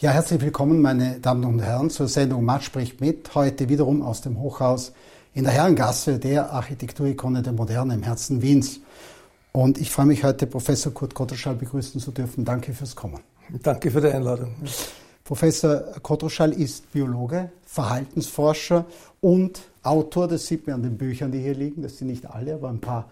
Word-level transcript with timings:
Ja, 0.00 0.12
herzlich 0.12 0.40
willkommen, 0.40 0.80
meine 0.80 1.18
Damen 1.18 1.44
und 1.44 1.58
Herren, 1.58 1.90
zur 1.90 2.06
Sendung 2.06 2.44
Matt 2.44 2.62
spricht 2.62 3.00
mit. 3.00 3.34
Heute 3.34 3.68
wiederum 3.68 4.00
aus 4.00 4.20
dem 4.20 4.38
Hochhaus 4.38 4.92
in 5.34 5.42
der 5.42 5.52
Herrengasse, 5.52 6.20
der 6.20 6.52
Architekturikone 6.52 7.42
der 7.42 7.52
Moderne 7.52 7.94
im 7.94 8.04
Herzen 8.04 8.40
Wiens. 8.40 8.78
Und 9.50 9.76
ich 9.76 9.90
freue 9.90 10.06
mich 10.06 10.22
heute, 10.22 10.46
Professor 10.46 10.94
Kurt 10.94 11.14
Kotterschall 11.14 11.56
begrüßen 11.56 12.00
zu 12.00 12.12
dürfen. 12.12 12.44
Danke 12.44 12.74
fürs 12.74 12.94
Kommen. 12.94 13.18
Danke 13.60 13.90
für 13.90 14.00
die 14.00 14.06
Einladung. 14.06 14.54
Professor 15.24 15.80
Kotterschall 16.00 16.52
ist 16.52 16.92
Biologe, 16.92 17.50
Verhaltensforscher 17.66 18.86
und 19.20 19.62
Autor. 19.82 20.28
Das 20.28 20.46
sieht 20.46 20.68
man 20.68 20.76
an 20.76 20.82
den 20.84 20.96
Büchern, 20.96 21.32
die 21.32 21.40
hier 21.40 21.56
liegen. 21.56 21.82
Das 21.82 21.98
sind 21.98 22.06
nicht 22.06 22.30
alle, 22.30 22.54
aber 22.54 22.68
ein 22.68 22.80
paar 22.80 23.10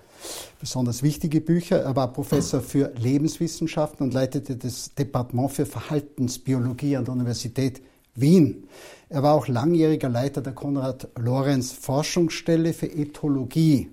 besonders 0.60 1.02
wichtige 1.02 1.40
Bücher. 1.40 1.82
Er 1.82 1.96
war 1.96 2.12
Professor 2.12 2.60
für 2.60 2.92
Lebenswissenschaften 2.96 4.04
und 4.04 4.14
leitete 4.14 4.56
das 4.56 4.94
Departement 4.94 5.50
für 5.52 5.66
Verhaltensbiologie 5.66 6.96
an 6.96 7.04
der 7.04 7.14
Universität 7.14 7.82
Wien. 8.14 8.68
Er 9.08 9.22
war 9.22 9.34
auch 9.34 9.46
langjähriger 9.46 10.08
Leiter 10.08 10.40
der 10.40 10.54
Konrad-Lorenz 10.54 11.72
Forschungsstelle 11.72 12.72
für 12.72 12.86
Ethologie. 12.86 13.90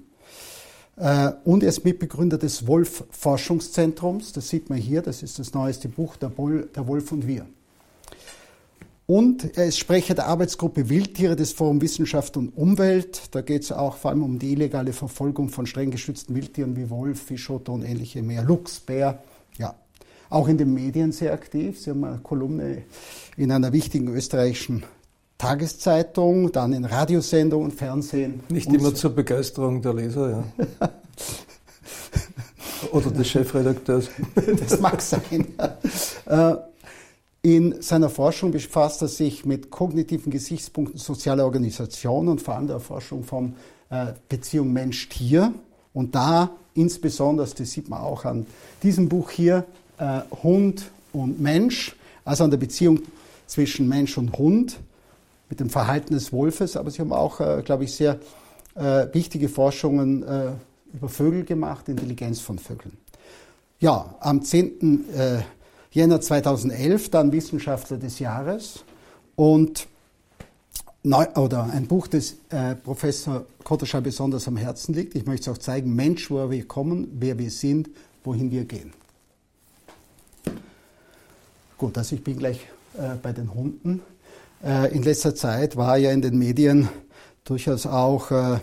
Äh, 0.96 1.32
und 1.44 1.64
er 1.64 1.70
ist 1.70 1.84
Mitbegründer 1.84 2.38
des 2.38 2.66
Wolf-Forschungszentrums. 2.68 4.34
Das 4.34 4.50
sieht 4.50 4.70
man 4.70 4.80
hier, 4.80 5.02
das 5.02 5.24
ist 5.24 5.40
das 5.40 5.54
neueste 5.54 5.90
Buch, 5.90 6.16
Der 6.18 6.38
Wolf 6.38 7.12
und 7.12 7.28
wir. 7.28 7.46
Und 9.06 9.58
er 9.58 9.66
ist 9.66 9.80
Sprecher 9.80 10.14
der 10.14 10.28
Arbeitsgruppe 10.28 10.90
Wildtiere 10.90 11.36
des 11.36 11.52
Forum 11.52 11.82
Wissenschaft 11.82 12.38
und 12.38 12.50
Umwelt. 12.50 13.24
Da 13.32 13.42
geht 13.42 13.64
es 13.64 13.72
auch 13.72 13.98
vor 13.98 14.12
allem 14.12 14.24
um 14.24 14.40
die 14.40 14.54
illegale 14.54 14.94
Verfolgung 14.94 15.50
von 15.50 15.66
streng 15.66 15.92
geschützten 15.92 16.36
Wildtieren 16.36 16.78
wie 16.78 16.90
Wolf, 16.90 17.22
Fischotter 17.22 17.74
und 17.74 17.84
ähnliche 17.84 18.24
mehr. 18.24 18.44
Luchs, 18.44 18.80
Bär, 18.80 19.22
ja. 19.58 19.76
Auch 20.30 20.48
in 20.48 20.58
den 20.58 20.74
Medien 20.74 21.12
sehr 21.12 21.34
aktiv. 21.34 21.80
Sie 21.80 21.90
haben 21.90 22.04
eine 22.06 22.20
Kolumne 22.20 22.84
in 23.36 23.52
einer 23.52 23.74
wichtigen 23.74 24.08
österreichischen 24.08 24.84
Tageszeitung, 25.38 26.52
dann 26.54 26.72
in 26.72 26.86
Radiosendungen, 26.86 27.72
Fernsehen. 27.72 28.40
Nicht 28.48 28.68
immer 28.68 28.90
so. 28.90 28.92
zur 28.92 29.16
Begeisterung 29.16 29.82
der 29.82 29.94
Leser, 29.94 30.44
ja. 30.80 30.90
Oder 32.92 33.12
des 33.12 33.30
Chefredakteurs. 33.30 34.10
das 34.60 34.80
mag 34.80 35.02
sein. 35.02 35.46
Ja. 36.30 36.68
In 37.46 37.82
seiner 37.82 38.10
Forschung 38.10 38.52
befasst 38.52 39.02
er 39.02 39.10
sich 39.10 39.44
mit 39.44 39.70
kognitiven 39.70 40.32
Gesichtspunkten 40.32 40.98
sozialer 40.98 41.44
Organisationen 41.44 42.30
und 42.30 42.42
vor 42.42 42.56
allem 42.56 42.68
der 42.68 42.78
Erforschung 42.78 43.26
von 43.26 43.56
äh, 43.90 44.14
Beziehung 44.30 44.72
Mensch-Tier. 44.72 45.54
Und 45.94 46.16
da 46.16 46.52
insbesondere, 46.74 47.46
das 47.46 47.70
sieht 47.70 47.90
man 47.90 48.00
auch 48.00 48.24
an 48.24 48.46
diesem 48.82 49.10
Buch 49.10 49.30
hier, 49.30 49.66
äh, 49.98 50.22
Hund 50.42 50.90
und 51.12 51.42
Mensch, 51.42 51.98
also 52.24 52.46
an 52.46 52.50
der 52.50 52.60
Beziehung 52.60 53.02
zwischen 53.46 53.90
Mensch 53.90 54.18
und 54.18 54.38
Hund 54.38 54.80
mit 55.50 55.60
dem 55.60 55.70
Verhalten 55.70 56.14
des 56.14 56.32
Wolfes. 56.32 56.78
Aber 56.78 56.92
Sie 56.92 57.02
haben 57.02 57.12
auch, 57.12 57.42
äh, 57.42 57.62
glaube 57.62 57.84
ich, 57.84 57.94
sehr 57.94 58.20
wichtige 58.76 59.50
Forschungen 59.50 60.24
über 60.92 61.08
Vögel 61.08 61.44
gemacht, 61.44 61.90
Intelligenz 61.90 62.40
von 62.40 62.58
Vögeln. 62.58 62.98
Ja, 63.80 64.16
am 64.20 64.42
10. 64.42 65.06
Jänner 65.94 66.20
2011 66.20 67.12
dann 67.12 67.32
Wissenschaftler 67.32 67.98
des 67.98 68.18
Jahres 68.18 68.84
und 69.36 69.88
neu, 71.04 71.28
oder 71.36 71.70
ein 71.72 71.86
Buch, 71.86 72.08
das 72.08 72.36
äh, 72.50 72.74
Professor 72.76 73.46
Kotterschall 73.64 74.02
besonders 74.02 74.48
am 74.48 74.58
Herzen 74.58 74.96
liegt. 74.96 75.14
Ich 75.14 75.28
möchte 75.28 75.52
es 75.52 75.56
auch 75.56 75.60
zeigen, 75.60 75.96
Mensch, 75.96 76.32
woher 76.32 76.50
wir 76.50 76.68
kommen, 76.68 77.08
wer 77.20 77.38
wir 77.38 77.52
sind, 77.52 77.92
wohin 78.24 78.50
wir 78.50 78.66
gehen. 78.66 78.92
Gut, 81.78 81.96
also 81.96 82.16
ich 82.16 82.24
bin 82.24 82.40
gleich 82.40 82.62
äh, 82.98 83.16
bei 83.22 83.32
den 83.32 83.54
Hunden. 83.54 84.02
Äh, 84.64 84.96
in 84.96 85.04
letzter 85.04 85.36
Zeit 85.36 85.76
war 85.76 85.98
ja 85.98 86.12
in 86.12 86.24
den 86.24 86.40
Medien 86.40 86.90
durchaus 87.44 87.86
auch 87.86 88.32
äh, 88.32 88.60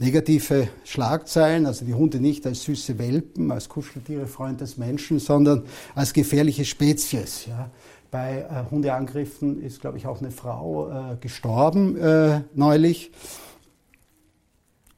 negative 0.00 0.68
Schlagzeilen, 0.84 1.66
also 1.66 1.84
die 1.84 1.94
Hunde 1.94 2.20
nicht 2.20 2.46
als 2.46 2.62
süße 2.62 2.98
Welpen, 2.98 3.52
als 3.52 3.68
Kuscheltiere, 3.68 4.26
Freund 4.26 4.60
des 4.60 4.78
Menschen, 4.78 5.18
sondern 5.18 5.64
als 5.94 6.14
gefährliche 6.14 6.64
Spezies. 6.64 7.46
Ja. 7.46 7.70
Bei 8.10 8.46
äh, 8.50 8.70
Hundeangriffen 8.70 9.62
ist, 9.62 9.80
glaube 9.80 9.98
ich, 9.98 10.06
auch 10.06 10.20
eine 10.20 10.30
Frau 10.30 10.88
äh, 10.88 11.16
gestorben 11.20 11.96
äh, 11.98 12.40
neulich. 12.54 13.12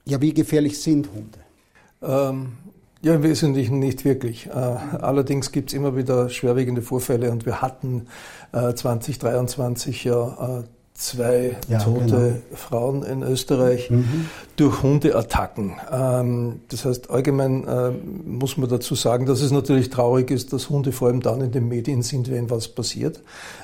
Ja, 0.04 0.20
wie 0.20 0.32
gefährlich 0.32 0.80
sind 0.80 1.10
Hunde? 1.12 1.38
Ähm, 2.00 2.52
ja, 3.02 3.16
im 3.16 3.24
Wesentlichen 3.24 3.80
nicht 3.80 4.04
wirklich. 4.04 4.46
Äh, 4.46 4.52
allerdings 4.52 5.50
gibt 5.50 5.70
es 5.70 5.74
immer 5.74 5.96
wieder 5.96 6.28
schwerwiegende 6.28 6.80
Vorfälle 6.80 7.32
und 7.32 7.44
wir 7.44 7.60
hatten 7.60 8.06
2023 8.52 10.06
äh, 10.06 10.08
ja 10.08 10.60
äh, 10.60 10.62
zwei 10.94 11.56
ja, 11.68 11.78
tote 11.78 12.04
genau. 12.04 12.36
Frauen 12.54 13.02
in 13.02 13.22
Österreich 13.22 13.90
mhm. 13.90 14.28
durch 14.56 14.82
Hundeattacken. 14.82 15.72
Ähm, 15.90 16.60
das 16.68 16.84
heißt, 16.84 17.10
allgemein 17.10 17.66
äh, 17.66 17.90
muss 18.24 18.56
man 18.56 18.68
dazu 18.68 18.94
sagen, 18.94 19.26
dass 19.26 19.40
es 19.40 19.50
natürlich 19.50 19.90
traurig 19.90 20.30
ist, 20.30 20.52
dass 20.52 20.70
Hunde 20.70 20.92
vor 20.92 21.08
allem 21.08 21.20
dann 21.20 21.40
in 21.40 21.50
den 21.50 21.68
Medien 21.68 22.02
sind, 22.02 22.30
wenn 22.30 22.50
was 22.50 22.68
passiert. 22.68 23.20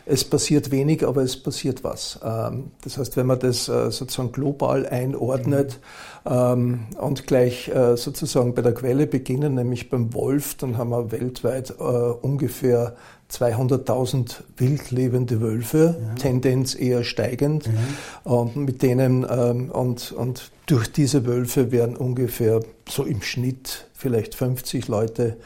Es 0.07 0.25
passiert 0.25 0.71
wenig, 0.71 1.07
aber 1.07 1.23
es 1.23 1.37
passiert 1.37 1.85
was. 1.85 2.19
Ähm, 2.25 2.73
das 2.83 2.99
heißt, 2.99 3.17
wenn 3.17 3.27
man 3.27 3.39
das 3.39 3.69
äh, 3.69 3.91
sozusagen 3.91 4.33
global 4.33 4.87
einordnet 4.87 5.79
mhm. 6.25 6.87
und 6.99 7.27
gleich 7.27 7.69
äh, 7.69 7.97
sozusagen 7.97 8.55
bei 8.55 8.63
der 8.63 8.75
Quelle 8.75 9.07
beginnen, 9.07 9.55
nämlich 9.55 9.91
beim 9.91 10.15
Wolf, 10.15 10.55
dann 10.57 10.77
haben 10.79 10.91
wir 10.91 11.13
weltweit 11.13 11.71
ungefähr 11.71 12.97
200.000 13.31 14.37
wildlebende 14.57 15.41
Wölfe, 15.41 15.97
ja. 16.01 16.15
Tendenz 16.15 16.75
eher 16.75 17.05
steigend. 17.05 17.67
Ja. 17.67 18.33
Und 18.33 18.57
mit 18.57 18.83
denen, 18.83 19.27
ähm, 19.29 19.71
und, 19.71 20.13
und 20.13 20.51
durch 20.67 20.91
diese 20.91 21.27
Wölfe 21.27 21.71
werden 21.71 21.97
ungefähr 21.97 22.61
so 22.89 23.05
im 23.05 23.23
Schnitt 23.23 23.87
vielleicht 23.93 24.35
50 24.35 24.89
Leute 24.89 25.37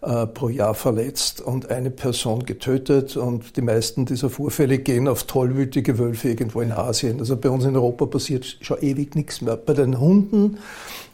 äh, 0.00 0.26
pro 0.26 0.48
Jahr 0.48 0.74
verletzt 0.74 1.40
und 1.40 1.70
eine 1.70 1.90
Person 1.90 2.44
getötet. 2.44 3.16
Und 3.16 3.56
die 3.56 3.62
meisten 3.62 4.04
dieser 4.06 4.30
Vorfälle 4.30 4.78
gehen 4.78 5.08
auf 5.08 5.24
tollwütige 5.24 5.98
Wölfe 5.98 6.28
irgendwo 6.28 6.60
in 6.60 6.72
Asien. 6.72 7.18
Also 7.18 7.36
bei 7.36 7.50
uns 7.50 7.64
in 7.64 7.74
Europa 7.74 8.06
passiert 8.06 8.58
schon 8.60 8.80
ewig 8.80 9.16
nichts 9.16 9.40
mehr. 9.40 9.56
Bei 9.56 9.74
den 9.74 9.98
Hunden, 9.98 10.58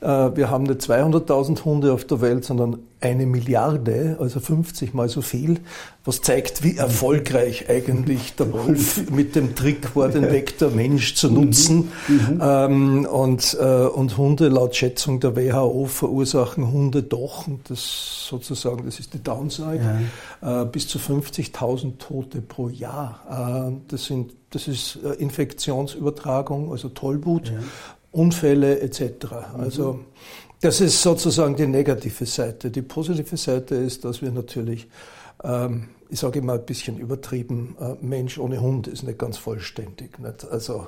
äh, 0.00 0.06
wir 0.06 0.50
haben 0.50 0.64
nicht 0.64 0.80
200.000 0.80 1.64
Hunde 1.64 1.92
auf 1.92 2.04
der 2.04 2.20
Welt, 2.20 2.44
sondern 2.44 2.78
eine 3.04 3.26
Milliarde, 3.26 4.16
also 4.18 4.40
50 4.40 4.94
mal 4.94 5.10
so 5.10 5.20
viel, 5.20 5.60
was 6.06 6.22
zeigt, 6.22 6.64
wie 6.64 6.78
erfolgreich 6.78 7.68
eigentlich 7.68 8.34
der 8.34 8.50
Wolf 8.50 9.10
mit 9.10 9.36
dem 9.36 9.54
Trick 9.54 9.94
war, 9.94 10.08
den 10.08 10.30
Vektor 10.30 10.70
Mensch 10.70 11.14
zu 11.14 11.30
nutzen. 11.30 11.92
Mhm. 12.08 12.40
Ähm, 12.42 13.04
und, 13.04 13.56
äh, 13.60 13.64
und 13.64 14.16
Hunde, 14.16 14.48
laut 14.48 14.74
Schätzung 14.74 15.20
der 15.20 15.36
WHO, 15.36 15.84
verursachen 15.84 16.72
Hunde 16.72 17.02
doch, 17.02 17.46
und 17.46 17.68
das 17.68 18.26
sozusagen, 18.28 18.86
das 18.86 18.98
ist 18.98 19.12
die 19.12 19.22
Downside, 19.22 20.00
ja. 20.40 20.62
äh, 20.62 20.64
bis 20.64 20.88
zu 20.88 20.98
50.000 20.98 21.98
Tote 21.98 22.40
pro 22.40 22.70
Jahr. 22.70 23.68
Äh, 23.68 23.76
das, 23.88 24.06
sind, 24.06 24.32
das 24.48 24.66
ist 24.66 24.98
äh, 25.04 25.12
Infektionsübertragung, 25.14 26.72
also 26.72 26.88
Tollwut, 26.88 27.48
ja. 27.48 27.58
Unfälle 28.12 28.80
etc. 28.80 29.02
Also 29.58 29.94
mhm. 29.94 30.04
Das 30.64 30.80
ist 30.80 31.02
sozusagen 31.02 31.56
die 31.56 31.66
negative 31.66 32.24
Seite. 32.24 32.70
Die 32.70 32.80
positive 32.80 33.36
Seite 33.36 33.74
ist, 33.74 34.02
dass 34.02 34.22
wir 34.22 34.32
natürlich, 34.32 34.88
ähm, 35.42 35.88
ich 36.08 36.18
sage 36.20 36.38
immer 36.38 36.54
ein 36.54 36.64
bisschen 36.64 36.96
übertrieben, 36.96 37.76
äh, 37.78 37.96
Mensch 38.00 38.38
ohne 38.38 38.62
Hund 38.62 38.86
ist 38.86 39.02
nicht 39.02 39.18
ganz 39.18 39.36
vollständig. 39.36 40.18
Nicht? 40.18 40.42
Also, 40.50 40.86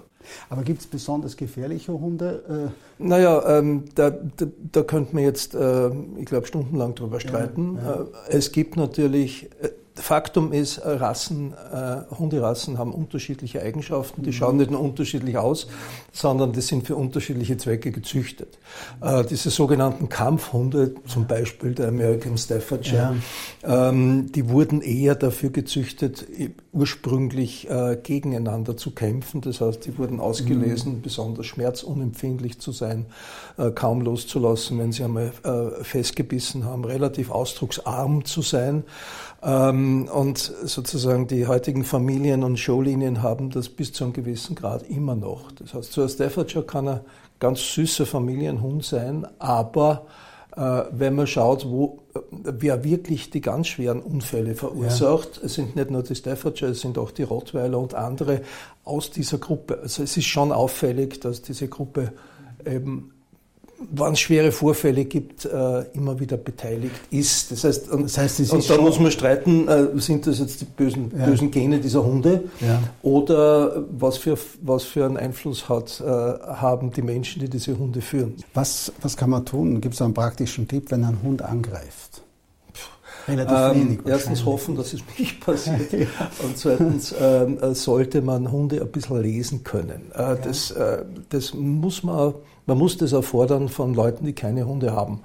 Aber 0.49 0.63
gibt 0.63 0.81
es 0.81 0.87
besonders 0.87 1.37
gefährliche 1.37 1.93
Hunde? 1.93 2.73
Äh? 2.99 3.05
Naja, 3.07 3.59
ähm, 3.59 3.85
da, 3.95 4.09
da, 4.09 4.47
da 4.73 4.83
könnte 4.83 5.15
man 5.15 5.25
jetzt, 5.25 5.55
äh, 5.55 5.91
ich 6.17 6.25
glaube, 6.25 6.47
stundenlang 6.47 6.95
drüber 6.95 7.21
streiten. 7.21 7.77
Ja, 7.77 7.97
ja. 7.97 8.01
Äh, 8.31 8.39
es 8.39 8.53
gibt 8.53 8.79
natürlich 8.79 9.51
äh, 9.61 9.69
Faktum 9.97 10.53
ist, 10.53 10.79
äh, 10.79 10.91
Rassen, 10.91 11.53
äh, 11.53 12.15
Hunderassen 12.19 12.79
haben 12.79 12.93
unterschiedliche 12.93 13.63
Eigenschaften. 13.63 14.23
Die 14.23 14.33
schauen 14.33 14.57
nicht 14.59 14.71
nur 14.71 14.81
unterschiedlich 14.81 15.37
aus, 15.39 15.69
sondern 16.13 16.53
die 16.53 16.61
sind 16.61 16.87
für 16.87 16.97
unterschiedliche 16.97 17.57
Zwecke 17.57 17.91
gezüchtet. 17.93 18.59
Äh, 19.01 19.25
diese 19.25 19.51
sogenannten 19.51 20.09
Kampfhunde, 20.09 20.95
zum 21.07 21.27
Beispiel 21.27 21.75
der 21.75 21.89
American 21.89 22.37
Staffordshire, 22.37 23.17
ja. 23.63 23.89
ähm, 23.89 24.31
die 24.33 24.49
wurden 24.49 24.83
eher 24.83 25.15
dafür 25.15 25.51
gezüchtet, 25.51 26.27
ursprünglich 26.73 27.69
äh, 27.71 27.99
gegeneinander 28.03 28.77
zu 28.77 28.91
kämpfen. 28.91 29.41
Das 29.41 29.61
heißt, 29.61 29.87
die 29.87 29.97
wurden 29.99 30.21
ausgelesen, 30.21 30.97
mhm. 30.97 31.03
besonders 31.03 31.47
schmerzunempfindlich 31.47 32.61
zu 32.61 32.73
sein, 32.73 33.07
äh, 33.57 33.71
kaum 33.71 34.03
loszulassen, 34.03 34.79
wenn 34.79 34.93
sie 34.93 35.05
einmal 35.05 35.33
äh, 35.43 35.83
festgebissen 35.83 36.65
haben, 36.65 36.85
relativ 36.85 37.31
ausdrucksarm 37.31 38.25
zu 38.25 38.43
sein. 38.43 38.85
Ähm, 39.47 40.09
und 40.13 40.39
sozusagen 40.39 41.29
die 41.29 41.47
heutigen 41.47 41.85
Familien 41.85 42.43
und 42.43 42.59
Showlinien 42.59 43.23
haben 43.23 43.51
das 43.51 43.69
bis 43.69 43.93
zu 43.93 44.05
einem 44.05 44.13
gewissen 44.13 44.57
Grad 44.57 44.83
immer 44.91 45.15
noch. 45.15 45.53
Das 45.53 45.73
heißt, 45.73 45.93
so 45.93 46.03
ein 46.03 46.09
Staffordshire 46.09 46.65
kann 46.65 46.89
ein 46.89 47.01
ganz 47.39 47.61
süßer 47.75 48.07
Familienhund 48.07 48.85
sein, 48.85 49.27
aber 49.39 50.07
Äh, 50.57 50.85
wenn 50.91 51.15
man 51.15 51.27
schaut, 51.27 51.69
wo, 51.69 51.99
äh, 52.15 52.21
wer 52.31 52.83
wirklich 52.83 53.29
die 53.29 53.43
ganz 53.43 53.67
schweren 53.67 54.01
Unfälle 54.01 54.55
verursacht, 54.55 55.37
ja. 55.37 55.43
es 55.45 55.53
sind 55.53 55.77
nicht 55.77 55.91
nur 55.91 56.03
die 56.03 56.15
Staffordshire, 56.15 56.71
es 56.71 56.81
sind 56.81 56.97
auch 56.97 57.11
die 57.11 57.25
Rottweiler 57.25 57.79
und 57.79 57.93
andere 57.93 58.41
aus 58.83 59.11
dieser 59.11 59.37
Gruppe. 59.37 59.81
Also 59.83 60.03
es 60.03 60.17
ist 60.17 60.25
schon 60.25 60.53
auffällig, 60.53 61.21
dass 61.21 61.43
diese 61.43 61.69
Gruppe 61.69 62.15
eben 62.65 63.13
wann 63.79 64.15
es 64.15 64.21
schwere 64.21 64.53
Vorfälle 64.53 65.05
gibt, 65.05 65.45
äh, 65.45 65.83
immer 65.93 66.19
wieder 66.19 66.37
beteiligt 66.37 66.95
ist. 67.11 67.53
Das 67.53 67.65
heißt, 67.65 67.91
und, 67.91 68.05
das 68.05 68.19
heißt, 68.19 68.53
und 68.53 68.69
da 68.71 68.79
muss 68.79 68.99
man 68.99 69.11
streiten, 69.11 69.69
äh, 69.69 69.87
sind 69.97 70.27
das 70.27 70.39
jetzt 70.39 70.61
die 70.61 70.65
bösen, 70.65 71.13
ja. 71.17 71.27
bösen 71.27 71.51
Gene 71.51 71.79
dieser 71.81 72.05
Hunde 72.05 72.45
ja. 72.61 72.83
oder 73.03 73.85
was 73.91 74.19
für, 74.19 74.39
was 74.63 74.85
für 74.85 75.05
einen 75.05 75.17
Einfluss 75.17 75.69
hat, 75.69 76.01
äh, 76.01 76.05
haben 76.05 76.91
die 76.91 77.03
Menschen, 77.03 77.41
die 77.41 77.49
diese 77.49 77.79
Hunde 77.79 78.01
führen. 78.01 78.35
Was, 78.55 78.93
was 79.03 79.17
kann 79.17 79.31
man 79.31 79.45
tun? 79.45 79.81
Gibt 79.81 79.95
es 79.95 80.03
einen 80.03 80.15
praktischen 80.15 80.67
Tipp, 80.67 80.91
wenn 80.91 81.05
ein 81.05 81.19
Hund 81.23 81.43
angreift? 81.43 82.23
Ähm, 83.29 83.75
wenig. 83.75 84.01
Erstens 84.07 84.45
hoffen, 84.45 84.77
dass 84.77 84.93
es 84.93 85.01
nicht 85.19 85.41
passiert. 85.45 85.93
Und 86.43 86.57
zweitens 86.57 87.15
ähm, 87.21 87.59
äh, 87.61 87.75
sollte 87.75 88.23
man 88.23 88.51
Hunde 88.51 88.81
ein 88.81 88.89
bisschen 88.89 89.21
lesen 89.21 89.65
können. 89.65 90.13
Äh, 90.15 90.37
das, 90.43 90.71
äh, 90.71 91.05
das 91.29 91.53
muss 91.55 92.03
man 92.03 92.35
man 92.67 92.79
muss 92.79 92.97
das 92.97 93.13
erfordern 93.13 93.69
von 93.69 93.95
Leuten, 93.95 94.27
die 94.27 94.33
keine 94.33 94.67
Hunde 94.67 94.93
haben. 94.93 95.21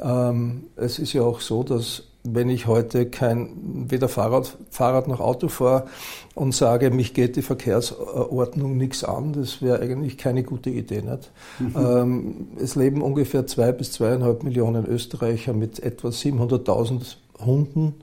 Ähm, 0.00 0.64
es 0.76 0.98
ist 0.98 1.12
ja 1.12 1.22
auch 1.22 1.40
so, 1.40 1.62
dass 1.62 2.04
wenn 2.24 2.48
ich 2.48 2.66
heute 2.66 3.06
kein, 3.06 3.48
weder 3.88 4.08
Fahrrad, 4.08 4.56
Fahrrad 4.70 5.08
noch 5.08 5.20
Auto 5.20 5.48
fahre 5.48 5.86
und 6.34 6.54
sage, 6.54 6.90
mich 6.90 7.14
geht 7.14 7.34
die 7.34 7.42
Verkehrsordnung 7.42 8.76
nichts 8.76 9.02
an, 9.02 9.32
das 9.32 9.60
wäre 9.60 9.80
eigentlich 9.80 10.18
keine 10.18 10.44
gute 10.44 10.70
Idee. 10.70 11.02
Nicht? 11.02 11.32
Mhm. 11.58 11.72
Ähm, 11.76 12.48
es 12.60 12.76
leben 12.76 13.02
ungefähr 13.02 13.46
zwei 13.46 13.72
bis 13.72 13.92
zweieinhalb 13.92 14.44
Millionen 14.44 14.86
Österreicher 14.86 15.52
mit 15.52 15.80
etwa 15.80 16.08
700.000 16.08 17.16
Hunden, 17.44 17.94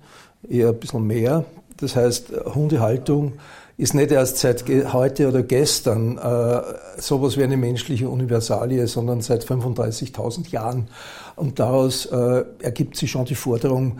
eher 0.48 0.70
ein 0.70 0.80
bisschen 0.80 1.08
mehr. 1.08 1.46
Das 1.78 1.96
heißt, 1.96 2.34
Hundehaltung 2.54 3.34
ist 3.80 3.94
nicht 3.94 4.12
erst 4.12 4.40
seit 4.40 4.66
heute 4.92 5.30
oder 5.30 5.42
gestern 5.42 6.18
äh, 6.18 6.62
sowas 6.98 7.38
wie 7.38 7.44
eine 7.44 7.56
menschliche 7.56 8.10
Universalie, 8.10 8.86
sondern 8.88 9.22
seit 9.22 9.46
35.000 9.46 10.50
Jahren. 10.50 10.90
Und 11.38 11.60
daraus 11.60 12.06
äh, 12.08 12.44
ergibt 12.62 12.98
sich 12.98 13.10
schon 13.10 13.24
die 13.24 13.36
Forderung, 13.36 14.00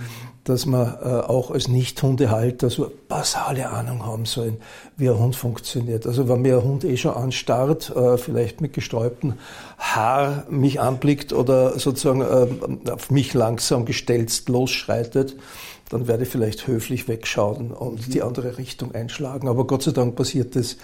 dass 0.50 0.66
man 0.66 0.98
äh, 1.04 1.06
auch 1.06 1.52
als 1.52 1.68
Nicht-Hundehalter 1.68 2.72
so 2.72 2.86
eine 2.86 2.94
basale 3.08 3.70
Ahnung 3.70 4.04
haben 4.06 4.26
sollen, 4.26 4.58
wie 4.98 5.08
ein 5.08 5.20
Hund 5.20 5.36
funktioniert. 5.36 6.08
Also 6.08 6.28
wenn 6.28 6.42
mir 6.42 6.58
ein 6.58 6.64
Hund 6.64 6.84
eh 6.84 6.98
schon 6.98 7.14
anstarrt, 7.14 7.96
äh, 7.96 8.18
vielleicht 8.18 8.60
mit 8.60 8.74
gesträubtem 8.74 9.36
Haar 9.78 10.46
mich 10.50 10.82
anblickt 10.82 11.34
oder 11.34 11.78
sozusagen 11.78 12.22
äh, 12.22 12.92
auf 12.92 13.12
mich 13.12 13.36
langsam 13.36 13.86
gestelzt 13.86 14.50
losschreitet, 14.50 15.36
dann 15.90 16.08
werde 16.08 16.24
ich 16.24 16.30
vielleicht 16.30 16.66
höflich 16.66 17.08
wegschauen 17.08 17.72
und 17.72 18.08
mhm. 18.08 18.12
die 18.12 18.24
andere 18.24 18.58
Richtung 18.58 18.96
einschlagen. 18.96 19.48
Aber 19.48 19.68
Gott 19.68 19.84
sei 19.84 19.92
Dank 19.92 20.16
passiert 20.16 20.56
das 20.56 20.78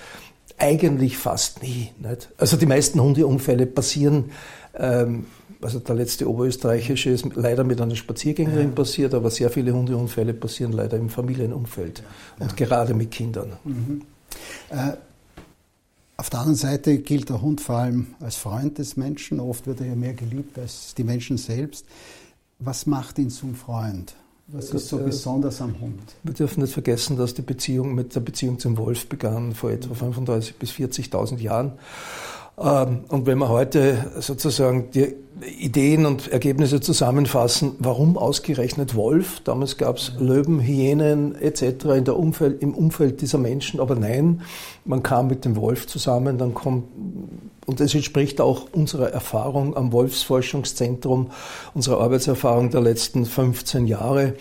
eigentlich 0.59 1.17
fast 1.17 1.63
nie. 1.63 1.89
Nicht? 1.99 2.29
Also 2.37 2.55
die 2.55 2.67
meisten 2.67 3.01
Hundeunfälle 3.01 3.65
passieren, 3.65 4.31
ähm, 4.77 5.25
also 5.61 5.79
der 5.79 5.95
letzte 5.95 6.29
oberösterreichische 6.29 7.09
ist 7.09 7.25
leider 7.35 7.63
mit 7.63 7.81
einer 7.81 7.95
Spaziergängerin 7.95 8.69
ja. 8.69 8.75
passiert, 8.75 9.13
aber 9.13 9.29
sehr 9.29 9.49
viele 9.49 9.73
Hundeunfälle 9.73 10.33
passieren 10.33 10.71
leider 10.71 10.97
im 10.97 11.09
Familienumfeld 11.09 11.99
ja. 11.99 12.45
und 12.45 12.57
gerade 12.57 12.93
mit 12.93 13.11
Kindern. 13.11 13.53
Mhm. 13.63 14.01
Äh, 14.69 14.93
auf 16.17 16.29
der 16.29 16.39
anderen 16.39 16.55
Seite 16.55 16.97
gilt 16.99 17.29
der 17.29 17.41
Hund 17.41 17.59
vor 17.59 17.75
allem 17.77 18.15
als 18.21 18.37
Freund 18.37 18.77
des 18.77 18.95
Menschen. 18.95 19.39
Oft 19.39 19.67
wird 19.67 19.81
er 19.81 19.87
ja 19.87 19.95
mehr 19.95 20.13
geliebt 20.13 20.57
als 20.57 20.93
die 20.95 21.03
Menschen 21.03 21.37
selbst. 21.37 21.85
Was 22.59 22.85
macht 22.85 23.19
ihn 23.19 23.29
zum 23.29 23.53
Freund? 23.53 24.15
Was 24.47 24.69
ist 24.69 24.89
so 24.89 24.99
besonders 24.99 25.59
am 25.59 25.79
Hund? 25.81 25.99
Wir 26.23 26.33
dürfen 26.33 26.61
nicht 26.61 26.71
vergessen, 26.71 27.17
dass 27.17 27.33
die 27.33 27.41
Beziehung 27.41 27.95
mit 27.95 28.15
der 28.15 28.19
Beziehung 28.19 28.59
zum 28.59 28.77
Wolf 28.77 29.09
begann 29.09 29.55
vor 29.55 29.71
etwa 29.71 29.93
35.000 29.93 30.53
bis 30.59 30.71
40.000 30.71 31.39
Jahren. 31.39 31.73
Ähm, 32.57 33.05
und 33.09 33.25
wenn 33.25 33.37
wir 33.37 33.49
heute 33.49 34.11
sozusagen 34.19 34.91
die 34.91 35.15
Ideen 35.59 36.05
und 36.05 36.29
Ergebnisse 36.31 36.79
zusammenfassen, 36.79 37.75
warum 37.79 38.17
ausgerechnet 38.17 38.95
Wolf? 38.95 39.41
Damals 39.41 39.77
gab 39.77 39.97
es 39.97 40.13
Löwen, 40.17 40.61
Hyänen 40.61 41.35
etc. 41.35 41.85
In 41.97 42.05
der 42.05 42.17
Umfeld, 42.17 42.61
im 42.61 42.73
Umfeld 42.73 43.21
dieser 43.21 43.37
Menschen, 43.37 43.81
aber 43.81 43.95
nein, 43.95 44.41
man 44.85 45.03
kam 45.03 45.27
mit 45.27 45.43
dem 45.43 45.57
Wolf 45.57 45.87
zusammen, 45.87 46.37
dann 46.37 46.53
kommt 46.53 46.85
und 47.65 47.79
das 47.79 47.95
entspricht 47.95 48.41
auch 48.41 48.67
unserer 48.71 49.09
Erfahrung 49.09 49.75
am 49.75 49.91
Wolfsforschungszentrum, 49.91 51.31
unserer 51.73 51.99
Arbeitserfahrung 51.99 52.69
der 52.69 52.81
letzten 52.81 53.25
15 53.25 53.87
Jahre, 53.87 54.35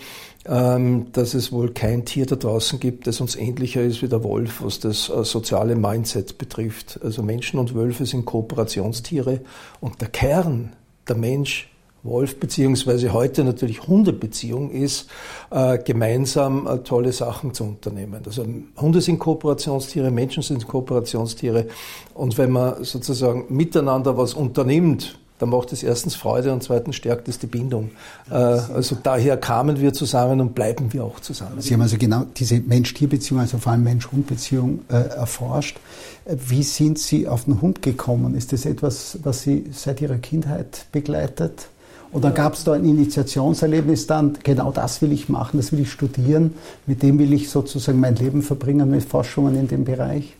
dass 0.45 1.33
es 1.33 1.51
wohl 1.51 1.71
kein 1.73 2.05
Tier 2.05 2.27
da 2.27 2.35
draußen 2.35 2.79
gibt, 2.79 3.07
das 3.07 3.19
uns 3.19 3.35
ähnlicher 3.35 3.81
ist 3.81 4.03
wie 4.03 4.07
der 4.07 4.23
Wolf, 4.23 4.61
was 4.63 4.79
das 4.79 5.09
äh, 5.09 5.23
soziale 5.23 5.75
Mindset 5.75 6.37
betrifft. 6.37 6.99
Also 7.03 7.23
Menschen 7.23 7.59
und 7.59 7.73
Wölfe 7.73 8.05
sind 8.05 8.25
Kooperationstiere 8.25 9.41
und 9.81 10.01
der 10.01 10.09
Kern, 10.09 10.73
der 11.07 11.15
Mensch, 11.15 11.69
Wolf 12.05 12.39
beziehungsweise 12.39 13.11
heute 13.13 13.43
natürlich 13.43 13.87
Hundebeziehung 13.87 14.69
ist, 14.69 15.09
äh, 15.49 15.79
gemeinsam 15.79 16.67
äh, 16.67 16.77
tolle 16.79 17.11
Sachen 17.11 17.53
zu 17.53 17.63
unternehmen. 17.63 18.21
Also 18.25 18.45
Hunde 18.79 19.01
sind 19.01 19.19
Kooperationstiere, 19.19 20.11
Menschen 20.11 20.43
sind 20.43 20.67
Kooperationstiere 20.67 21.65
und 22.13 22.37
wenn 22.37 22.51
man 22.51 22.83
sozusagen 22.83 23.45
miteinander 23.49 24.17
was 24.17 24.35
unternimmt, 24.35 25.17
dann 25.39 25.49
macht 25.49 25.73
es 25.73 25.83
erstens 25.83 26.15
Freude 26.15 26.53
und 26.53 26.63
zweitens 26.63 26.95
stärkt 26.95 27.27
es 27.27 27.39
die 27.39 27.47
Bindung. 27.47 27.91
Äh, 28.29 28.35
also 28.35 28.97
daher 29.01 29.37
kamen 29.37 29.79
wir 29.81 29.93
zusammen 29.93 30.39
und 30.39 30.55
bleiben 30.55 30.93
wir 30.93 31.03
auch 31.03 31.19
zusammen. 31.19 31.59
Sie 31.59 31.73
haben 31.73 31.81
also 31.81 31.97
genau 31.97 32.25
diese 32.35 32.59
Mensch-Tier-Beziehung, 32.59 33.41
also 33.41 33.57
vor 33.57 33.73
allem 33.73 33.83
Mensch-Hund-Beziehung 33.83 34.81
äh, 34.89 34.93
erforscht. 34.93 35.77
Äh, 36.25 36.35
wie 36.47 36.63
sind 36.63 36.99
Sie 36.99 37.27
auf 37.27 37.45
den 37.45 37.61
Hund 37.61 37.81
gekommen? 37.81 38.35
Ist 38.35 38.53
das 38.53 38.65
etwas, 38.65 39.19
was 39.23 39.41
Sie 39.41 39.65
seit 39.71 40.01
Ihrer 40.01 40.17
Kindheit 40.17 40.85
begleitet? 40.91 41.67
Oder 42.13 42.31
gab 42.31 42.53
es 42.53 42.63
da 42.63 42.71
ein 42.71 42.85
Initiationserlebnis 42.85 44.07
dann, 44.07 44.37
genau 44.41 44.71
das 44.71 45.01
will 45.01 45.11
ich 45.11 45.27
machen, 45.27 45.57
das 45.57 45.73
will 45.73 45.81
ich 45.81 45.91
studieren, 45.91 46.53
mit 46.85 47.03
dem 47.03 47.19
will 47.19 47.33
ich 47.33 47.49
sozusagen 47.49 47.99
mein 47.99 48.15
Leben 48.15 48.41
verbringen 48.41 48.89
mit 48.89 49.03
Forschungen 49.03 49.55
in 49.55 49.67
dem 49.67 49.83
Bereich? 49.83 50.33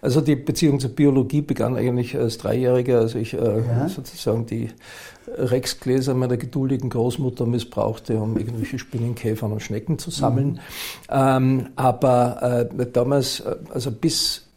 Also 0.00 0.20
die 0.20 0.36
Beziehung 0.36 0.80
zur 0.80 0.90
Biologie 0.90 1.42
begann 1.42 1.76
eigentlich 1.76 2.16
als 2.16 2.38
Dreijähriger, 2.38 3.00
als 3.00 3.14
ich 3.14 3.34
äh, 3.34 3.38
ja. 3.38 3.88
sozusagen 3.88 4.46
die 4.46 4.70
Rexgläser 5.28 6.14
meiner 6.14 6.36
geduldigen 6.36 6.90
Großmutter 6.90 7.46
missbrauchte, 7.46 8.18
um 8.18 8.36
irgendwelche 8.36 8.78
Spinnenkäfer 8.78 9.46
und 9.46 9.60
Schnecken 9.60 9.98
zu 9.98 10.10
sammeln. 10.10 10.52
Mhm. 10.52 10.58
Ähm, 11.10 11.68
aber 11.76 12.68
äh, 12.78 12.86
damals, 12.92 13.40
äh, 13.40 13.56
also 13.72 13.90
bis 13.90 14.48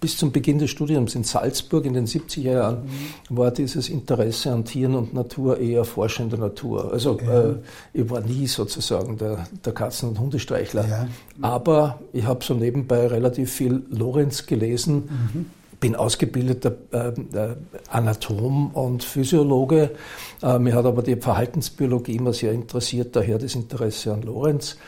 bis 0.00 0.16
zum 0.16 0.32
Beginn 0.32 0.58
des 0.58 0.70
Studiums 0.70 1.14
in 1.14 1.24
Salzburg 1.24 1.84
in 1.84 1.92
den 1.92 2.06
70er 2.06 2.40
Jahren 2.40 2.84
mhm. 2.84 3.36
war 3.36 3.50
dieses 3.50 3.90
Interesse 3.90 4.50
an 4.50 4.64
Tieren 4.64 4.94
und 4.94 5.12
Natur 5.12 5.58
eher 5.58 5.84
forschender 5.84 6.38
Natur. 6.38 6.90
Also 6.92 7.18
ja. 7.20 7.50
äh, 7.50 7.54
ich 7.92 8.08
war 8.08 8.20
nie 8.20 8.46
sozusagen 8.46 9.18
der, 9.18 9.46
der 9.64 9.74
Katzen- 9.74 10.08
und 10.08 10.18
Hundestreichler. 10.18 10.88
Ja. 10.88 11.08
Aber 11.42 12.00
ich 12.12 12.24
habe 12.24 12.42
so 12.42 12.54
nebenbei 12.54 13.06
relativ 13.06 13.52
viel 13.52 13.82
Lorenz 13.90 14.46
gelesen. 14.46 14.94
Mhm. 15.34 15.46
Bin 15.80 15.96
ausgebildeter 15.96 16.76
äh, 16.92 17.08
äh, 17.08 17.56
Anatom 17.90 18.70
und 18.70 19.04
Physiologe. 19.04 19.90
Äh, 20.42 20.58
mir 20.58 20.74
hat 20.74 20.86
aber 20.86 21.02
die 21.02 21.16
Verhaltensbiologie 21.16 22.16
immer 22.16 22.32
sehr 22.32 22.52
interessiert, 22.52 23.14
daher 23.16 23.36
das 23.36 23.54
Interesse 23.54 24.14
an 24.14 24.22
Lorenz. 24.22 24.78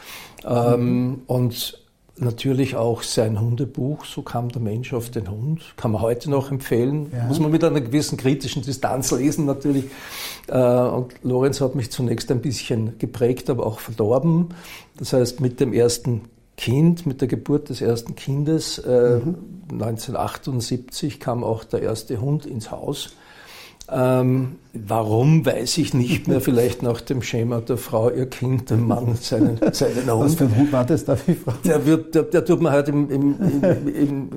Ähm, 0.47 1.09
mhm. 1.09 1.23
Und 1.27 1.86
Natürlich 2.19 2.77
auch 2.77 3.03
sein 3.03 3.39
Hundebuch, 3.39 4.07
so 4.07 4.23
kam 4.23 4.49
der 4.49 4.63
Mensch 4.63 4.95
auf 4.95 5.11
den 5.11 5.31
Hund, 5.31 5.61
kann 5.77 5.93
man 5.93 6.01
heute 6.01 6.31
noch 6.31 6.51
empfehlen. 6.51 7.13
Ja. 7.13 7.25
Muss 7.25 7.41
man 7.41 7.51
mit 7.51 7.63
einer 7.63 7.83
gewissen 7.83 8.17
kritischen 8.17 8.63
Distanz 8.63 9.11
lesen 9.11 9.45
natürlich. 9.45 9.85
Äh, 10.49 10.59
und 10.59 11.13
Lorenz 11.23 11.61
hat 11.61 11.75
mich 11.75 11.91
zunächst 11.91 12.31
ein 12.31 12.41
bisschen 12.41 12.99
geprägt, 12.99 13.51
aber 13.51 13.67
auch 13.67 13.81
verdorben. 13.81 14.49
Das 14.97 15.13
heißt, 15.13 15.41
mit 15.41 15.61
dem 15.61 15.75
ersten 15.75 16.23
Kind, 16.57 17.05
mit 17.05 17.21
der 17.21 17.29
Geburt 17.29 17.69
des 17.69 17.83
ersten 17.83 18.15
Kindes, 18.15 18.79
äh, 18.79 19.21
mhm. 19.23 19.37
1978 19.73 21.21
kam 21.21 21.45
auch 21.45 21.65
der 21.65 21.83
erste 21.83 22.19
Hund 22.21 22.47
ins 22.47 22.71
Haus. 22.71 23.15
Ähm, 23.89 24.57
warum, 24.73 25.47
weiß 25.47 25.79
ich 25.79 25.95
nicht 25.95 26.27
mehr. 26.27 26.41
Vielleicht 26.41 26.83
nach 26.83 27.01
dem 27.01 27.23
Schema 27.23 27.61
der 27.61 27.77
Frau, 27.77 28.11
ihr 28.11 28.27
Kind, 28.27 28.71
dem 28.71 28.87
Mann, 28.89 29.17
seinen, 29.21 29.59
seinen 29.73 30.11
Hund. 30.11 30.25
Was 30.25 30.35
für 30.35 30.45
ein 30.45 30.57
Hund 30.57 30.73
war 30.73 30.85
das, 30.85 31.05
darf 31.05 31.29
ich 31.29 31.39
fragen? 31.39 31.59
Der, 31.65 31.87
wird, 31.87 32.15
der, 32.15 32.25
der 32.25 32.45
tut 32.45 32.61
mir 32.61 32.73
halt 32.73 32.89
im, 32.89 33.11
im, 33.11 33.37
im, 33.87 34.31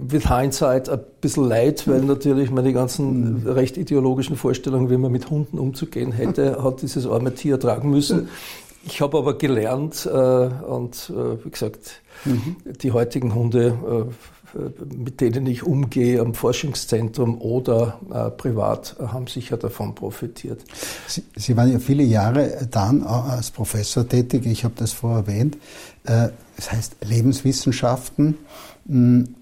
with 0.00 0.28
hindsight 0.28 0.88
ein 0.88 1.00
bisschen 1.20 1.48
leid, 1.48 1.88
weil 1.88 2.02
natürlich 2.02 2.50
meine 2.50 2.72
ganzen 2.72 3.46
recht 3.46 3.76
ideologischen 3.78 4.36
Vorstellungen, 4.36 4.90
wie 4.90 4.98
man 4.98 5.12
mit 5.12 5.30
Hunden 5.30 5.58
umzugehen 5.58 6.12
hätte, 6.12 6.62
hat 6.62 6.82
dieses 6.82 7.06
arme 7.06 7.34
Tier 7.34 7.58
tragen 7.58 7.90
müssen. 7.90 8.28
Ich 8.86 9.00
habe 9.00 9.18
aber 9.18 9.36
gelernt 9.36 10.06
äh, 10.06 10.16
und 10.16 11.10
äh, 11.10 11.44
wie 11.44 11.50
gesagt, 11.50 12.00
mhm. 12.24 12.56
die 12.80 12.92
heutigen 12.92 13.34
Hunde 13.34 14.06
äh, 14.08 14.12
mit 14.96 15.20
denen 15.20 15.46
ich 15.46 15.62
umgehe 15.62 16.20
am 16.20 16.34
Forschungszentrum 16.34 17.40
oder 17.40 17.98
äh, 18.12 18.30
privat, 18.30 18.96
haben 18.98 19.26
sicher 19.26 19.56
davon 19.56 19.94
profitiert. 19.94 20.62
Sie, 21.06 21.22
Sie, 21.36 21.56
waren 21.56 21.72
ja 21.72 21.78
viele 21.78 22.02
Jahre 22.02 22.68
dann 22.70 23.02
als 23.02 23.50
Professor 23.50 24.08
tätig, 24.08 24.46
ich 24.46 24.64
habe 24.64 24.74
das 24.76 24.92
vorher 24.92 25.26
erwähnt. 25.26 25.56
Äh, 26.04 26.28
das 26.56 26.72
heißt 26.72 26.96
Lebenswissenschaften. 27.04 28.38
Hm, 28.86 29.34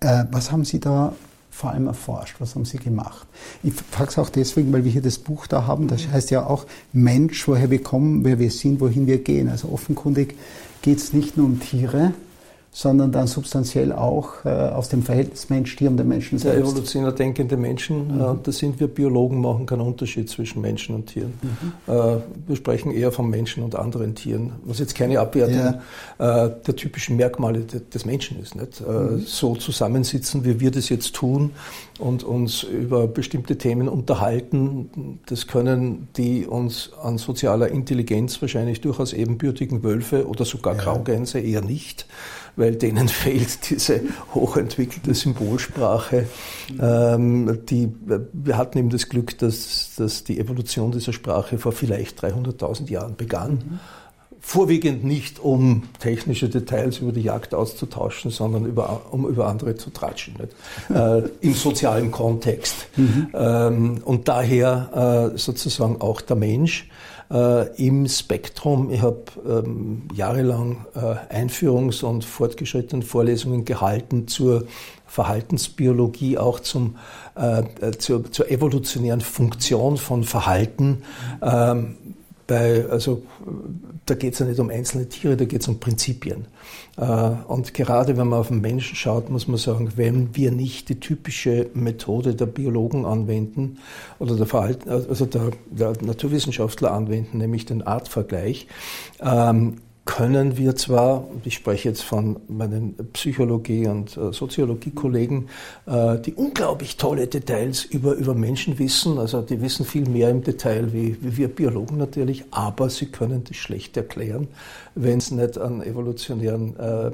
äh, 0.00 0.24
was 0.30 0.52
haben 0.52 0.64
Sie 0.64 0.80
da 0.80 1.12
vor 1.50 1.70
allem 1.70 1.88
erforscht? 1.88 2.36
Was 2.38 2.54
haben 2.54 2.64
Sie 2.64 2.78
gemacht? 2.78 3.26
Ich 3.62 3.74
frage 3.74 4.10
es 4.10 4.18
auch 4.18 4.30
deswegen, 4.30 4.72
weil 4.72 4.84
wir 4.84 4.92
hier 4.92 5.02
das 5.02 5.18
Buch 5.18 5.46
da 5.46 5.66
haben. 5.66 5.88
Das 5.88 6.08
heißt 6.08 6.30
ja 6.30 6.46
auch 6.46 6.66
Mensch, 6.92 7.46
woher 7.46 7.70
wir 7.70 7.82
kommen, 7.82 8.24
wer 8.24 8.38
wir 8.38 8.50
sind, 8.50 8.80
wohin 8.80 9.06
wir 9.06 9.18
gehen. 9.18 9.48
Also 9.48 9.68
offenkundig 9.68 10.36
geht 10.82 10.98
es 10.98 11.12
nicht 11.12 11.36
nur 11.36 11.46
um 11.46 11.60
Tiere, 11.60 12.14
sondern 12.72 13.10
dann 13.10 13.26
substanziell 13.26 13.92
auch 13.92 14.44
äh, 14.44 14.48
aus 14.48 14.88
dem 14.88 15.02
Verhältnis 15.02 15.50
Mensch-Tier 15.50 15.90
und 15.90 15.96
dem 15.96 16.06
Menschen 16.06 16.38
selbst. 16.38 16.56
Der 16.56 16.64
evolutionär 16.64 17.10
denkende 17.12 17.56
Menschen, 17.56 18.14
mhm. 18.14 18.20
äh, 18.20 18.34
da 18.42 18.52
sind 18.52 18.78
wir 18.78 18.86
Biologen, 18.86 19.40
machen 19.40 19.66
keinen 19.66 19.80
Unterschied 19.80 20.30
zwischen 20.30 20.60
Menschen 20.60 20.94
und 20.94 21.06
Tieren. 21.06 21.32
Mhm. 21.42 21.92
Äh, 21.92 22.18
wir 22.46 22.56
sprechen 22.56 22.92
eher 22.92 23.10
von 23.10 23.28
Menschen 23.28 23.64
und 23.64 23.74
anderen 23.74 24.14
Tieren, 24.14 24.52
was 24.64 24.78
jetzt 24.78 24.94
keine 24.94 25.18
Abwertung 25.18 25.80
ja. 26.18 26.46
Äh, 26.46 26.50
der 26.64 26.76
typischen 26.76 27.16
Merkmale 27.16 27.60
des 27.62 28.04
Menschen 28.04 28.40
ist. 28.40 28.54
Nicht? 28.54 28.80
Äh, 28.80 28.90
mhm. 28.92 29.20
So 29.26 29.56
zusammensitzen, 29.56 30.44
wie 30.44 30.60
wir 30.60 30.70
das 30.70 30.88
jetzt 30.90 31.14
tun 31.14 31.50
und 31.98 32.22
uns 32.22 32.62
über 32.62 33.08
bestimmte 33.08 33.58
Themen 33.58 33.88
unterhalten, 33.88 35.18
das 35.26 35.48
können 35.48 36.06
die 36.16 36.46
uns 36.46 36.92
an 37.02 37.18
sozialer 37.18 37.68
Intelligenz 37.68 38.40
wahrscheinlich 38.40 38.80
durchaus 38.80 39.12
ebenbürtigen 39.12 39.82
Wölfe 39.82 40.28
oder 40.28 40.44
sogar 40.44 40.76
ja. 40.76 40.82
Graugänse 40.82 41.40
eher 41.40 41.62
nicht 41.62 42.06
weil 42.56 42.76
denen 42.76 43.08
fehlt 43.08 43.70
diese 43.70 44.00
hochentwickelte 44.34 45.14
Symbolsprache. 45.14 46.26
Ähm, 46.80 47.60
die, 47.66 47.88
wir 48.32 48.56
hatten 48.56 48.78
eben 48.78 48.90
das 48.90 49.08
Glück, 49.08 49.38
dass, 49.38 49.94
dass 49.96 50.24
die 50.24 50.38
Evolution 50.38 50.92
dieser 50.92 51.12
Sprache 51.12 51.58
vor 51.58 51.72
vielleicht 51.72 52.22
300.000 52.22 52.90
Jahren 52.90 53.16
begann. 53.16 53.52
Mhm. 53.52 53.80
Vorwiegend 54.42 55.04
nicht, 55.04 55.38
um 55.38 55.82
technische 55.98 56.48
Details 56.48 56.98
über 56.98 57.12
die 57.12 57.20
Jagd 57.20 57.54
auszutauschen, 57.54 58.30
sondern 58.30 58.64
über, 58.64 59.02
um 59.10 59.28
über 59.28 59.46
andere 59.46 59.76
zu 59.76 59.90
tratschen, 59.90 60.34
äh, 60.88 61.22
im 61.42 61.52
sozialen 61.52 62.10
Kontext. 62.10 62.86
Mhm. 62.96 63.28
Ähm, 63.34 64.00
und 64.02 64.28
daher 64.28 65.32
äh, 65.34 65.38
sozusagen 65.38 66.00
auch 66.00 66.22
der 66.22 66.36
Mensch 66.36 66.88
äh, 67.30 67.66
im 67.76 68.08
Spektrum. 68.08 68.90
Ich 68.90 69.02
habe 69.02 69.24
ähm, 69.48 70.08
jahrelang 70.14 70.86
äh, 70.94 71.34
Einführungs- 71.34 72.04
und 72.04 72.24
fortgeschrittenen 72.24 73.02
Vorlesungen 73.02 73.64
gehalten 73.64 74.28
zur 74.28 74.66
Verhaltensbiologie, 75.06 76.38
auch 76.38 76.60
zum, 76.60 76.96
äh, 77.36 77.62
äh 77.80 77.90
zur, 77.98 78.30
zur, 78.30 78.50
evolutionären 78.50 79.20
Funktion 79.20 79.96
von 79.96 80.24
Verhalten. 80.24 81.02
Ähm, 81.42 81.96
bei, 82.50 82.84
also 82.90 83.22
da 84.06 84.16
geht 84.16 84.32
es 84.32 84.40
ja 84.40 84.46
nicht 84.46 84.58
um 84.58 84.70
einzelne 84.70 85.08
Tiere, 85.08 85.36
da 85.36 85.44
geht 85.44 85.60
es 85.60 85.68
um 85.68 85.78
Prinzipien. 85.78 86.46
Äh, 86.96 87.04
und 87.04 87.74
gerade 87.74 88.16
wenn 88.16 88.26
man 88.26 88.40
auf 88.40 88.48
den 88.48 88.60
Menschen 88.60 88.96
schaut, 88.96 89.30
muss 89.30 89.46
man 89.46 89.56
sagen, 89.56 89.92
wenn 89.94 90.34
wir 90.34 90.50
nicht 90.50 90.88
die 90.88 90.98
typische 90.98 91.70
Methode 91.74 92.34
der 92.34 92.46
Biologen 92.46 93.06
anwenden 93.06 93.78
oder 94.18 94.34
der, 94.34 94.46
Verhalten, 94.46 94.90
also 94.90 95.26
der, 95.26 95.52
der 95.70 95.92
Naturwissenschaftler 96.02 96.90
anwenden, 96.90 97.38
nämlich 97.38 97.66
den 97.66 97.82
Artvergleich, 97.82 98.66
ähm, 99.20 99.76
können 100.06 100.56
wir 100.56 100.76
zwar, 100.76 101.26
ich 101.44 101.54
spreche 101.54 101.88
jetzt 101.88 102.02
von 102.02 102.40
meinen 102.48 102.96
Psychologie- 103.12 103.86
und 103.86 104.16
äh, 104.16 104.32
Soziologie-Kollegen, 104.32 105.48
äh, 105.86 106.18
die 106.18 106.34
unglaublich 106.34 106.96
tolle 106.96 107.26
Details 107.26 107.84
über, 107.84 108.14
über 108.14 108.34
Menschen 108.34 108.78
wissen, 108.78 109.18
also 109.18 109.42
die 109.42 109.60
wissen 109.60 109.84
viel 109.84 110.08
mehr 110.08 110.30
im 110.30 110.42
Detail 110.42 110.92
wie, 110.92 111.16
wie 111.20 111.36
wir 111.36 111.48
Biologen 111.48 111.98
natürlich, 111.98 112.44
aber 112.50 112.88
sie 112.88 113.06
können 113.06 113.44
das 113.44 113.56
schlecht 113.56 113.96
erklären, 113.96 114.48
wenn 114.94 115.18
es 115.18 115.30
nicht 115.30 115.58
an 115.58 115.82
evolutionären, 115.82 116.76
äh, 116.78 117.10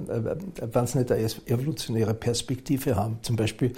wenn 0.73 0.87
sie 0.87 0.99
nicht 0.99 1.13
eine 1.13 1.29
evolutionäre 1.47 2.15
Perspektive 2.15 2.95
haben. 2.95 3.19
Zum 3.23 3.35
Beispiel, 3.37 3.73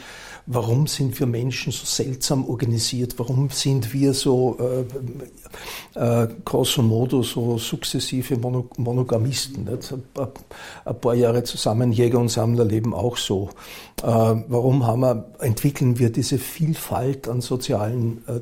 warum 0.46 0.86
sind 0.86 1.18
wir 1.18 1.26
Menschen 1.26 1.72
so 1.72 1.86
seltsam 1.86 2.48
organisiert? 2.48 3.14
Warum 3.18 3.48
sind 3.50 3.92
wir 3.92 4.12
so 4.12 4.84
äh, 5.94 6.26
grosso 6.44 6.82
modo 6.82 7.22
so 7.22 7.58
sukzessive 7.58 8.36
Mono 8.36 8.68
Monogamisten? 8.76 9.68
Ein 10.84 11.00
paar 11.00 11.14
Jahre 11.14 11.42
zusammen, 11.44 11.92
Jäger 11.92 12.18
und 12.18 12.28
Sammler 12.30 12.64
leben 12.64 12.94
auch 12.94 13.16
so. 13.16 13.50
Äh, 14.02 14.04
warum 14.04 14.86
haben 14.86 15.00
wir, 15.00 15.24
entwickeln 15.40 15.98
wir 15.98 16.10
diese 16.10 16.38
Vielfalt 16.38 17.28
an 17.28 17.40
sozialen 17.40 18.22
äh, 18.28 18.40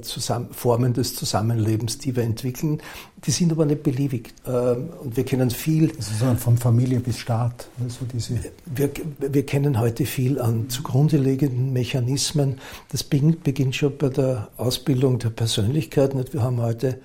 Formen 0.51 0.93
des 0.93 1.15
Zusammenlebens, 1.15 1.97
die 1.99 2.15
wir 2.15 2.25
entwickeln? 2.25 2.83
Die 3.25 3.31
sind 3.31 3.53
aber 3.53 3.65
nicht 3.65 3.83
beliebig. 3.83 4.35
Äh, 4.47 4.51
und 4.51 5.17
wir 5.17 5.25
kennen 5.25 5.49
viel. 5.49 5.93
Also 5.97 6.35
von 6.35 6.59
Familie 6.59 7.01
bis 7.01 7.19
Staat. 7.19 7.69
Also 7.83 8.05
diese 8.13 8.39
wir, 8.67 8.91
wir 9.19 9.47
kennen 9.47 9.81
heute 9.81 10.05
viel 10.05 10.39
an 10.41 10.69
zugrunde 10.69 11.17
liegenden 11.17 11.73
Mechanismen. 11.73 12.61
Das 12.91 13.03
beginnt, 13.03 13.75
schon 13.75 13.97
bei 13.97 14.11
der 14.11 14.49
Ausbildung 14.59 15.19
der 15.19 15.31
Persönlichkeit. 15.31 16.15
Nicht? 16.15 16.35
Wir 16.35 16.43
haben 16.43 16.61
heute 16.61 17.01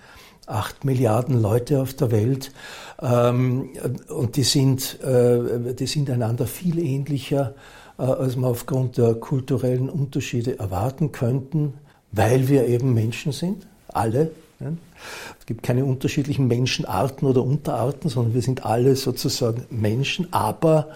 acht 0.45 0.83
Milliarden 0.83 1.41
Leute 1.41 1.81
auf 1.81 1.93
der 1.93 2.11
Welt 2.11 2.51
ähm, 3.01 3.69
und 4.09 4.35
die 4.35 4.43
sind, 4.43 4.99
die 5.01 5.87
sind 5.87 6.09
einander 6.09 6.45
viel 6.45 6.79
ähnlicher 6.79 7.51
äh, 7.51 7.80
als 8.01 8.35
wir 8.35 8.47
aufgrund 8.47 8.97
der 8.97 9.13
kulturellen 9.15 9.89
Unterschiede 9.89 10.57
erwarten 10.57 11.11
könnten, 11.11 11.73
weil 12.11 12.47
wir 12.47 12.67
eben 12.67 12.93
Menschen 12.93 13.31
sind, 13.31 13.67
alle. 13.87 14.31
Es 15.39 15.45
gibt 15.47 15.63
keine 15.63 15.85
unterschiedlichen 15.85 16.47
Menschenarten 16.47 17.27
oder 17.27 17.43
Unterarten, 17.43 18.09
sondern 18.09 18.35
wir 18.35 18.41
sind 18.41 18.65
alle 18.65 18.95
sozusagen 18.95 19.65
Menschen, 19.71 20.31
aber 20.31 20.89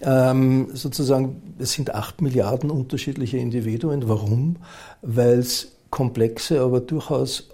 ähm, 0.00 0.68
sozusagen 0.72 1.42
es 1.58 1.72
sind 1.72 1.94
acht 1.94 2.22
Milliarden 2.22 2.70
unterschiedliche 2.70 3.36
Individuen. 3.36 4.08
Warum? 4.08 4.56
Weil 5.02 5.38
es 5.38 5.72
komplexe, 5.90 6.62
aber 6.62 6.80
durchaus 6.80 7.50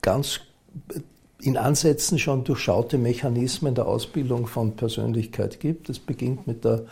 ganz 0.00 0.40
in 1.40 1.56
Ansätzen 1.56 2.18
schon 2.18 2.44
durchschaute 2.44 2.98
Mechanismen 2.98 3.74
der 3.74 3.86
Ausbildung 3.86 4.46
von 4.46 4.76
Persönlichkeit 4.76 5.58
gibt. 5.58 5.88
Das 5.88 5.98
beginnt 5.98 6.46
mit 6.46 6.64
der 6.64 6.82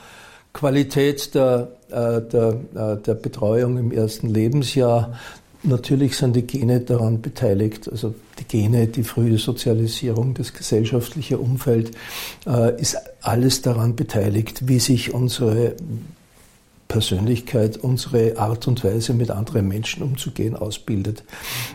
Qualität 0.58 1.36
der, 1.36 1.68
äh, 1.88 2.20
der, 2.20 2.56
äh, 2.74 2.96
der 2.96 3.14
Betreuung 3.14 3.78
im 3.78 3.92
ersten 3.92 4.28
Lebensjahr. 4.28 5.14
Natürlich 5.62 6.16
sind 6.16 6.34
die 6.34 6.42
Gene 6.42 6.80
daran 6.80 7.22
beteiligt, 7.22 7.88
also 7.88 8.12
die 8.40 8.44
Gene, 8.44 8.88
die 8.88 9.04
frühe 9.04 9.38
Sozialisierung, 9.38 10.34
das 10.34 10.52
gesellschaftliche 10.52 11.38
Umfeld, 11.38 11.92
äh, 12.44 12.80
ist 12.80 12.96
alles 13.22 13.62
daran 13.62 13.94
beteiligt, 13.94 14.66
wie 14.66 14.80
sich 14.80 15.14
unsere 15.14 15.76
Persönlichkeit, 16.88 17.76
unsere 17.76 18.36
Art 18.38 18.66
und 18.66 18.82
Weise, 18.82 19.14
mit 19.14 19.30
anderen 19.30 19.68
Menschen 19.68 20.02
umzugehen, 20.02 20.56
ausbildet. 20.56 21.22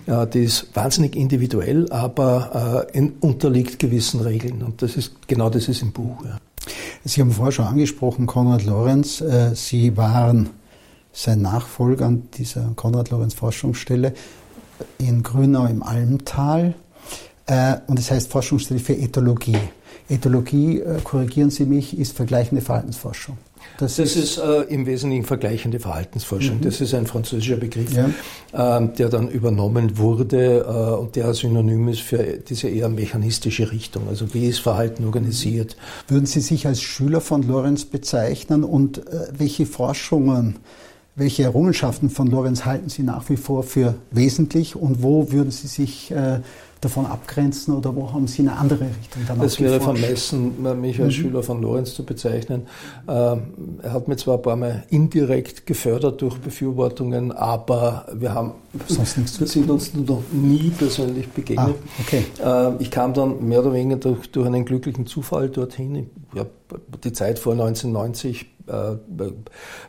Ja, 0.07 0.25
die 0.25 0.43
ist 0.43 0.75
wahnsinnig 0.75 1.15
individuell, 1.15 1.89
aber 1.89 2.83
äh, 2.93 3.09
unterliegt 3.21 3.79
gewissen 3.79 4.19
Regeln. 4.19 4.61
Und 4.61 4.81
das 4.81 4.97
ist 4.97 5.25
genau 5.27 5.49
das 5.49 5.69
ist 5.69 5.81
im 5.81 5.93
Buch. 5.93 6.25
Ja. 6.25 6.37
Sie 7.03 7.21
haben 7.21 7.31
vorher 7.31 7.51
schon 7.51 7.65
angesprochen, 7.65 8.25
Konrad 8.25 8.65
Lorenz. 8.65 9.21
Äh, 9.21 9.55
Sie 9.55 9.97
waren 9.97 10.49
sein 11.11 11.41
Nachfolger 11.41 12.07
an 12.07 12.29
dieser 12.37 12.71
Konrad 12.75 13.09
Lorenz 13.09 13.33
Forschungsstelle 13.33 14.13
in 14.97 15.23
Grünau 15.23 15.65
im 15.65 15.83
Almtal. 15.83 16.73
Äh, 17.45 17.77
und 17.87 17.99
es 17.99 18.07
das 18.07 18.15
heißt 18.15 18.31
Forschungsstelle 18.31 18.79
für 18.79 18.93
Ethologie. 18.93 19.57
Ethologie, 20.09 20.79
äh, 20.79 20.99
korrigieren 21.03 21.49
Sie 21.49 21.65
mich, 21.65 21.97
ist 21.97 22.15
vergleichende 22.15 22.61
Verhaltensforschung. 22.61 23.37
Das, 23.77 23.95
das 23.95 24.15
ist, 24.15 24.15
ist 24.15 24.37
äh, 24.37 24.61
im 24.63 24.85
Wesentlichen 24.85 25.25
vergleichende 25.25 25.79
Verhaltensforschung. 25.79 26.57
Mhm. 26.57 26.61
Das 26.61 26.81
ist 26.81 26.93
ein 26.93 27.07
französischer 27.07 27.57
Begriff, 27.57 27.91
ja. 27.93 28.09
äh, 28.79 28.87
der 28.97 29.09
dann 29.09 29.29
übernommen 29.29 29.97
wurde 29.97 30.59
äh, 30.59 30.99
und 30.99 31.15
der 31.15 31.33
synonym 31.33 31.87
ist 31.87 32.01
für 32.01 32.23
diese 32.23 32.69
eher 32.69 32.89
mechanistische 32.89 33.71
Richtung. 33.71 34.07
Also 34.07 34.33
wie 34.33 34.47
ist 34.47 34.59
Verhalten 34.59 35.05
organisiert? 35.05 35.75
Würden 36.07 36.25
Sie 36.25 36.41
sich 36.41 36.67
als 36.67 36.81
Schüler 36.81 37.21
von 37.21 37.43
Lorenz 37.43 37.85
bezeichnen 37.85 38.63
und 38.63 38.99
äh, 38.99 39.27
welche 39.37 39.65
Forschungen, 39.65 40.57
welche 41.15 41.43
Errungenschaften 41.43 42.09
von 42.09 42.27
Lorenz 42.27 42.65
halten 42.65 42.89
Sie 42.89 43.03
nach 43.03 43.29
wie 43.29 43.37
vor 43.37 43.63
für 43.63 43.95
wesentlich 44.11 44.75
und 44.75 45.03
wo 45.03 45.31
würden 45.31 45.51
Sie 45.51 45.67
sich 45.67 46.11
äh, 46.11 46.39
davon 46.83 47.05
abgrenzen 47.05 47.75
oder 47.75 47.95
wo 47.95 48.11
haben 48.11 48.27
Sie 48.27 48.41
eine 48.41 48.57
andere 48.57 48.85
Richtung 48.85 49.23
dann 49.27 49.39
Das 49.39 49.59
wäre 49.59 49.79
vermessen, 49.79 50.61
mich 50.81 50.99
als 50.99 51.07
mhm. 51.07 51.11
Schüler 51.11 51.43
von 51.43 51.61
Lorenz 51.61 51.93
zu 51.93 52.03
bezeichnen. 52.03 52.67
Ähm, 53.07 53.41
er 53.81 53.93
hat 53.93 54.07
mir 54.07 54.17
zwar 54.17 54.37
ein 54.37 54.41
paar 54.41 54.55
Mal 54.55 54.83
indirekt 54.89 55.65
gefördert 55.65 56.21
durch 56.21 56.37
Befürwortungen, 56.37 57.31
aber 57.31 58.05
wir 58.13 58.33
haben 58.33 58.53
Sonst 58.87 59.17
nichts 59.17 59.39
wir 59.39 59.47
sind 59.47 59.69
uns 59.69 59.93
noch 59.93 60.23
nie 60.31 60.71
persönlich 60.71 61.29
begegnet. 61.29 61.75
Ah, 61.77 62.01
okay. 62.01 62.25
Ähm, 62.43 62.75
ich 62.79 62.89
kam 62.89 63.13
dann 63.13 63.47
mehr 63.47 63.59
oder 63.59 63.73
weniger 63.73 63.97
durch, 63.97 64.31
durch 64.31 64.47
einen 64.47 64.65
glücklichen 64.65 65.05
Zufall 65.05 65.49
dorthin. 65.49 66.07
Ich 66.33 66.39
habe 66.39 66.49
die 67.03 67.13
Zeit 67.13 67.37
vor 67.37 67.53
1990 67.53 68.47
äh, 68.65 68.95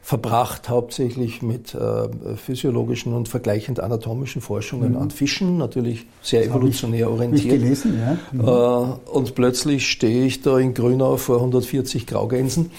verbracht, 0.03 0.69
hauptsächlich 0.69 1.43
mit 1.43 1.75
äh, 1.75 2.09
physiologischen 2.37 3.15
und 3.15 3.29
vergleichend 3.29 3.81
anatomischen 3.81 4.43
Forschungen 4.43 4.93
mhm. 4.93 4.99
an 4.99 5.11
Fischen, 5.11 5.57
natürlich 5.59 6.07
sehr 6.23 6.43
das 6.43 6.53
evolutionär 6.85 7.11
orientiert. 7.11 7.61
gelesen, 7.61 7.99
ja. 7.99 8.19
Mhm. 8.33 8.41
Äh, 8.41 9.11
und 9.11 9.35
plötzlich 9.35 9.89
stehe 9.89 10.27
ich 10.27 10.43
da 10.43 10.59
in 10.59 10.75
Grünau 10.75 11.17
vor 11.17 11.37
140 11.37 12.07
Graugänsen. 12.07 12.71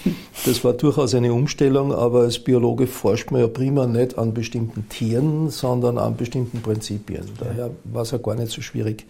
Das 0.44 0.64
war 0.64 0.72
durchaus 0.72 1.14
eine 1.14 1.32
Umstellung, 1.32 1.92
aber 1.92 2.20
als 2.20 2.38
Biologe 2.38 2.86
forscht 2.86 3.30
man 3.30 3.40
ja 3.40 3.48
prima 3.48 3.86
nicht 3.86 4.18
an 4.18 4.34
bestimmten 4.34 4.88
Tieren, 4.88 5.50
sondern 5.50 5.98
an 5.98 6.16
bestimmten 6.16 6.62
Prinzipien. 6.62 7.24
Daher 7.38 7.70
war 7.84 8.02
es 8.02 8.10
ja 8.10 8.18
gar 8.18 8.34
nicht 8.34 8.50
so 8.50 8.60
schwierig, 8.60 9.06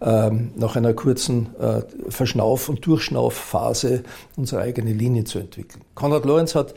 ähm, 0.00 0.52
nach 0.56 0.76
einer 0.76 0.94
kurzen 0.94 1.48
äh, 1.58 1.82
Verschnauf- 2.08 2.68
und 2.68 2.86
Durchschnaufphase 2.86 4.02
unsere 4.36 4.62
eigene 4.62 4.92
Linie 4.92 5.24
zu 5.24 5.38
entwickeln. 5.38 5.82
Konrad 5.94 6.24
Lorenz 6.24 6.54
hat, 6.54 6.74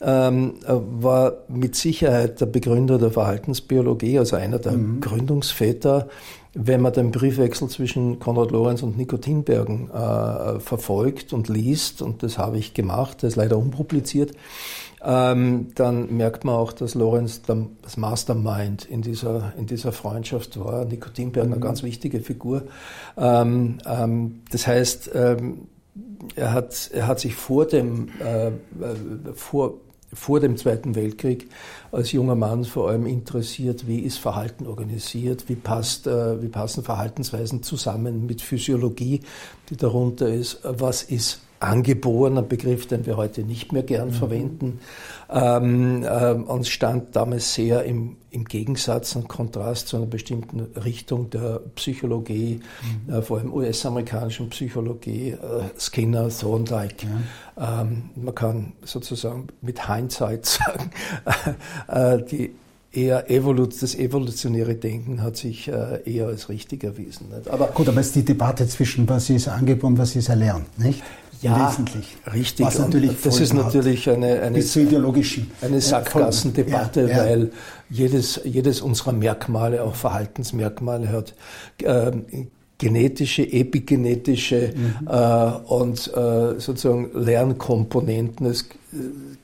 ähm, 0.00 0.54
war 0.66 1.34
mit 1.48 1.76
Sicherheit 1.76 2.40
der 2.40 2.46
Begründer 2.46 2.98
der 2.98 3.12
Verhaltensbiologie, 3.12 4.18
also 4.18 4.36
einer 4.36 4.58
der 4.58 4.72
mhm. 4.72 5.00
Gründungsväter. 5.00 6.08
Wenn 6.56 6.80
man 6.80 6.92
den 6.92 7.10
Briefwechsel 7.10 7.68
zwischen 7.68 8.20
Konrad 8.20 8.52
Lorenz 8.52 8.82
und 8.82 8.96
Nico 8.96 9.16
Tinbergen 9.16 9.90
äh, 9.90 10.60
verfolgt 10.60 11.32
und 11.32 11.48
liest, 11.48 12.00
und 12.00 12.22
das 12.22 12.38
habe 12.38 12.58
ich 12.58 12.74
gemacht, 12.74 13.22
das 13.22 13.30
ist 13.30 13.36
leider 13.36 13.58
unpubliziert, 13.58 14.32
ähm, 15.02 15.68
dann 15.74 16.16
merkt 16.16 16.44
man 16.44 16.54
auch, 16.54 16.72
dass 16.72 16.94
Lorenz 16.94 17.42
das 17.42 17.96
Mastermind 17.96 18.86
in 18.86 19.02
dieser, 19.02 19.52
in 19.58 19.66
dieser 19.66 19.92
Freundschaft 19.92 20.58
war. 20.58 20.84
Nico 20.84 21.10
Tinbergen 21.10 21.50
mhm. 21.50 21.54
eine 21.54 21.62
ganz 21.62 21.82
wichtige 21.82 22.20
Figur. 22.20 22.62
Ähm, 23.16 23.78
ähm, 23.84 24.42
das 24.50 24.66
heißt, 24.66 25.10
ähm, 25.14 25.68
er 26.36 26.52
hat, 26.52 26.90
er 26.92 27.06
hat 27.06 27.20
sich 27.20 27.34
vor 27.34 27.66
dem, 27.66 28.08
äh, 28.20 28.50
vor, 29.34 29.74
vor 30.14 30.40
dem 30.40 30.56
Zweiten 30.56 30.94
Weltkrieg 30.94 31.48
als 31.92 32.12
junger 32.12 32.34
Mann 32.34 32.64
vor 32.64 32.88
allem 32.88 33.06
interessiert, 33.06 33.86
wie 33.86 34.00
ist 34.00 34.18
Verhalten 34.18 34.66
organisiert, 34.66 35.48
wie, 35.48 35.56
passt, 35.56 36.06
äh, 36.06 36.42
wie 36.42 36.48
passen 36.48 36.82
Verhaltensweisen 36.82 37.62
zusammen 37.62 38.26
mit 38.26 38.40
Physiologie, 38.40 39.20
die 39.70 39.76
darunter 39.76 40.28
ist, 40.28 40.60
was 40.62 41.02
ist 41.02 41.40
angeborener 41.64 42.42
Begriff, 42.42 42.86
den 42.86 43.06
wir 43.06 43.16
heute 43.16 43.42
nicht 43.42 43.72
mehr 43.72 43.82
gern 43.82 44.08
mhm. 44.08 44.12
verwenden, 44.12 44.80
ähm, 45.30 46.06
ähm, 46.08 46.44
und 46.44 46.66
stand 46.66 47.16
damals 47.16 47.54
sehr 47.54 47.84
im, 47.84 48.16
im 48.30 48.44
Gegensatz 48.44 49.16
und 49.16 49.28
Kontrast 49.28 49.88
zu 49.88 49.96
einer 49.96 50.06
bestimmten 50.06 50.60
Richtung 50.84 51.30
der 51.30 51.60
Psychologie, 51.74 52.60
mhm. 53.06 53.14
äh, 53.14 53.22
vor 53.22 53.38
allem 53.38 53.52
US-amerikanischen 53.52 54.50
Psychologie, 54.50 55.30
äh, 55.30 55.36
Skinner, 55.78 56.28
Thorndike. 56.28 57.06
Ja. 57.56 57.82
Ähm, 57.82 58.10
man 58.14 58.34
kann 58.34 58.72
sozusagen 58.82 59.48
mit 59.62 59.86
Hindsight 59.86 60.46
sagen, 60.46 60.90
äh, 61.88 62.22
die 62.22 62.54
eher 62.94 63.30
Evolut, 63.30 63.82
das 63.82 63.94
evolutionäre 63.94 64.74
Denken 64.74 65.22
hat 65.22 65.36
sich 65.36 65.68
äh, 65.68 66.00
eher 66.04 66.26
als 66.26 66.48
richtig 66.48 66.84
erwiesen. 66.84 67.28
Nicht? 67.30 67.48
Aber 67.48 67.66
Gut, 67.68 67.88
aber 67.88 68.00
es 68.00 68.08
ist 68.08 68.16
die 68.16 68.24
Debatte 68.24 68.68
zwischen 68.68 69.08
was 69.08 69.30
ist 69.30 69.48
angeboren, 69.48 69.98
was 69.98 70.14
ist 70.16 70.28
erlernt, 70.28 70.78
nicht? 70.78 71.02
Ja, 71.44 71.70
wesentlich. 71.70 72.16
Richtig. 72.32 72.66
Was 72.66 72.78
natürlich 72.78 73.12
das 73.22 73.40
ist 73.40 73.52
natürlich 73.52 74.08
eine, 74.08 74.40
eine, 74.40 74.58
ideologischen, 74.58 75.50
eine 75.60 75.80
Sackgassendebatte, 75.80 77.02
ja, 77.02 77.08
ja. 77.08 77.18
weil 77.18 77.52
jedes, 77.90 78.40
jedes 78.44 78.80
unserer 78.80 79.12
Merkmale, 79.12 79.82
auch 79.84 79.94
Verhaltensmerkmale 79.94 81.10
hat. 81.10 81.34
Äh, 81.82 82.12
genetische, 82.78 83.42
epigenetische 83.50 84.72
mhm. 84.74 85.08
äh, 85.08 85.72
und 85.72 86.08
äh, 86.08 86.58
sozusagen 86.58 87.10
Lernkomponenten. 87.14 88.46
Das, 88.46 88.64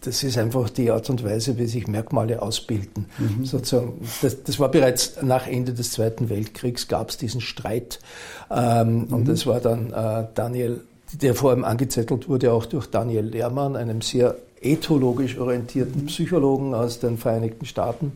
das 0.01 0.23
ist 0.23 0.37
einfach 0.37 0.69
die 0.71 0.91
Art 0.91 1.09
und 1.11 1.23
Weise, 1.25 1.57
wie 1.57 1.67
sich 1.67 1.87
Merkmale 1.87 2.43
ausbilden. 2.43 3.07
Mhm. 3.19 3.45
Sozusagen, 3.45 4.01
das, 4.23 4.43
das, 4.43 4.59
war 4.59 4.71
bereits 4.71 5.23
nach 5.23 5.47
Ende 5.47 5.73
des 5.73 5.93
Zweiten 5.93 6.29
Weltkriegs, 6.29 6.89
gab 6.89 7.11
es 7.11 7.19
diesen 7.19 7.41
Streit. 7.41 8.01
Ähm, 8.51 9.07
mhm. 9.07 9.15
Und 9.15 9.29
das 9.29 9.47
war 9.47 9.61
dann 9.61 9.93
äh, 9.93 10.27
Daniel 10.35 10.81
der 11.13 11.35
vor 11.35 11.51
allem 11.51 11.65
angezettelt 11.65 12.29
wurde 12.29 12.53
auch 12.53 12.67
durch 12.67 12.87
Daniel 12.87 13.25
Lehrmann, 13.25 13.77
einem 13.77 14.01
sehr 14.01 14.37
ethologisch 14.61 15.39
orientierten 15.39 16.07
Psychologen 16.07 16.75
aus 16.75 17.01
den 17.01 17.19
Vereinigten 17.19 17.65
Staaten, 17.65 18.13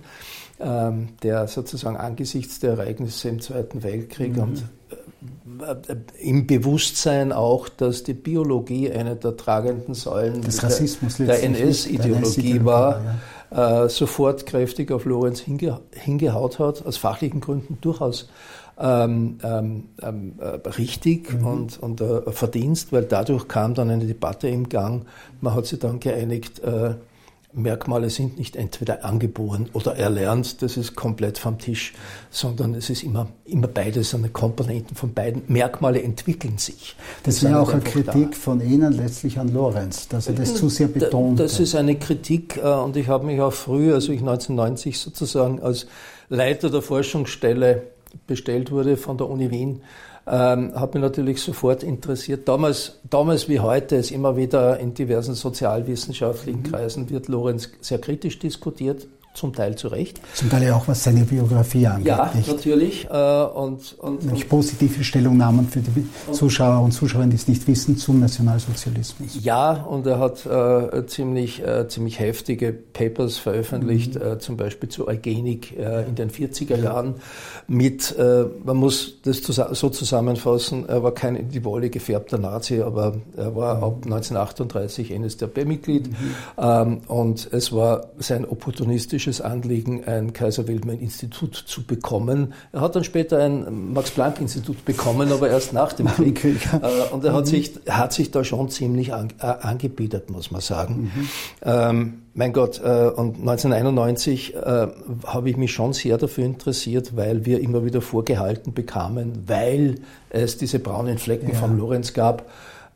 ähm, 0.60 1.08
der 1.22 1.48
sozusagen 1.48 1.96
angesichts 1.96 2.60
der 2.60 2.72
Ereignisse 2.72 3.28
im 3.28 3.40
Zweiten 3.40 3.82
Weltkrieg 3.82 4.36
mhm. 4.36 4.42
und 4.42 4.64
äh, 5.62 5.96
im 6.20 6.46
Bewusstsein 6.46 7.32
auch, 7.32 7.68
dass 7.68 8.02
die 8.02 8.14
Biologie 8.14 8.90
eine 8.90 9.16
der 9.16 9.36
tragenden 9.36 9.94
Säulen 9.94 10.42
der, 10.42 11.26
der 11.26 11.42
NS-Ideologie 11.42 12.64
war, 12.64 13.00
ja. 13.50 13.84
äh, 13.84 13.88
sofort 13.88 14.46
kräftig 14.46 14.90
auf 14.92 15.04
Lorenz 15.06 15.40
hinge, 15.40 15.80
hingehaut 15.92 16.58
hat, 16.58 16.84
aus 16.84 16.96
fachlichen 16.96 17.40
Gründen 17.40 17.78
durchaus 17.80 18.28
ähm, 18.78 19.38
ähm, 19.42 19.84
ähm, 20.02 20.34
äh, 20.40 20.68
richtig 20.68 21.32
mhm. 21.32 21.46
und, 21.46 21.78
und 21.82 22.00
äh, 22.00 22.32
Verdienst, 22.32 22.92
weil 22.92 23.04
dadurch 23.04 23.46
kam 23.48 23.74
dann 23.74 23.90
eine 23.90 24.04
Debatte 24.04 24.48
im 24.48 24.68
Gang. 24.68 25.06
Man 25.40 25.54
hat 25.54 25.66
sich 25.66 25.78
dann 25.78 26.00
geeinigt, 26.00 26.60
äh, 26.60 26.94
Merkmale 27.56 28.10
sind 28.10 28.36
nicht 28.36 28.56
entweder 28.56 29.04
angeboren 29.04 29.68
oder 29.72 29.96
erlernt, 29.96 30.60
das 30.60 30.76
ist 30.76 30.96
komplett 30.96 31.38
vom 31.38 31.58
Tisch, 31.58 31.94
sondern 32.30 32.74
es 32.74 32.90
ist 32.90 33.04
immer, 33.04 33.28
immer 33.44 33.68
beides, 33.68 34.14
eine 34.14 34.28
Komponenten 34.28 34.96
von 34.96 35.14
beiden. 35.14 35.42
Merkmale 35.46 36.02
entwickeln 36.02 36.58
sich. 36.58 36.96
Das, 37.22 37.36
das 37.36 37.44
wäre 37.44 37.60
auch 37.60 37.72
eine 37.72 37.82
Kritik 37.82 38.32
da. 38.32 38.36
von 38.36 38.60
Ihnen 38.60 38.92
letztlich 38.92 39.38
an 39.38 39.52
Lorenz, 39.54 40.08
dass 40.08 40.26
er 40.26 40.34
das 40.34 40.56
zu 40.56 40.68
sehr 40.68 40.88
betont. 40.88 41.38
Das 41.38 41.60
ist 41.60 41.76
eine 41.76 41.96
Kritik 41.96 42.56
äh, 42.56 42.62
und 42.62 42.96
ich 42.96 43.06
habe 43.06 43.24
mich 43.24 43.40
auch 43.40 43.52
früh, 43.52 43.94
also 43.94 44.10
ich 44.10 44.20
1990 44.20 44.98
sozusagen 44.98 45.62
als 45.62 45.86
Leiter 46.28 46.70
der 46.70 46.82
Forschungsstelle 46.82 47.93
bestellt 48.26 48.70
wurde 48.70 48.96
von 48.96 49.18
der 49.18 49.28
Uni 49.28 49.50
Wien, 49.50 49.82
ähm, 50.26 50.72
hat 50.74 50.94
mich 50.94 51.02
natürlich 51.02 51.42
sofort 51.42 51.82
interessiert. 51.82 52.48
Damals, 52.48 53.00
damals 53.08 53.48
wie 53.48 53.60
heute 53.60 53.96
ist 53.96 54.10
immer 54.10 54.36
wieder 54.36 54.78
in 54.80 54.94
diversen 54.94 55.34
sozialwissenschaftlichen 55.34 56.60
mhm. 56.60 56.70
Kreisen 56.70 57.10
wird 57.10 57.28
Lorenz 57.28 57.70
sehr 57.80 57.98
kritisch 57.98 58.38
diskutiert 58.38 59.06
zum 59.34 59.52
Teil 59.52 59.74
zu 59.76 59.88
Recht. 59.88 60.20
Zum 60.34 60.48
Teil 60.48 60.62
ja 60.62 60.76
auch, 60.76 60.86
was 60.86 61.02
seine 61.02 61.24
Biografie 61.24 61.88
angeht. 61.88 62.06
Ja, 62.06 62.30
nicht? 62.32 62.48
natürlich. 62.48 63.06
Äh, 63.10 63.42
und, 63.42 63.96
und, 63.98 64.24
Nämlich 64.24 64.48
positive 64.48 65.02
Stellungnahmen 65.02 65.68
für 65.68 65.80
die 65.80 66.06
Zuschauer 66.30 66.82
und 66.82 66.92
Zuschauerinnen, 66.92 67.30
die 67.30 67.36
es 67.36 67.48
nicht 67.48 67.66
wissen, 67.66 67.96
zum 67.96 68.20
Nationalsozialismus. 68.20 69.38
Ja, 69.42 69.72
und 69.72 70.06
er 70.06 70.20
hat 70.20 70.46
äh, 70.46 71.04
ziemlich, 71.06 71.66
äh, 71.66 71.88
ziemlich 71.88 72.20
heftige 72.20 72.72
Papers 72.72 73.36
veröffentlicht, 73.36 74.14
mhm. 74.14 74.22
äh, 74.22 74.38
zum 74.38 74.56
Beispiel 74.56 74.88
zu 74.88 75.08
Eugenik 75.08 75.76
äh, 75.76 76.06
in 76.06 76.14
den 76.14 76.30
40er 76.30 76.80
Jahren 76.80 77.16
mit, 77.66 78.16
äh, 78.16 78.44
man 78.64 78.76
muss 78.76 79.20
das 79.22 79.38
so 79.38 79.90
zusammenfassen, 79.90 80.88
er 80.88 81.02
war 81.02 81.12
kein 81.12 81.34
in 81.34 81.48
die 81.48 81.64
Wolle 81.64 81.90
gefärbter 81.90 82.38
Nazi, 82.38 82.82
aber 82.82 83.16
er 83.36 83.56
war 83.56 83.78
mhm. 83.78 83.84
ab 83.84 83.94
1938 84.04 85.10
NSDAP-Mitglied 85.10 86.08
mhm. 86.08 86.16
ähm, 86.56 87.00
und 87.08 87.52
es 87.52 87.72
war 87.72 88.10
sein 88.18 88.44
opportunistisches 88.44 89.23
politisches 89.24 89.40
Anliegen, 89.40 90.04
ein 90.04 90.32
Kaiser-Wilhelm-Institut 90.32 91.54
zu 91.54 91.82
bekommen. 91.84 92.52
Er 92.72 92.82
hat 92.82 92.94
dann 92.94 93.04
später 93.04 93.38
ein 93.38 93.92
Max-Planck-Institut 93.92 94.84
bekommen, 94.84 95.32
aber 95.32 95.48
erst 95.48 95.72
nach 95.72 95.92
dem 95.92 96.08
Krieg. 96.34 96.68
Äh, 96.74 97.12
und 97.12 97.24
er 97.24 97.32
hat, 97.32 97.46
mhm. 97.46 97.48
sich, 97.48 97.72
hat 97.88 98.12
sich 98.12 98.30
da 98.30 98.44
schon 98.44 98.68
ziemlich 98.68 99.14
an, 99.14 99.28
äh, 99.40 99.46
angebietet, 99.46 100.30
muss 100.30 100.50
man 100.50 100.60
sagen. 100.60 101.10
Mhm. 101.14 101.28
Ähm, 101.62 102.14
mein 102.34 102.52
Gott, 102.52 102.80
äh, 102.80 103.08
und 103.08 103.38
1991 103.40 104.54
äh, 104.54 104.88
habe 105.26 105.50
ich 105.50 105.56
mich 105.56 105.72
schon 105.72 105.92
sehr 105.92 106.18
dafür 106.18 106.44
interessiert, 106.44 107.16
weil 107.16 107.46
wir 107.46 107.60
immer 107.60 107.84
wieder 107.84 108.02
vorgehalten 108.02 108.74
bekamen, 108.74 109.44
weil 109.46 109.96
es 110.30 110.58
diese 110.58 110.78
braunen 110.78 111.18
Flecken 111.18 111.50
ja. 111.52 111.54
vom 111.54 111.78
Lorenz 111.78 112.12
gab, 112.12 112.44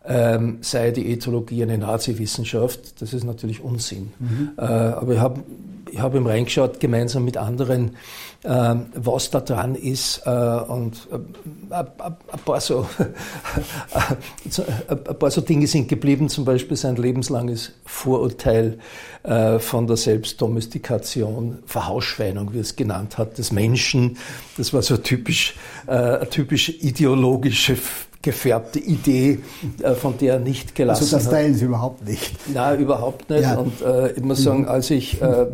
ähm, 0.06 0.58
sei 0.62 0.90
die 0.90 1.12
Ethologie 1.12 1.62
eine 1.62 1.78
Nazi-Wissenschaft. 1.78 3.00
Das 3.00 3.12
ist 3.12 3.24
natürlich 3.24 3.62
Unsinn. 3.62 4.12
Mhm. 4.18 4.50
Äh, 4.56 4.62
aber 4.62 5.12
ich 5.14 5.20
habe 5.20 5.42
ich 5.90 5.98
habe 5.98 6.18
ihm 6.18 6.26
reingeschaut, 6.26 6.80
gemeinsam 6.80 7.24
mit 7.24 7.36
anderen, 7.36 7.96
äh, 8.42 8.74
was 8.94 9.30
da 9.30 9.40
dran 9.40 9.74
ist 9.74 10.22
äh, 10.24 10.30
und 10.30 11.08
äh, 11.10 11.74
ein, 11.74 12.40
paar 12.44 12.60
so, 12.60 12.86
ein 14.88 15.18
paar 15.18 15.30
so 15.30 15.40
Dinge 15.40 15.66
sind 15.66 15.88
geblieben, 15.88 16.28
zum 16.28 16.44
Beispiel 16.44 16.76
sein 16.76 16.96
lebenslanges 16.96 17.72
Vorurteil 17.84 18.78
äh, 19.22 19.58
von 19.58 19.86
der 19.86 19.96
Selbstdomestikation, 19.96 21.58
Verhausschweinung, 21.66 22.52
wie 22.52 22.58
er 22.58 22.62
es 22.62 22.76
genannt 22.76 23.18
hat, 23.18 23.38
des 23.38 23.52
Menschen. 23.52 24.16
Das 24.56 24.72
war 24.72 24.82
so 24.82 24.96
typisch, 24.96 25.54
äh, 25.86 26.24
typisch 26.26 26.68
ideologische 26.68 27.76
gefärbte 28.22 28.78
Idee, 28.78 29.40
äh, 29.82 29.94
von 29.94 30.18
der 30.18 30.34
er 30.34 30.40
nicht 30.40 30.74
gelassen 30.74 31.06
hat. 31.06 31.14
Also 31.14 31.16
das 31.16 31.30
teilen 31.30 31.54
Sie 31.54 31.64
überhaupt 31.64 32.06
nicht? 32.06 32.34
Nein, 32.52 32.80
überhaupt 32.80 33.30
nicht. 33.30 33.42
Ja. 33.42 33.56
Und 33.56 33.80
äh, 33.80 34.12
ich 34.12 34.22
muss 34.22 34.42
sagen, 34.42 34.66
als 34.66 34.90
ich 34.90 35.22
äh, 35.22 35.46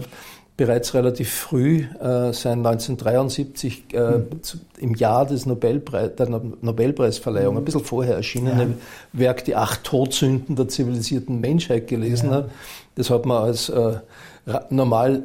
bereits 0.56 0.94
relativ 0.94 1.30
früh, 1.32 1.84
äh, 2.00 2.32
sein 2.32 2.64
1973, 2.64 3.84
äh, 3.92 4.00
mhm. 4.00 4.26
im 4.78 4.94
Jahr 4.94 5.26
des 5.26 5.46
Nobelpreis, 5.46 6.14
der 6.16 6.28
Nobelpreisverleihung, 6.28 7.54
mhm. 7.54 7.60
ein 7.60 7.64
bisschen 7.64 7.84
vorher 7.84 8.14
erschienene 8.14 8.62
ja. 8.62 8.68
Werk 9.12 9.44
Die 9.44 9.56
acht 9.56 9.84
Todsünden 9.84 10.56
der 10.56 10.68
zivilisierten 10.68 11.40
Menschheit 11.40 11.88
gelesen 11.88 12.30
ja. 12.30 12.36
habe. 12.36 12.50
Das 12.94 13.10
hat 13.10 13.26
man 13.26 13.42
als 13.42 13.68
äh, 13.68 13.98
normal 14.70 15.24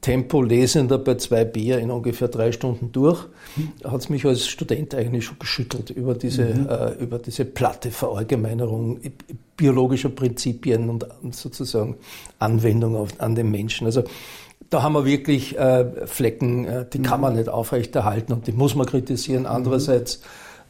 Tempo-Lesender 0.00 0.98
bei 0.98 1.14
zwei 1.16 1.44
Bier 1.44 1.78
in 1.78 1.90
ungefähr 1.90 2.28
drei 2.28 2.52
Stunden 2.52 2.92
durch, 2.92 3.26
hat 3.84 4.00
es 4.00 4.08
mich 4.08 4.24
als 4.24 4.46
Student 4.46 4.94
eigentlich 4.94 5.24
schon 5.24 5.38
geschüttelt 5.38 5.90
über 5.90 6.14
diese, 6.14 6.44
mhm. 6.44 6.68
äh, 6.68 6.92
über 7.02 7.18
diese 7.18 7.44
platte 7.44 7.90
Verallgemeinerung 7.90 9.00
biologischer 9.56 10.10
Prinzipien 10.10 10.88
und 10.88 11.06
sozusagen 11.32 11.96
Anwendung 12.38 12.96
auf, 12.96 13.10
an 13.18 13.34
den 13.34 13.50
Menschen. 13.50 13.86
Also 13.86 14.04
da 14.70 14.82
haben 14.82 14.92
wir 14.92 15.04
wirklich 15.04 15.58
äh, 15.58 16.06
Flecken, 16.06 16.64
äh, 16.64 16.86
die 16.92 17.00
kann 17.00 17.20
man 17.20 17.32
mhm. 17.32 17.38
nicht 17.38 17.48
aufrechterhalten 17.48 18.32
und 18.32 18.46
die 18.46 18.52
muss 18.52 18.74
man 18.74 18.86
kritisieren. 18.86 19.42
Mhm. 19.42 19.48
Andererseits 19.48 20.20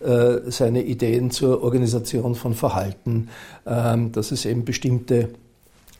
äh, 0.00 0.50
seine 0.50 0.82
Ideen 0.84 1.30
zur 1.30 1.62
Organisation 1.62 2.34
von 2.34 2.54
Verhalten, 2.54 3.28
ähm, 3.66 4.12
dass 4.12 4.30
es 4.30 4.44
eben 4.44 4.64
bestimmte 4.64 5.30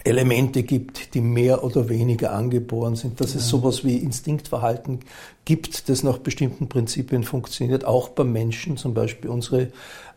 Elemente 0.09 0.63
gibt, 0.63 1.15
die 1.15 1.21
mehr 1.21 1.63
oder 1.65 1.89
weniger 1.89 2.33
angeboren 2.33 2.97
sind, 2.97 3.21
dass 3.21 3.35
ja. 3.35 3.41
es 3.41 3.49
sowas 3.49 3.85
wie 3.85 3.97
Instinktverhalten 3.97 5.01
gibt, 5.45 5.89
das 5.89 6.03
nach 6.03 6.19
bestimmten 6.19 6.69
Prinzipien 6.69 7.25
funktioniert, 7.25 7.85
auch 7.85 8.09
beim 8.09 8.33
Menschen, 8.33 8.77
zum 8.77 8.95
Beispiel 8.95 9.31
unsere 9.31 9.69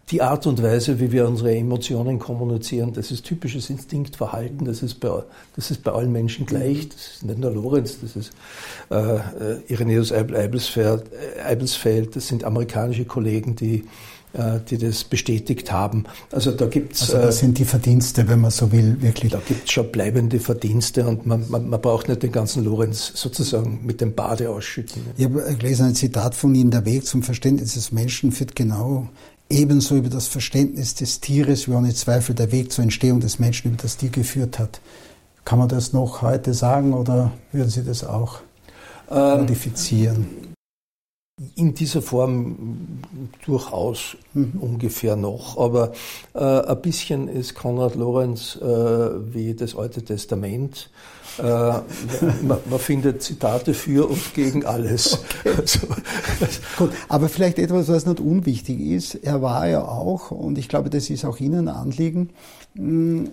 die 0.09 0.21
Art 0.21 0.45
und 0.45 0.61
Weise, 0.61 0.99
wie 0.99 1.11
wir 1.13 1.25
unsere 1.25 1.55
Emotionen 1.55 2.19
kommunizieren, 2.19 2.91
das 2.91 3.11
ist 3.11 3.25
typisches 3.25 3.69
Instinktverhalten, 3.69 4.65
das 4.65 4.83
ist 4.83 4.95
bei, 4.95 5.23
das 5.55 5.71
ist 5.71 5.83
bei 5.83 5.91
allen 5.91 6.11
Menschen 6.11 6.45
gleich, 6.45 6.89
das 6.89 7.13
ist 7.13 7.23
nicht 7.23 7.39
nur 7.39 7.51
Lorenz, 7.51 7.99
das 8.01 8.17
ist 8.17 8.33
äh, 8.89 8.95
äh 8.95 9.19
Irenaeus 9.67 10.11
Eibelsfeld, 10.11 11.05
Eibelsfeld, 11.45 12.15
das 12.15 12.27
sind 12.27 12.43
amerikanische 12.43 13.05
Kollegen, 13.05 13.55
die 13.55 13.75
äh, 13.75 13.83
die 14.69 14.77
das 14.77 15.03
bestätigt 15.03 15.71
haben. 15.71 16.05
Also 16.31 16.51
da 16.51 16.65
gibt's. 16.67 17.01
Also 17.01 17.17
das 17.17 17.37
äh, 17.37 17.39
sind 17.39 17.57
die 17.57 17.65
Verdienste, 17.65 18.27
wenn 18.27 18.39
man 18.39 18.51
so 18.51 18.71
will, 18.71 19.01
wirklich. 19.01 19.31
Da 19.31 19.41
gibt 19.45 19.65
es 19.65 19.71
schon 19.71 19.91
bleibende 19.91 20.39
Verdienste 20.39 21.05
und 21.05 21.25
man, 21.25 21.49
man, 21.49 21.69
man, 21.69 21.81
braucht 21.81 22.07
nicht 22.07 22.23
den 22.23 22.31
ganzen 22.31 22.63
Lorenz 22.63 23.11
sozusagen 23.15 23.81
mit 23.83 23.99
dem 23.99 24.15
Bade 24.15 24.49
ausschütten. 24.49 25.01
Ich 25.17 25.25
habe 25.25 25.55
gelesen 25.57 25.87
ein 25.87 25.95
Zitat 25.95 26.35
von 26.35 26.55
Ihnen, 26.55 26.71
der 26.71 26.85
Weg 26.85 27.05
zum 27.05 27.23
Verständnis 27.23 27.73
des 27.73 27.91
Menschen 27.91 28.31
führt 28.31 28.55
genau 28.55 29.09
ebenso 29.49 29.95
über 29.95 30.09
das 30.09 30.27
Verständnis 30.27 30.95
des 30.95 31.19
Tieres, 31.19 31.67
wie 31.67 31.73
ohne 31.73 31.93
Zweifel 31.93 32.33
der 32.33 32.51
Weg 32.51 32.71
zur 32.71 32.83
Entstehung 32.83 33.19
des 33.19 33.39
Menschen 33.39 33.71
über 33.71 33.81
das 33.81 33.97
Tier 33.97 34.09
geführt 34.09 34.59
hat. 34.59 34.79
Kann 35.43 35.59
man 35.59 35.67
das 35.67 35.93
noch 35.93 36.21
heute 36.21 36.53
sagen 36.53 36.93
oder 36.93 37.31
würden 37.51 37.69
Sie 37.69 37.83
das 37.83 38.03
auch 38.03 38.39
ähm, 39.09 39.41
modifizieren? 39.41 40.50
In 41.55 41.73
dieser 41.73 42.01
Form 42.01 42.99
durchaus 43.45 44.15
mhm. 44.33 44.59
ungefähr 44.59 45.15
noch, 45.15 45.57
aber 45.57 45.93
äh, 46.35 46.39
ein 46.39 46.81
bisschen 46.81 47.27
ist 47.27 47.55
Konrad 47.55 47.95
Lorenz 47.95 48.57
äh, 48.61 48.65
wie 48.65 49.55
das 49.55 49.75
Alte 49.75 50.03
Testament. 50.03 50.89
Äh, 51.37 51.43
man, 52.43 52.59
man, 52.69 52.79
findet 52.79 53.23
Zitate 53.23 53.73
für 53.73 54.09
und 54.09 54.33
gegen 54.33 54.65
alles. 54.65 55.13
Okay. 55.43 55.55
Also, 55.57 55.87
Gut, 56.77 56.91
aber 57.07 57.29
vielleicht 57.29 57.57
etwas, 57.57 57.87
was 57.87 58.05
nicht 58.05 58.19
unwichtig 58.19 58.79
ist. 58.79 59.15
Er 59.15 59.41
war 59.41 59.67
ja 59.67 59.83
auch, 59.83 60.31
und 60.31 60.57
ich 60.57 60.67
glaube, 60.67 60.89
das 60.89 61.09
ist 61.09 61.25
auch 61.25 61.39
Ihnen 61.39 61.67
ein 61.67 61.75
Anliegen, 61.75 62.31
hm, 62.75 63.31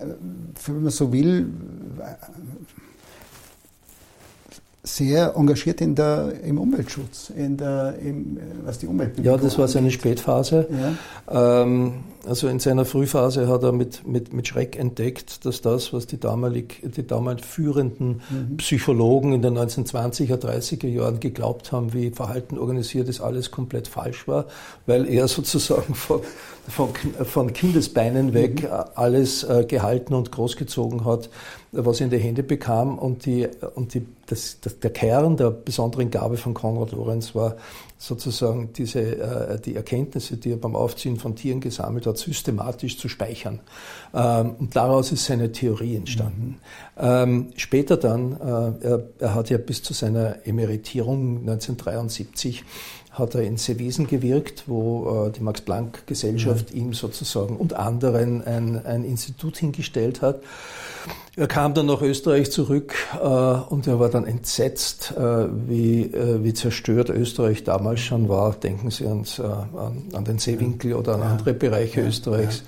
wenn 0.65 0.83
man 0.83 0.91
so 0.91 1.11
will, 1.11 1.53
sehr 4.95 5.35
engagiert 5.35 5.81
in 5.81 5.95
der, 5.95 6.33
im 6.43 6.57
Umweltschutz, 6.57 7.31
in 7.35 7.57
der, 7.57 7.95
im, 8.03 8.37
was 8.63 8.79
die 8.79 8.87
Umwelt 8.87 9.19
Ja, 9.19 9.37
das 9.37 9.57
war 9.57 9.67
seine 9.67 9.91
Spätphase. 9.91 10.67
Ja. 11.29 11.61
Ähm, 11.61 11.93
also 12.27 12.47
in 12.47 12.59
seiner 12.59 12.85
Frühphase 12.85 13.47
hat 13.47 13.63
er 13.63 13.71
mit, 13.71 14.05
mit, 14.05 14.33
mit 14.33 14.47
Schreck 14.47 14.77
entdeckt, 14.77 15.45
dass 15.45 15.61
das, 15.61 15.93
was 15.93 16.05
die 16.05 16.19
damalig, 16.19 16.81
die 16.83 17.07
damals 17.07 17.45
führenden 17.45 18.21
mhm. 18.29 18.57
Psychologen 18.57 19.33
in 19.33 19.41
den 19.41 19.57
1920er, 19.57 20.35
30er 20.35 20.87
Jahren 20.87 21.19
geglaubt 21.19 21.71
haben, 21.71 21.93
wie 21.93 22.09
Verhalten 22.09 22.57
organisiert 22.57 23.07
ist, 23.07 23.21
alles 23.21 23.51
komplett 23.51 23.87
falsch 23.87 24.27
war, 24.27 24.45
weil 24.85 25.07
er 25.07 25.27
sozusagen 25.29 25.95
von, 25.95 26.21
von, 26.67 26.89
von 27.23 27.53
Kindesbeinen 27.53 28.33
weg 28.33 28.63
mhm. 28.63 28.69
alles 28.95 29.43
äh, 29.43 29.63
gehalten 29.65 30.13
und 30.13 30.31
großgezogen 30.31 31.05
hat, 31.05 31.29
was 31.71 32.01
er 32.01 32.05
in 32.05 32.11
die 32.11 32.17
Hände 32.17 32.43
bekam. 32.43 32.97
Und, 32.99 33.25
die, 33.25 33.47
und 33.75 33.93
die, 33.93 34.05
das, 34.29 34.59
das, 34.61 34.79
der 34.79 34.91
Kern 34.91 35.37
der 35.37 35.51
besonderen 35.51 36.11
Gabe 36.11 36.37
von 36.37 36.53
Konrad 36.53 36.91
Lorenz 36.91 37.33
war 37.33 37.57
sozusagen 37.97 38.71
diese, 38.73 38.99
äh, 38.99 39.59
die 39.59 39.75
Erkenntnisse, 39.75 40.37
die 40.37 40.51
er 40.51 40.57
beim 40.57 40.75
Aufziehen 40.75 41.17
von 41.17 41.35
Tieren 41.35 41.59
gesammelt 41.59 42.05
hat, 42.05 42.17
systematisch 42.17 42.97
zu 42.97 43.09
speichern. 43.09 43.59
Ähm, 44.13 44.55
und 44.59 44.75
daraus 44.75 45.11
ist 45.11 45.25
seine 45.25 45.51
Theorie 45.51 45.95
entstanden. 45.95 46.59
Mhm. 46.95 47.03
Ähm, 47.03 47.47
später 47.57 47.97
dann, 47.97 48.33
äh, 48.33 48.85
er, 48.87 49.03
er 49.19 49.35
hat 49.35 49.49
ja 49.49 49.57
bis 49.57 49.83
zu 49.83 49.93
seiner 49.93 50.47
Emeritierung 50.47 51.39
1973 51.39 52.63
hat 53.11 53.35
er 53.35 53.41
in 53.41 53.57
Sewiesen 53.57 54.07
gewirkt, 54.07 54.63
wo 54.67 55.27
äh, 55.27 55.31
die 55.31 55.41
Max-Planck-Gesellschaft 55.41 56.73
mhm. 56.73 56.79
ihm 56.79 56.93
sozusagen 56.93 57.57
und 57.57 57.73
anderen 57.73 58.43
ein, 58.43 58.85
ein 58.85 59.03
Institut 59.03 59.57
hingestellt 59.57 60.21
hat. 60.21 60.41
Er 61.35 61.47
kam 61.47 61.73
dann 61.73 61.85
nach 61.85 62.01
Österreich 62.01 62.51
zurück 62.51 62.93
äh, 63.13 63.25
und 63.25 63.87
er 63.87 63.99
war 63.99 64.09
dann 64.09 64.25
entsetzt, 64.25 65.13
äh, 65.17 65.47
wie, 65.69 66.01
äh, 66.01 66.43
wie 66.43 66.53
zerstört 66.53 67.09
Österreich 67.09 67.63
damals 67.63 68.01
schon 68.01 68.27
war. 68.27 68.53
Denken 68.53 68.91
Sie 68.91 69.05
ans, 69.07 69.39
äh, 69.39 69.43
an, 69.43 70.03
an, 70.11 70.25
den 70.25 70.37
Seewinkel 70.37 70.93
oder 70.93 71.15
an 71.15 71.21
andere 71.21 71.53
Bereiche 71.53 72.01
ja, 72.01 72.07
Österreichs. 72.07 72.57
Ja. 72.57 72.63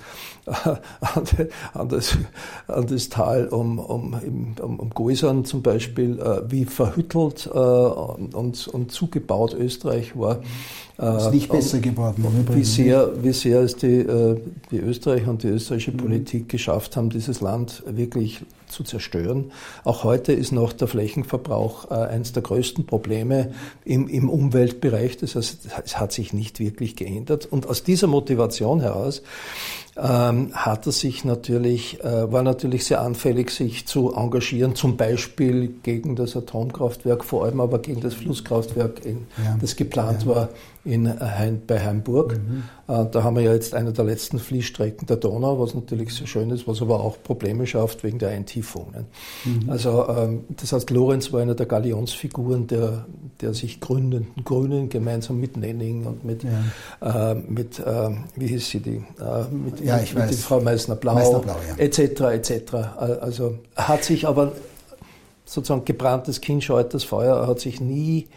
An, 0.46 1.24
an, 1.74 1.88
das, 1.88 2.18
an 2.66 2.86
das 2.86 3.08
Tal 3.08 3.48
um, 3.48 3.78
um, 3.78 4.16
um, 4.60 4.80
um 4.80 4.90
Goisern 4.90 5.44
zum 5.44 5.62
Beispiel, 5.62 6.18
äh, 6.18 6.50
wie 6.50 6.64
verhüttelt 6.64 7.48
äh, 7.52 7.58
und, 7.58 8.68
und 8.68 8.92
zugebaut 8.92 9.54
Österreich 9.54 10.16
war. 10.16 10.40
Ist 10.98 11.32
nicht 11.32 11.48
äh, 11.48 11.56
besser 11.56 11.80
geworden. 11.80 12.46
Wie 12.52 12.64
sehr, 12.64 13.24
wie 13.24 13.32
sehr 13.32 13.62
es 13.62 13.76
die, 13.76 14.00
äh, 14.00 14.38
die 14.70 14.78
Österreicher 14.78 15.30
und 15.30 15.42
die 15.42 15.48
österreichische 15.48 15.92
mhm. 15.92 15.96
Politik 15.96 16.48
geschafft 16.48 16.96
haben, 16.96 17.10
dieses 17.10 17.40
Land 17.40 17.82
wirklich 17.86 18.42
zu 18.68 18.84
zerstören. 18.84 19.52
Auch 19.84 20.04
heute 20.04 20.32
ist 20.32 20.52
noch 20.52 20.72
der 20.72 20.88
Flächenverbrauch 20.88 21.90
äh, 21.90 21.94
eines 21.94 22.32
der 22.32 22.42
größten 22.42 22.86
Probleme 22.86 23.52
im, 23.84 24.06
im 24.06 24.28
Umweltbereich. 24.28 25.16
Das 25.16 25.34
heißt, 25.34 25.68
es 25.84 25.98
hat 25.98 26.12
sich 26.12 26.32
nicht 26.32 26.60
wirklich 26.60 26.94
geändert. 26.94 27.46
Und 27.46 27.66
aus 27.66 27.82
dieser 27.82 28.06
Motivation 28.06 28.80
heraus 28.80 29.22
ähm, 29.96 30.54
hat 30.54 30.86
er 30.86 30.92
sich 30.92 31.24
natürlich, 31.24 32.02
äh, 32.02 32.32
war 32.32 32.42
natürlich 32.42 32.84
sehr 32.86 33.02
anfällig, 33.02 33.50
sich 33.50 33.86
zu 33.86 34.14
engagieren, 34.14 34.74
zum 34.74 34.96
Beispiel 34.96 35.68
gegen 35.82 36.16
das 36.16 36.34
Atomkraftwerk, 36.36 37.24
vor 37.24 37.44
allem 37.44 37.60
aber 37.60 37.78
gegen 37.78 38.00
das 38.00 38.14
Flusskraftwerk, 38.14 39.04
in, 39.04 39.26
ja. 39.44 39.56
das 39.60 39.76
geplant 39.76 40.22
ja. 40.22 40.28
war 40.28 40.48
in 40.84 41.08
Hein, 41.08 41.62
bei 41.66 41.80
Heimburg. 41.80 42.38
Mhm. 42.38 42.64
Äh, 42.88 43.06
da 43.10 43.22
haben 43.22 43.36
wir 43.36 43.42
ja 43.42 43.52
jetzt 43.52 43.74
eine 43.74 43.92
der 43.92 44.04
letzten 44.04 44.38
Fließstrecken 44.38 45.06
der 45.06 45.16
Donau, 45.16 45.60
was 45.60 45.74
natürlich 45.74 46.12
sehr 46.14 46.26
schön 46.26 46.50
ist, 46.50 46.66
was 46.66 46.82
aber 46.82 47.00
auch 47.00 47.22
Probleme 47.22 47.66
schafft 47.66 48.02
wegen 48.02 48.18
der 48.18 48.30
Eintiefungen. 48.30 49.06
Mhm. 49.44 49.70
Also 49.70 50.08
ähm, 50.08 50.44
das 50.48 50.72
heißt, 50.72 50.90
Lorenz 50.90 51.32
war 51.32 51.40
einer 51.40 51.54
der 51.54 51.66
Galionsfiguren 51.66 52.66
der, 52.66 53.06
der 53.40 53.54
sich 53.54 53.80
gründenden 53.80 54.44
Grünen 54.44 54.88
gemeinsam 54.88 55.38
mit 55.38 55.56
Nenning 55.56 56.04
und 56.04 56.24
mit, 56.24 56.42
ja. 56.42 57.30
äh, 57.30 57.34
mit 57.34 57.78
äh, 57.78 58.10
wie 58.34 58.48
hieß 58.48 58.70
sie 58.70 58.80
die, 58.80 58.96
äh, 59.20 59.48
mit, 59.52 59.80
ja, 59.84 59.96
mit, 59.96 60.14
mit 60.14 60.34
Frau 60.34 60.60
Meissner-Blau, 60.60 61.14
Meissner 61.14 61.42
ja. 61.68 61.76
etc. 61.76 62.20
etc. 62.20 62.74
Also 62.96 63.58
hat 63.76 64.04
sich 64.04 64.26
aber 64.26 64.52
sozusagen 65.44 65.84
gebranntes 65.84 66.40
Kind 66.40 66.64
scheut 66.64 66.94
das 66.94 67.04
Feuer, 67.04 67.46
hat 67.46 67.60
sich 67.60 67.80
nie 67.80 68.28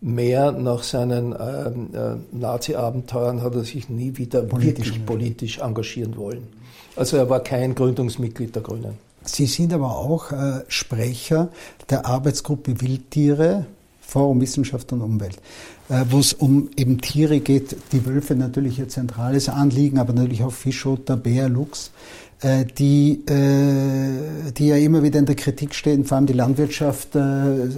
mehr 0.00 0.52
nach 0.52 0.82
seinen 0.82 1.32
ähm, 1.32 1.88
äh, 1.94 2.36
Nazi-Abenteuern 2.36 3.42
hat 3.42 3.54
er 3.54 3.64
sich 3.64 3.88
nie 3.88 4.16
wieder 4.18 4.42
politisch, 4.42 4.88
wirklich 4.88 5.06
politisch 5.06 5.58
engagieren 5.58 6.16
wollen. 6.16 6.46
Also 6.94 7.16
er 7.16 7.30
war 7.30 7.40
kein 7.40 7.74
Gründungsmitglied 7.74 8.54
der 8.54 8.62
Grünen. 8.62 8.98
Sie 9.24 9.46
sind 9.46 9.72
aber 9.72 9.96
auch 9.96 10.30
äh, 10.32 10.64
Sprecher 10.68 11.48
der 11.88 12.04
Arbeitsgruppe 12.04 12.82
Wildtiere, 12.82 13.64
Forum 14.00 14.42
Wissenschaft 14.42 14.92
und 14.92 15.00
Umwelt, 15.00 15.40
wo 15.88 16.18
es 16.18 16.32
um 16.32 16.70
eben 16.76 17.00
Tiere 17.00 17.40
geht, 17.40 17.76
die 17.92 18.06
Wölfe 18.06 18.34
natürlich 18.34 18.78
ihr 18.78 18.88
zentrales 18.88 19.48
Anliegen, 19.48 19.98
aber 19.98 20.14
natürlich 20.14 20.42
auch 20.42 20.52
Fischotter, 20.52 21.16
Bär, 21.16 21.48
Luchs, 21.48 21.90
äh, 22.40 22.64
die, 22.64 23.22
äh, 23.26 24.52
die 24.52 24.68
ja 24.68 24.76
immer 24.76 25.02
wieder 25.02 25.18
in 25.18 25.26
der 25.26 25.34
Kritik 25.34 25.74
stehen, 25.74 26.04
vor 26.04 26.16
allem 26.16 26.26
die 26.26 26.32
Landwirtschaft 26.32 27.14
äh, 27.14 27.64
äh, 27.64 27.68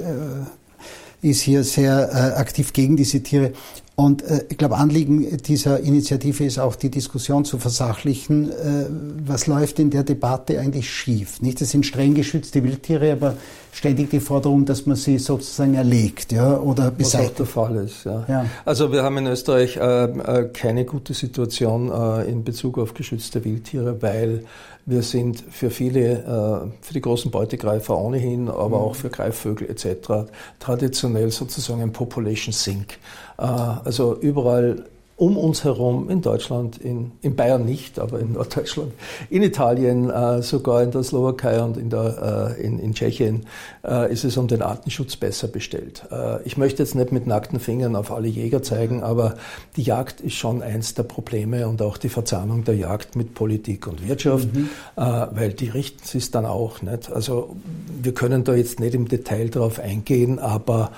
ist 1.23 1.41
hier 1.41 1.65
sehr 1.65 2.11
äh, 2.13 2.39
aktiv 2.39 2.73
gegen 2.73 2.97
diese 2.97 3.23
Tiere. 3.23 3.53
Und 3.95 4.23
äh, 4.23 4.45
ich 4.49 4.59
glaube, 4.59 4.77
Anliegen 4.77 5.39
dieser 5.39 5.81
Initiative 5.81 6.45
ist 6.45 6.59
auch 6.59 6.77
die 6.77 6.91
Diskussion 6.91 7.45
zu 7.45 7.59
versachlichen. 7.59 8.51
Äh, 8.51 8.87
was 9.27 9.47
läuft 9.47 9.79
in 9.79 9.91
der 9.91 10.05
Debatte 10.05 10.61
eigentlich 10.61 10.91
schief? 10.91 11.41
Nicht, 11.41 11.61
das 11.61 11.71
sind 11.71 11.87
streng 11.87 12.15
geschützte 12.15 12.63
Wildtiere, 12.63 13.13
aber 13.13 13.37
ständig 13.77 14.09
die 14.09 14.21
Forderung, 14.21 14.65
dass 14.65 14.87
man 14.87 14.97
sie 14.97 15.19
sozusagen 15.19 15.75
erlegt, 15.75 16.33
ja, 16.33 16.59
oder 16.59 16.91
beseitigt. 16.91 17.25
Was 17.25 17.33
auch 17.33 17.37
der 17.37 17.47
Fall 17.47 17.77
ist, 17.85 18.05
ja. 18.05 18.25
ja. 18.27 18.47
Also 18.65 18.91
wir 18.91 19.03
haben 19.03 19.19
in 19.19 19.27
Österreich 19.27 19.77
äh, 19.77 20.05
äh, 20.05 20.49
keine 20.49 20.87
gute 20.87 21.13
Situation 21.13 21.93
äh, 21.93 22.25
in 22.25 22.43
Bezug 22.43 22.79
auf 22.79 22.95
geschützte 22.95 23.45
Wildtiere, 23.45 24.01
weil 24.01 24.45
wir 24.87 25.03
sind 25.03 25.45
für 25.51 25.69
viele, 25.69 26.13
äh, 26.13 26.71
für 26.81 26.95
die 26.95 27.03
großen 27.03 27.31
Beutegreifer 27.31 27.99
ohnehin, 27.99 28.49
aber 28.49 28.79
mhm. 28.79 28.85
auch 28.85 28.95
für 28.95 29.11
Greifvögel 29.11 29.69
etc. 29.69 30.31
traditionell 30.59 31.31
sozusagen 31.31 31.83
ein 31.83 31.93
Population 31.93 32.55
Sink. 32.55 32.95
Äh, 33.37 33.43
also 33.43 34.17
überall 34.19 34.85
um 35.17 35.39
uns 35.39 35.65
herum 35.65 36.11
in 36.11 36.21
Deutschland, 36.21 36.77
in, 36.77 37.13
in 37.23 37.37
Bayern 37.37 37.65
nicht, 37.65 37.99
aber 37.99 38.21
in 38.21 38.33
Norddeutschland, 38.35 38.93
in 39.31 39.43
Italien, 39.43 40.11
äh, 40.11 40.43
sogar 40.43 40.83
in 40.83 40.91
der 40.91 41.03
Slowakei 41.03 41.63
und 41.63 41.79
in, 41.79 41.89
der, 41.89 42.57
äh, 42.59 42.63
in, 42.63 42.79
in 42.79 42.95
Tschechien 42.95 43.47
äh, 43.83 44.13
ist 44.13 44.25
es 44.25 44.37
um 44.37 44.47
den 44.47 44.61
Artenschutz 44.61 45.17
besser 45.17 45.49
bestellt. 45.49 46.05
Äh, 46.11 46.43
ich 46.43 46.59
möchte 46.59 46.83
jetzt 46.83 46.95
nicht 46.95 47.13
mit 47.13 47.27
nackten 47.27 47.61
Fingern 47.61 47.97
auf 47.97 48.13
alle 48.13 48.29
Jäger 48.29 48.63
zeigen, 48.63 49.03
aber 49.03 49.37
die 49.77 49.83
Jagd 49.83 50.21
ist 50.21 50.35
schon 50.35 50.63
eins 50.63 50.93
der 50.93 51.05
Probleme 51.05 51.67
und 51.67 51.81
auch 51.81 51.97
die 51.97 52.11
Verzahnung 52.11 52.65
der 52.65 52.77
Jagd 52.77 53.17
mit 53.17 53.35
Politik 53.35 53.87
und 53.87 54.07
Wirtschaft, 54.07 54.55
mhm. 54.55 54.69
Äh, 54.97 55.03
weil 55.03 55.53
die 55.53 55.69
richten 55.69 56.19
es 56.19 56.31
dann 56.31 56.45
auch 56.45 56.83
nicht. 56.83 57.11
Also 57.11 57.57
wir 58.03 58.13
können 58.13 58.45
da 58.45 58.55
jetzt 58.55 58.81
nicht 58.81 58.95
im 58.95 59.09
Detail 59.09 59.49
drauf 59.49 59.79
eingehen, 59.79 60.39
aber 60.39 60.91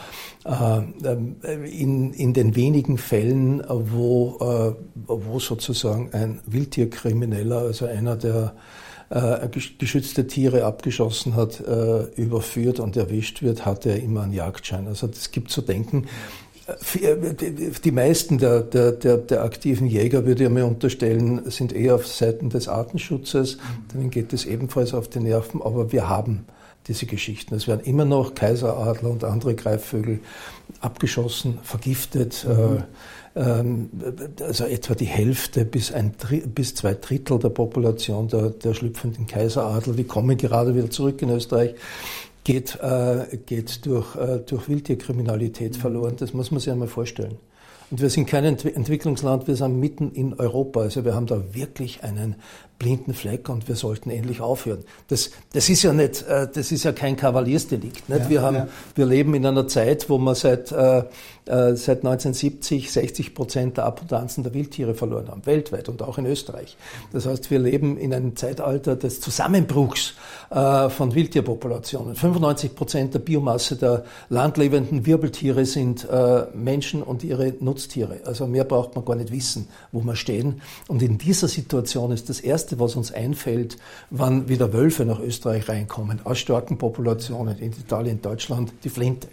in, 0.44 2.12
in 2.12 2.32
den 2.32 2.56
wenigen 2.56 2.96
Fällen, 2.96 3.62
wo, 3.68 4.38
äh, 4.40 4.74
wo 5.06 5.38
sozusagen 5.38 6.10
ein 6.12 6.40
Wildtierkrimineller, 6.46 7.58
also 7.58 7.86
einer, 7.86 8.16
der 8.16 8.54
äh, 9.10 9.48
geschützte 9.78 10.26
Tiere 10.26 10.64
abgeschossen 10.64 11.34
hat, 11.34 11.62
überführt 12.16 12.78
und 12.78 12.96
erwischt 12.96 13.42
wird, 13.42 13.66
hat 13.66 13.86
er 13.86 14.02
immer 14.02 14.22
einen 14.22 14.32
Jagdschein. 14.32 14.86
Also 14.86 15.06
das 15.06 15.30
gibt 15.30 15.50
zu 15.50 15.62
denken. 15.62 16.06
Die 17.84 17.90
meisten 17.90 18.36
der, 18.36 18.60
der, 18.60 18.92
der, 18.92 19.16
der, 19.16 19.42
aktiven 19.42 19.86
Jäger, 19.86 20.26
würde 20.26 20.44
ich 20.44 20.50
mir 20.50 20.66
unterstellen, 20.66 21.50
sind 21.50 21.72
eher 21.72 21.94
auf 21.94 22.06
Seiten 22.06 22.50
des 22.50 22.68
Artenschutzes. 22.68 23.56
Denen 23.94 24.10
geht 24.10 24.34
es 24.34 24.44
ebenfalls 24.44 24.92
auf 24.92 25.08
die 25.08 25.20
Nerven, 25.20 25.62
aber 25.62 25.92
wir 25.92 26.10
haben 26.10 26.44
diese 26.88 27.06
Geschichten. 27.06 27.54
Es 27.54 27.68
werden 27.68 27.84
immer 27.84 28.04
noch 28.04 28.34
Kaiseradler 28.34 29.10
und 29.10 29.24
andere 29.24 29.54
Greifvögel 29.54 30.20
abgeschossen, 30.80 31.58
vergiftet. 31.62 32.46
Mhm. 32.48 32.84
Äh, 33.34 34.42
also 34.42 34.64
etwa 34.64 34.94
die 34.94 35.04
Hälfte 35.04 35.64
bis, 35.64 35.92
ein, 35.92 36.14
bis 36.54 36.74
zwei 36.74 36.94
Drittel 36.94 37.38
der 37.38 37.50
Population 37.50 38.28
der, 38.28 38.50
der 38.50 38.74
schlüpfenden 38.74 39.26
Kaiseradler, 39.26 39.94
die 39.94 40.04
kommen 40.04 40.36
gerade 40.36 40.74
wieder 40.74 40.90
zurück 40.90 41.22
in 41.22 41.30
Österreich, 41.30 41.74
geht, 42.42 42.78
äh, 42.82 43.36
geht 43.46 43.86
durch, 43.86 44.16
äh, 44.16 44.38
durch 44.38 44.68
Wildtierkriminalität 44.68 45.76
mhm. 45.76 45.80
verloren. 45.80 46.16
Das 46.18 46.32
muss 46.34 46.50
man 46.50 46.60
sich 46.60 46.72
einmal 46.72 46.88
vorstellen. 46.88 47.36
Und 47.90 48.02
wir 48.02 48.10
sind 48.10 48.26
kein 48.26 48.44
Entwicklungsland, 48.44 49.46
wir 49.48 49.56
sind 49.56 49.80
mitten 49.80 50.12
in 50.12 50.34
Europa. 50.34 50.80
Also 50.80 51.06
wir 51.06 51.14
haben 51.14 51.26
da 51.26 51.54
wirklich 51.54 52.04
einen 52.04 52.36
blinden 52.78 53.12
Fleck 53.12 53.48
und 53.48 53.68
wir 53.68 53.74
sollten 53.74 54.10
endlich 54.10 54.40
aufhören. 54.40 54.84
Das, 55.08 55.30
das 55.52 55.68
ist 55.68 55.82
ja 55.82 55.92
nicht, 55.92 56.22
äh, 56.22 56.46
das 56.52 56.70
ist 56.70 56.84
ja 56.84 56.92
kein 56.92 57.16
Kavaliersdelikt. 57.16 58.08
Nicht? 58.08 58.20
Ja, 58.20 58.28
wir 58.28 58.42
haben, 58.42 58.56
ja. 58.56 58.68
wir 58.94 59.06
leben 59.06 59.34
in 59.34 59.44
einer 59.44 59.66
Zeit, 59.66 60.08
wo 60.08 60.18
man 60.18 60.34
seit, 60.34 60.70
äh, 60.70 60.98
äh 61.46 61.74
seit 61.74 61.98
1970 61.98 62.92
60 62.92 63.34
Prozent 63.34 63.76
der 63.76 63.84
Abundanzen 63.84 64.44
der 64.44 64.54
Wildtiere 64.54 64.94
verloren 64.94 65.28
haben, 65.28 65.44
weltweit 65.46 65.88
und 65.88 66.02
auch 66.02 66.18
in 66.18 66.26
Österreich. 66.26 66.76
Das 67.12 67.26
heißt, 67.26 67.50
wir 67.50 67.58
leben 67.58 67.96
in 67.96 68.14
einem 68.14 68.36
Zeitalter 68.36 68.96
des 68.96 69.20
Zusammenbruchs 69.20 70.14
äh, 70.50 70.88
von 70.88 71.14
Wildtierpopulationen. 71.14 72.14
95 72.14 72.74
Prozent 72.74 73.14
der 73.14 73.20
Biomasse 73.20 73.76
der 73.76 74.04
landlebenden 74.28 75.04
Wirbeltiere 75.04 75.64
sind 75.64 76.08
äh, 76.08 76.46
Menschen 76.54 77.02
und 77.02 77.24
ihre 77.24 77.54
Nutztiere. 77.60 78.20
Also 78.24 78.46
mehr 78.46 78.64
braucht 78.64 78.94
man 78.94 79.04
gar 79.04 79.16
nicht 79.16 79.32
wissen, 79.32 79.68
wo 79.92 80.00
wir 80.02 80.16
stehen. 80.16 80.60
Und 80.86 81.02
in 81.02 81.18
dieser 81.18 81.48
Situation 81.48 82.12
ist 82.12 82.28
das 82.28 82.40
erste 82.40 82.67
Erste, 82.68 82.80
was 82.80 82.96
uns 82.96 83.12
einfällt, 83.12 83.78
wann 84.10 84.50
wieder 84.50 84.74
Wölfe 84.74 85.06
nach 85.06 85.20
Österreich 85.20 85.70
reinkommen, 85.70 86.20
aus 86.24 86.38
starken 86.38 86.76
Populationen 86.76 87.56
in 87.58 87.72
Italien, 87.72 88.20
Deutschland, 88.20 88.74
die 88.84 88.90
Flinte. 88.90 89.28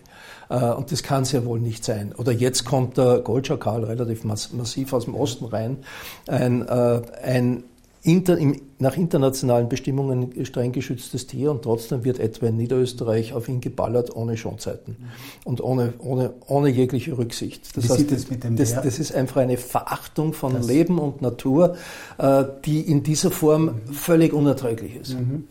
Äh, 0.49 0.71
und 0.71 0.89
das 0.93 1.03
kann 1.03 1.23
es 1.23 1.33
ja 1.33 1.43
wohl 1.43 1.59
nicht 1.59 1.83
sein. 1.83 2.13
Oder 2.15 2.31
jetzt 2.31 2.63
kommt 2.63 2.97
der 2.97 3.19
Goldschakal 3.19 3.83
relativ 3.83 4.23
massiv 4.23 4.93
aus 4.93 5.03
dem 5.03 5.15
Osten 5.15 5.45
rein. 5.45 5.79
Ein, 6.27 6.65
äh, 6.65 7.01
ein 7.23 7.63
inter, 8.05 8.37
im, 8.37 8.61
nach 8.77 8.95
internationalen 8.95 9.67
Bestimmungen 9.67 10.45
streng 10.45 10.71
geschütztes 10.71 11.25
Tier 11.25 11.49
und 11.51 11.63
trotzdem 11.63 12.03
wird 12.03 12.19
etwa 12.19 12.47
in 12.47 12.57
Niederösterreich 12.57 13.33
auf 13.33 13.49
ihn 13.49 13.61
geballert 13.61 14.15
ohne 14.15 14.37
Schonzeiten 14.37 14.95
und 15.43 15.61
ohne, 15.61 15.93
ohne, 15.99 16.33
ohne 16.47 16.69
jegliche 16.69 17.17
Rücksicht. 17.17 17.75
Das, 17.75 17.83
Wie 17.83 17.89
heißt, 17.89 17.99
sieht 17.99 18.11
das, 18.11 18.29
mit 18.29 18.43
dem 18.43 18.55
das, 18.55 18.75
das 18.75 18.99
ist 18.99 19.13
einfach 19.13 19.37
eine 19.37 19.57
Verachtung 19.57 20.33
von 20.33 20.53
das 20.53 20.67
Leben 20.67 20.99
und 20.99 21.21
Natur, 21.21 21.75
äh, 22.19 22.43
die 22.63 22.81
in 22.81 23.01
dieser 23.01 23.31
Form 23.31 23.63
mhm. 23.87 23.93
völlig 23.93 24.33
unerträglich 24.33 24.95
ist. 24.95 25.15
Mhm. 25.15 25.47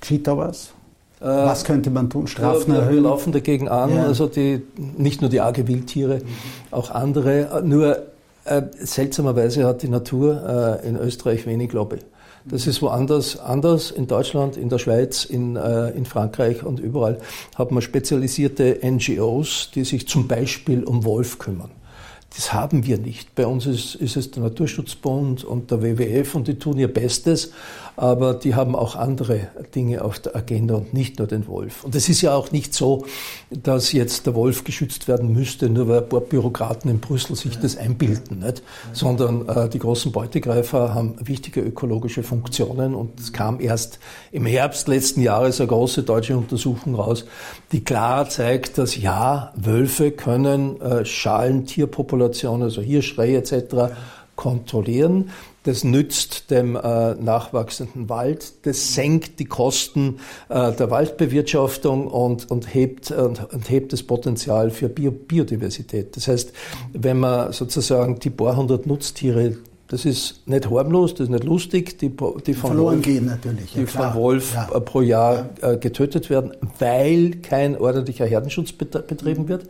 Geschieht 0.00 0.26
da 0.26 0.36
was? 0.36 0.72
Äh, 1.20 1.26
was 1.26 1.62
könnte 1.62 1.90
man 1.90 2.10
tun? 2.10 2.26
Strafen 2.26 2.74
erhöhen? 2.74 2.94
Wir 2.94 3.00
laufen 3.02 3.32
dagegen 3.32 3.68
an, 3.68 3.94
ja. 3.94 4.02
also 4.02 4.26
die, 4.26 4.62
nicht 4.98 5.20
nur 5.20 5.30
die 5.30 5.40
arge 5.40 5.68
Wildtiere, 5.68 6.16
mhm. 6.16 6.26
auch 6.72 6.90
andere. 6.90 7.62
Nur 7.64 8.11
äh, 8.44 8.62
seltsamerweise 8.78 9.64
hat 9.64 9.82
die 9.82 9.88
Natur 9.88 10.80
äh, 10.82 10.88
in 10.88 10.96
Österreich 10.96 11.46
wenig 11.46 11.72
Lobby. 11.72 11.98
Das 12.44 12.66
ist 12.66 12.82
woanders 12.82 13.38
anders. 13.38 13.92
In 13.92 14.08
Deutschland, 14.08 14.56
in 14.56 14.68
der 14.68 14.78
Schweiz, 14.78 15.24
in, 15.24 15.54
äh, 15.54 15.90
in 15.90 16.04
Frankreich 16.04 16.64
und 16.64 16.80
überall 16.80 17.18
hat 17.54 17.70
man 17.70 17.82
spezialisierte 17.82 18.80
NGOs, 18.82 19.70
die 19.74 19.84
sich 19.84 20.08
zum 20.08 20.26
Beispiel 20.26 20.82
um 20.82 21.04
Wolf 21.04 21.38
kümmern. 21.38 21.70
Das 22.34 22.52
haben 22.52 22.86
wir 22.86 22.98
nicht. 22.98 23.34
Bei 23.34 23.46
uns 23.46 23.66
ist, 23.66 23.94
ist 23.94 24.16
es 24.16 24.30
der 24.30 24.42
Naturschutzbund 24.42 25.44
und 25.44 25.70
der 25.70 25.82
WWF 25.82 26.34
und 26.34 26.48
die 26.48 26.58
tun 26.58 26.78
ihr 26.78 26.92
Bestes, 26.92 27.52
aber 27.96 28.34
die 28.34 28.54
haben 28.54 28.74
auch 28.74 28.96
andere 28.96 29.48
Dinge 29.74 30.02
auf 30.02 30.18
der 30.18 30.36
Agenda 30.36 30.74
und 30.76 30.94
nicht 30.94 31.18
nur 31.18 31.28
den 31.28 31.46
Wolf. 31.46 31.84
Und 31.84 31.94
es 31.94 32.08
ist 32.08 32.22
ja 32.22 32.34
auch 32.34 32.50
nicht 32.50 32.74
so, 32.74 33.04
dass 33.50 33.92
jetzt 33.92 34.26
der 34.26 34.34
Wolf 34.34 34.64
geschützt 34.64 35.08
werden 35.08 35.32
müsste, 35.32 35.68
nur 35.68 35.88
weil 35.88 36.02
ein 36.02 36.08
paar 36.08 36.20
Bürokraten 36.20 36.90
in 36.90 37.00
Brüssel 37.00 37.36
sich 37.36 37.58
das 37.58 37.76
einbilden, 37.76 38.40
nicht? 38.40 38.62
sondern 38.92 39.48
äh, 39.48 39.68
die 39.68 39.78
großen 39.78 40.12
Beutegreifer 40.12 40.94
haben 40.94 41.16
wichtige 41.20 41.60
ökologische 41.60 42.22
Funktionen 42.22 42.94
und 42.94 43.20
es 43.20 43.32
kam 43.32 43.60
erst 43.60 43.98
im 44.30 44.46
Herbst 44.46 44.88
letzten 44.88 45.20
Jahres 45.20 45.60
eine 45.60 45.68
große 45.68 46.02
deutsche 46.02 46.36
Untersuchung 46.36 46.94
raus, 46.94 47.24
die 47.72 47.84
klar 47.84 48.28
zeigt, 48.28 48.78
dass 48.78 48.96
ja, 48.96 49.52
Wölfe 49.56 50.10
können 50.12 50.80
äh, 50.80 51.04
Schalentierpopulationen, 51.04 52.62
also 52.62 52.80
Hirschrehe 52.80 53.38
etc., 53.38 53.94
kontrollieren. 54.36 55.30
Das 55.64 55.84
nützt 55.84 56.50
dem 56.50 56.74
äh, 56.74 57.14
nachwachsenden 57.14 58.08
Wald, 58.08 58.52
das 58.62 58.94
senkt 58.94 59.38
die 59.38 59.44
Kosten 59.44 60.18
äh, 60.48 60.72
der 60.72 60.90
Waldbewirtschaftung 60.90 62.08
und, 62.08 62.50
und, 62.50 62.74
hebt, 62.74 63.12
und, 63.12 63.52
und 63.52 63.70
hebt 63.70 63.92
das 63.92 64.02
Potenzial 64.02 64.70
für 64.70 64.88
Bio 64.88 65.12
Biodiversität. 65.12 66.16
Das 66.16 66.26
heißt, 66.26 66.52
wenn 66.92 67.20
man 67.20 67.52
sozusagen 67.52 68.18
die 68.18 68.30
paar 68.30 68.56
hundert 68.56 68.86
Nutztiere 68.86 69.56
das 69.92 70.06
ist 70.06 70.48
nicht 70.48 70.70
harmlos, 70.70 71.12
das 71.12 71.24
ist 71.24 71.28
nicht 71.28 71.44
lustig, 71.44 71.98
die, 71.98 72.08
die 72.08 72.54
von 72.54 72.70
Verloren 72.70 72.94
Wolf, 72.94 73.04
gehen 73.04 73.26
natürlich. 73.26 73.74
Ja, 73.74 73.80
die 73.82 73.86
von 73.86 74.14
Wolf 74.14 74.54
ja. 74.54 74.74
Äh, 74.74 74.80
pro 74.80 75.02
Jahr 75.02 75.50
ja. 75.60 75.72
Äh, 75.72 75.76
getötet 75.76 76.30
werden, 76.30 76.52
weil 76.78 77.32
kein 77.42 77.78
ordentlicher 77.78 78.24
Herdenschutz 78.24 78.72
betrieben 78.72 79.48
wird. 79.48 79.66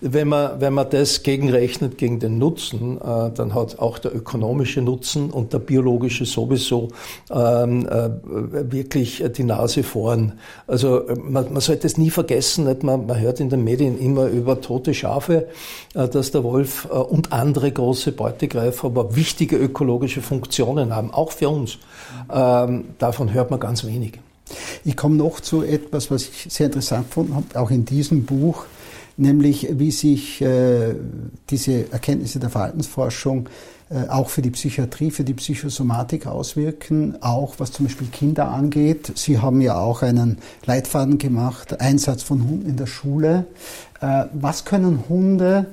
Wenn 0.00 0.28
man, 0.28 0.60
wenn 0.60 0.74
man 0.74 0.88
das 0.90 1.24
gegenrechnet 1.24 1.98
gegen 1.98 2.20
den 2.20 2.38
Nutzen, 2.38 2.98
äh, 2.98 3.32
dann 3.34 3.52
hat 3.52 3.80
auch 3.80 3.98
der 3.98 4.14
ökonomische 4.14 4.80
Nutzen 4.80 5.30
und 5.30 5.52
der 5.52 5.58
biologische 5.58 6.24
sowieso 6.24 6.90
ähm, 7.32 7.88
wirklich 8.24 9.24
die 9.36 9.42
Nase 9.42 9.82
vorn. 9.82 10.34
Also 10.68 11.02
man, 11.20 11.52
man 11.52 11.60
sollte 11.60 11.88
es 11.88 11.98
nie 11.98 12.10
vergessen, 12.10 12.66
nicht? 12.66 12.84
Man, 12.84 13.06
man 13.06 13.18
hört 13.18 13.40
in 13.40 13.50
den 13.50 13.64
Medien 13.64 13.98
immer 13.98 14.28
über 14.28 14.60
tote 14.60 14.94
Schafe, 14.94 15.48
dass 15.94 16.30
der 16.30 16.44
Wolf 16.44 16.84
und 16.84 17.32
andere 17.32 17.72
große 17.72 18.12
Beutegreifer, 18.12 18.86
aber 18.86 19.16
wichtige 19.16 19.63
ökologische 19.64 20.22
Funktionen 20.22 20.94
haben, 20.94 21.12
auch 21.12 21.32
für 21.32 21.48
uns. 21.48 21.78
Ähm, 22.32 22.84
davon 22.98 23.32
hört 23.32 23.50
man 23.50 23.60
ganz 23.60 23.84
wenig. 23.84 24.20
Ich 24.84 24.96
komme 24.96 25.16
noch 25.16 25.40
zu 25.40 25.62
etwas, 25.62 26.10
was 26.10 26.28
ich 26.28 26.46
sehr 26.50 26.66
interessant 26.66 27.06
fand, 27.08 27.56
auch 27.56 27.70
in 27.70 27.84
diesem 27.84 28.24
Buch, 28.24 28.66
nämlich 29.16 29.68
wie 29.72 29.90
sich 29.90 30.40
äh, 30.42 30.94
diese 31.48 31.90
Erkenntnisse 31.90 32.38
der 32.40 32.50
Verhaltensforschung 32.50 33.48
äh, 33.90 34.08
auch 34.08 34.28
für 34.28 34.42
die 34.42 34.50
Psychiatrie, 34.50 35.10
für 35.10 35.24
die 35.24 35.34
Psychosomatik 35.34 36.26
auswirken, 36.26 37.16
auch 37.22 37.54
was 37.58 37.72
zum 37.72 37.86
Beispiel 37.86 38.08
Kinder 38.08 38.48
angeht. 38.48 39.12
Sie 39.14 39.38
haben 39.38 39.60
ja 39.60 39.78
auch 39.78 40.02
einen 40.02 40.38
Leitfaden 40.66 41.18
gemacht, 41.18 41.80
Einsatz 41.80 42.22
von 42.22 42.42
Hunden 42.48 42.68
in 42.68 42.76
der 42.76 42.86
Schule. 42.86 43.46
Äh, 44.00 44.24
was 44.32 44.64
können 44.64 45.04
Hunde, 45.08 45.66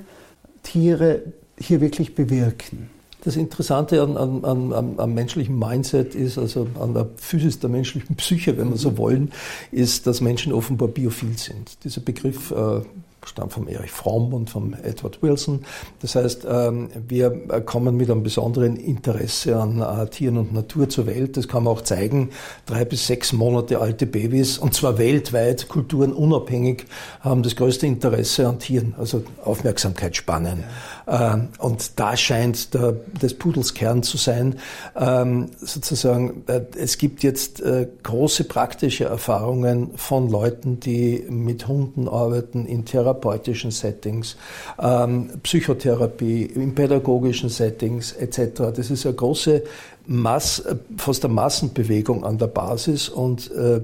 Tiere 0.63 1.21
hier 1.57 1.81
wirklich 1.81 2.13
bewirken? 2.13 2.89
Das 3.23 3.35
Interessante 3.35 4.01
an, 4.01 4.17
an, 4.17 4.43
an, 4.43 4.99
am 4.99 5.13
menschlichen 5.13 5.57
Mindset 5.57 6.15
ist, 6.15 6.39
also 6.39 6.67
an 6.79 6.95
der 6.95 7.07
Physis 7.17 7.59
der 7.59 7.69
menschlichen 7.69 8.15
Psyche, 8.15 8.57
wenn 8.57 8.71
wir 8.71 8.77
so 8.77 8.97
wollen, 8.97 9.31
ist, 9.71 10.07
dass 10.07 10.21
Menschen 10.21 10.51
offenbar 10.53 10.87
biophil 10.87 11.37
sind. 11.37 11.83
Dieser 11.83 12.01
Begriff 12.01 12.49
äh, 12.51 12.81
stammt 13.25 13.53
vom 13.53 13.67
Erich 13.67 13.91
Fromm 13.91 14.33
und 14.33 14.49
vom 14.49 14.73
Edward 14.73 15.21
Wilson. 15.21 15.61
Das 16.01 16.15
heißt, 16.15 16.45
ähm, 16.49 16.89
wir 17.07 17.29
kommen 17.65 17.95
mit 17.95 18.09
einem 18.09 18.23
besonderen 18.23 18.75
Interesse 18.75 19.57
an 19.57 19.81
äh, 19.81 20.07
Tieren 20.07 20.37
und 20.37 20.53
Natur 20.53 20.89
zur 20.89 21.05
Welt. 21.05 21.37
Das 21.37 21.47
kann 21.47 21.63
man 21.63 21.73
auch 21.73 21.81
zeigen. 21.81 22.31
Drei 22.65 22.83
bis 22.83 23.07
sechs 23.07 23.31
Monate 23.31 23.79
alte 23.79 24.07
Babys, 24.07 24.57
und 24.57 24.73
zwar 24.73 24.97
weltweit, 24.97 25.67
kulturenunabhängig, 25.69 26.85
haben 27.19 27.43
das 27.43 27.55
größte 27.55 27.85
Interesse 27.85 28.47
an 28.47 28.59
Tieren, 28.59 28.95
also 28.97 29.23
Aufmerksamkeitsspannen. 29.43 30.63
Ähm, 31.07 31.49
und 31.59 31.99
da 31.99 32.17
scheint 32.17 32.73
der, 32.73 32.93
des 33.21 33.35
Pudels 33.35 33.73
Kern 33.73 34.01
zu 34.01 34.17
sein. 34.17 34.55
Ähm, 34.95 35.51
sozusagen, 35.59 36.43
äh, 36.47 36.61
es 36.75 36.97
gibt 36.97 37.21
jetzt 37.23 37.61
äh, 37.61 37.87
große 38.03 38.45
praktische 38.45 39.05
Erfahrungen 39.05 39.91
von 39.95 40.29
Leuten, 40.29 40.79
die 40.79 41.25
mit 41.29 41.67
Hunden 41.67 42.07
arbeiten 42.07 42.65
in 42.65 42.85
Therapie 42.85 43.10
therapeutischen 43.11 43.71
Settings, 43.71 44.35
ähm, 44.79 45.29
Psychotherapie, 45.43 46.43
in 46.43 46.73
pädagogischen 46.73 47.49
Settings 47.49 48.13
etc. 48.13 48.73
Das 48.75 48.89
ist 48.89 49.05
eine 49.05 49.15
große 49.15 49.63
Mass, 50.07 50.63
fast 50.97 51.25
eine 51.25 51.33
Massenbewegung 51.33 52.23
an 52.23 52.37
der 52.37 52.47
Basis 52.47 53.09
und 53.09 53.51
äh, 53.51 53.81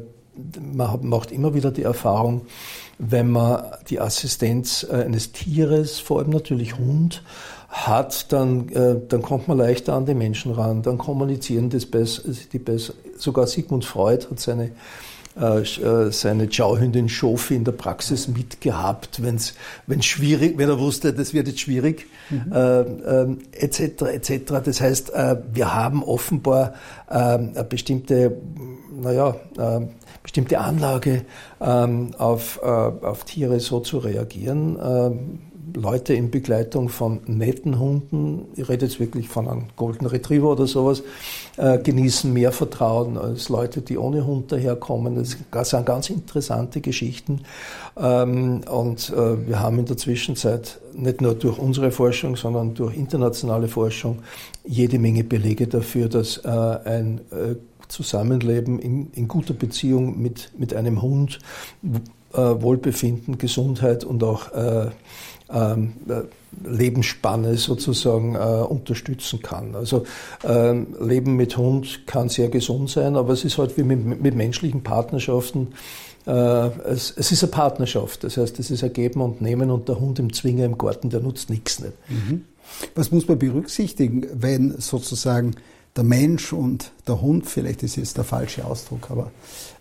man 0.74 1.00
macht 1.08 1.32
immer 1.32 1.54
wieder 1.54 1.72
die 1.72 1.84
Erfahrung, 1.84 2.42
wenn 3.00 3.32
man 3.32 3.64
die 3.90 4.00
Assistenz 4.00 4.86
äh, 4.90 5.04
eines 5.04 5.32
Tieres, 5.32 6.00
vor 6.00 6.20
allem 6.20 6.30
natürlich 6.30 6.78
Hund, 6.78 7.24
hat, 7.70 8.32
dann, 8.32 8.70
äh, 8.70 8.96
dann 9.08 9.22
kommt 9.22 9.48
man 9.48 9.58
leichter 9.58 9.94
an 9.94 10.06
die 10.06 10.14
Menschen 10.14 10.54
ran, 10.54 10.82
dann 10.82 10.98
kommunizieren 10.98 11.70
das 11.70 11.86
besser, 11.86 12.24
die 12.52 12.60
besser. 12.60 12.94
Sogar 13.18 13.46
Sigmund 13.48 13.84
Freud 13.84 14.26
hat 14.30 14.40
seine 14.40 14.72
seine 16.12 16.52
Schauhündin 16.52 17.10
Schofi 17.10 17.56
in 17.56 17.64
der 17.64 17.72
Praxis 17.72 18.28
mitgehabt, 18.28 19.22
wenn 19.22 19.36
es 19.36 19.54
schwierig, 20.06 20.58
wenn 20.58 20.70
er 20.70 20.80
wusste, 20.80 21.14
das 21.14 21.34
wird 21.34 21.48
jetzt 21.48 21.60
schwierig, 21.60 22.08
mhm. 22.30 22.52
äh, 22.52 22.82
etc. 23.64 24.02
Ähm, 24.02 24.08
etc. 24.08 24.54
Das 24.64 24.82
heißt, 24.82 25.14
äh, 25.14 25.38
wir 25.54 25.74
haben 25.74 26.04
offenbar 26.04 26.74
ähm, 27.10 27.52
eine 27.54 27.64
bestimmte, 27.64 28.38
naja, 29.00 29.36
äh, 29.58 29.88
bestimmte 30.24 30.60
Anlage 30.60 31.24
ähm, 31.62 32.12
auf, 32.18 32.62
auf 32.62 33.24
Tiere 33.24 33.62
so 33.62 33.80
zu 33.80 34.00
reagieren 34.00 34.78
Leute 35.78 36.14
in 36.14 36.32
Begleitung 36.32 36.90
von 36.90 37.22
netten 37.28 37.80
Hunden, 37.80 38.46
ich 38.56 38.68
rede 38.68 38.86
jetzt 38.86 39.00
wirklich 39.00 39.30
von 39.30 39.48
einem 39.48 39.66
Golden 39.76 40.06
Retriever 40.06 40.52
oder 40.52 40.68
sowas, 40.68 41.04
äh, 41.58 41.78
genießen 41.78 42.32
mehr 42.34 42.52
Vertrauen 42.52 43.18
als 43.18 43.50
Leute, 43.50 43.82
die 43.82 43.98
ohne 43.98 44.26
Hund 44.26 44.52
daherkommen. 44.52 45.16
Das 45.16 45.70
sind 45.70 45.86
ganz 45.86 46.10
interessante 46.10 46.82
Geschichten. 46.82 47.42
Ähm, 47.96 48.62
und 48.70 49.10
äh, 49.10 49.48
wir 49.48 49.60
haben 49.60 49.80
in 49.80 49.86
der 49.86 49.98
Zwischenzeit 49.98 50.80
nicht 50.94 51.22
nur 51.22 51.36
durch 51.36 51.58
unsere 51.58 51.92
Forschung, 51.92 52.36
sondern 52.36 52.74
durch 52.74 52.96
internationale 52.96 53.68
Forschung 53.68 54.20
jede 54.66 55.00
Menge 55.00 55.24
Belege 55.24 55.68
dafür, 55.68 56.10
dass 56.10 56.38
äh, 56.38 56.50
ein 56.50 57.22
äh, 57.32 57.56
Zusammenleben 57.88 58.80
in, 58.80 59.12
in, 59.14 59.28
guter 59.28 59.54
Beziehung 59.54 60.22
mit, 60.22 60.52
mit 60.58 60.74
einem 60.74 61.02
Hund 61.02 61.40
äh, 62.34 62.38
Wohlbefinden, 62.38 63.38
Gesundheit 63.38 64.04
und 64.04 64.24
auch 64.24 64.52
äh, 64.52 64.90
ähm, 65.52 65.94
äh, 66.08 66.22
Lebensspanne 66.68 67.58
sozusagen 67.58 68.36
äh, 68.36 68.38
unterstützen 68.38 69.42
kann. 69.42 69.76
Also 69.76 70.06
ähm, 70.44 70.96
Leben 71.00 71.36
mit 71.36 71.58
Hund 71.58 72.08
kann 72.08 72.30
sehr 72.30 72.50
gesund 72.50 72.90
sein, 72.90 73.16
aber 73.16 73.34
es 73.34 73.44
ist 73.44 73.58
halt 73.58 73.78
wie 73.78 73.84
mit, 73.84 74.22
mit 74.22 74.36
menschlichen 74.36 74.84
Partnerschaften. 74.84 75.70
Äh, 76.26 76.32
es, 76.32 77.14
es, 77.16 77.32
ist 77.32 77.44
eine 77.44 77.52
Partnerschaft, 77.52 78.24
das 78.24 78.38
heißt, 78.38 78.60
es 78.60 78.72
ist 78.72 78.84
ein 78.84 78.94
Geben 78.94 79.22
und 79.22 79.42
Nehmen 79.42 79.72
und 79.72 79.88
der 79.88 80.00
Hund 80.00 80.20
im 80.20 80.34
Zwinger 80.34 80.66
im 80.66 80.78
Garten, 80.78 81.10
der 81.10 81.20
nutzt 81.20 81.50
nichts 81.50 81.80
nicht. 81.80 81.94
Mhm. 82.10 82.46
Was 82.96 83.12
muss 83.12 83.28
man 83.28 83.40
berücksichtigen, 83.40 84.26
wenn 84.34 84.80
sozusagen 84.80 85.56
der 85.96 86.04
Mensch 86.04 86.54
und 86.54 86.92
der 87.08 87.22
Hund, 87.22 87.48
vielleicht 87.48 87.82
ist 87.84 87.96
jetzt 87.96 88.18
der 88.18 88.24
falsche 88.24 88.66
Ausdruck, 88.66 89.10
aber 89.10 89.32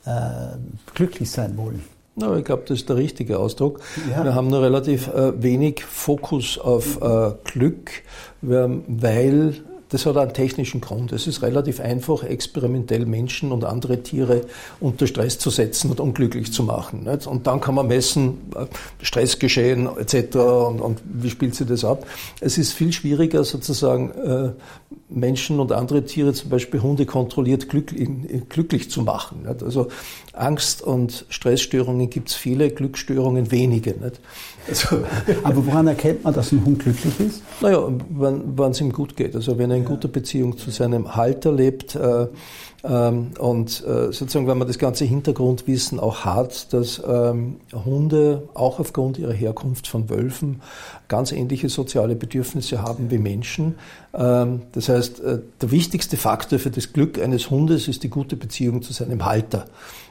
äh, 0.05 0.57
glücklich 0.95 1.31
sein 1.31 1.57
wollen? 1.57 1.83
No, 2.19 2.35
ich 2.35 2.45
glaube, 2.45 2.63
das 2.67 2.79
ist 2.79 2.89
der 2.89 2.97
richtige 2.97 3.39
Ausdruck. 3.39 3.81
Ja. 4.11 4.25
Wir 4.25 4.35
haben 4.35 4.49
nur 4.49 4.63
relativ 4.63 5.09
äh, 5.09 5.41
wenig 5.43 5.85
Fokus 5.85 6.59
auf 6.59 7.01
äh, 7.03 7.33
Glück, 7.45 7.91
weil 8.41 9.55
das 9.89 10.05
hat 10.05 10.17
einen 10.17 10.33
technischen 10.33 10.81
Grund. 10.81 11.13
Es 11.13 11.27
ist 11.27 11.43
relativ 11.43 11.81
einfach, 11.81 12.25
experimentell 12.25 13.07
Menschen 13.07 13.53
und 13.53 13.65
andere 13.65 14.03
Tiere 14.03 14.43
unter 14.81 15.07
Stress 15.07 15.39
zu 15.39 15.51
setzen 15.51 15.91
und 15.91 16.01
unglücklich 16.01 16.53
zu 16.53 16.65
machen. 16.65 17.05
Nicht? 17.05 17.27
Und 17.27 17.47
dann 17.47 17.61
kann 17.61 17.77
man 17.77 17.87
messen, 17.87 18.39
äh, 18.55 18.67
Stressgeschehen 19.05 19.89
etc. 19.97 20.37
Und, 20.37 20.81
und, 20.81 21.01
wie 21.05 21.31
spielt 21.31 21.55
sich 21.55 21.69
das 21.69 21.85
ab. 21.85 22.07
Es 22.41 22.59
ist 22.59 22.73
viel 22.73 22.93
schwieriger, 22.93 23.45
sozusagen 23.45 24.11
äh, 24.11 24.51
Menschen 25.09 25.61
und 25.61 25.71
andere 25.71 26.05
Tiere, 26.05 26.33
zum 26.33 26.51
Beispiel 26.51 26.83
Hunde, 26.83 27.07
kontrolliert 27.07 27.69
glücklich, 27.69 28.09
glücklich 28.49 28.91
zu 28.91 29.03
machen. 29.03 29.45
Nicht? 29.47 29.63
Also 29.63 29.89
Angst- 30.33 30.83
und 30.83 31.27
Stressstörungen 31.29 32.11
gibt 32.11 32.31
es 32.31 32.35
viele, 32.35 32.71
Glücksstörungen 32.71 33.53
wenige. 33.53 33.91
Nicht? 33.91 34.21
Also, 34.69 35.05
Aber 35.45 35.67
woran 35.67 35.87
erkennt 35.87 36.25
man, 36.25 36.35
dass 36.35 36.53
ein 36.53 36.65
Hund 36.65 36.81
glücklich 36.81 37.21
ist? 37.21 37.43
Naja, 37.61 37.89
wenn 38.09 38.71
es 38.71 38.81
ihm 38.81 38.93
gut 38.93 39.17
geht. 39.17 39.35
Also 39.35 39.59
wenn 39.59 39.71
er 39.71 39.77
in 39.77 39.85
guter 39.85 40.09
Beziehung 40.09 40.59
zu 40.59 40.71
seinem 40.71 41.15
Halter 41.15 41.53
lebt 41.53 41.95
äh, 41.95 42.27
und 42.89 43.85
äh, 43.85 44.13
sozusagen, 44.13 44.47
wenn 44.47 44.59
man 44.59 44.69
das 44.69 44.79
ganze 44.79 45.05
Hintergrundwissen 45.05 45.99
auch 45.99 46.25
hat, 46.25 46.73
dass 46.73 47.03
ähm, 47.07 47.57
Hunde 47.73 48.49
auch 48.55 48.79
aufgrund 48.79 49.19
ihrer 49.19 49.33
Herkunft 49.33 49.89
von 49.89 50.09
Wölfen 50.09 50.63
ganz 51.09 51.33
ähnliche 51.33 51.69
soziale 51.69 52.15
Bedürfnisse 52.15 52.83
haben 52.83 53.11
wie 53.11 53.19
Menschen. 53.19 53.77
Ähm, 54.15 54.63
das 54.73 54.89
heißt, 54.89 55.21
äh, 55.21 55.39
der 55.61 55.71
wichtigste 55.73 56.17
Faktor 56.17 56.59
für 56.59 56.71
das 56.71 56.93
Glück 56.93 57.21
eines 57.21 57.51
Hundes 57.51 57.89
ist 57.89 58.05
die 58.05 58.11
gute 58.11 58.37
Beziehung 58.37 58.83
zu 58.83 58.93
seinem 58.93 59.25
Halter. 59.25 59.65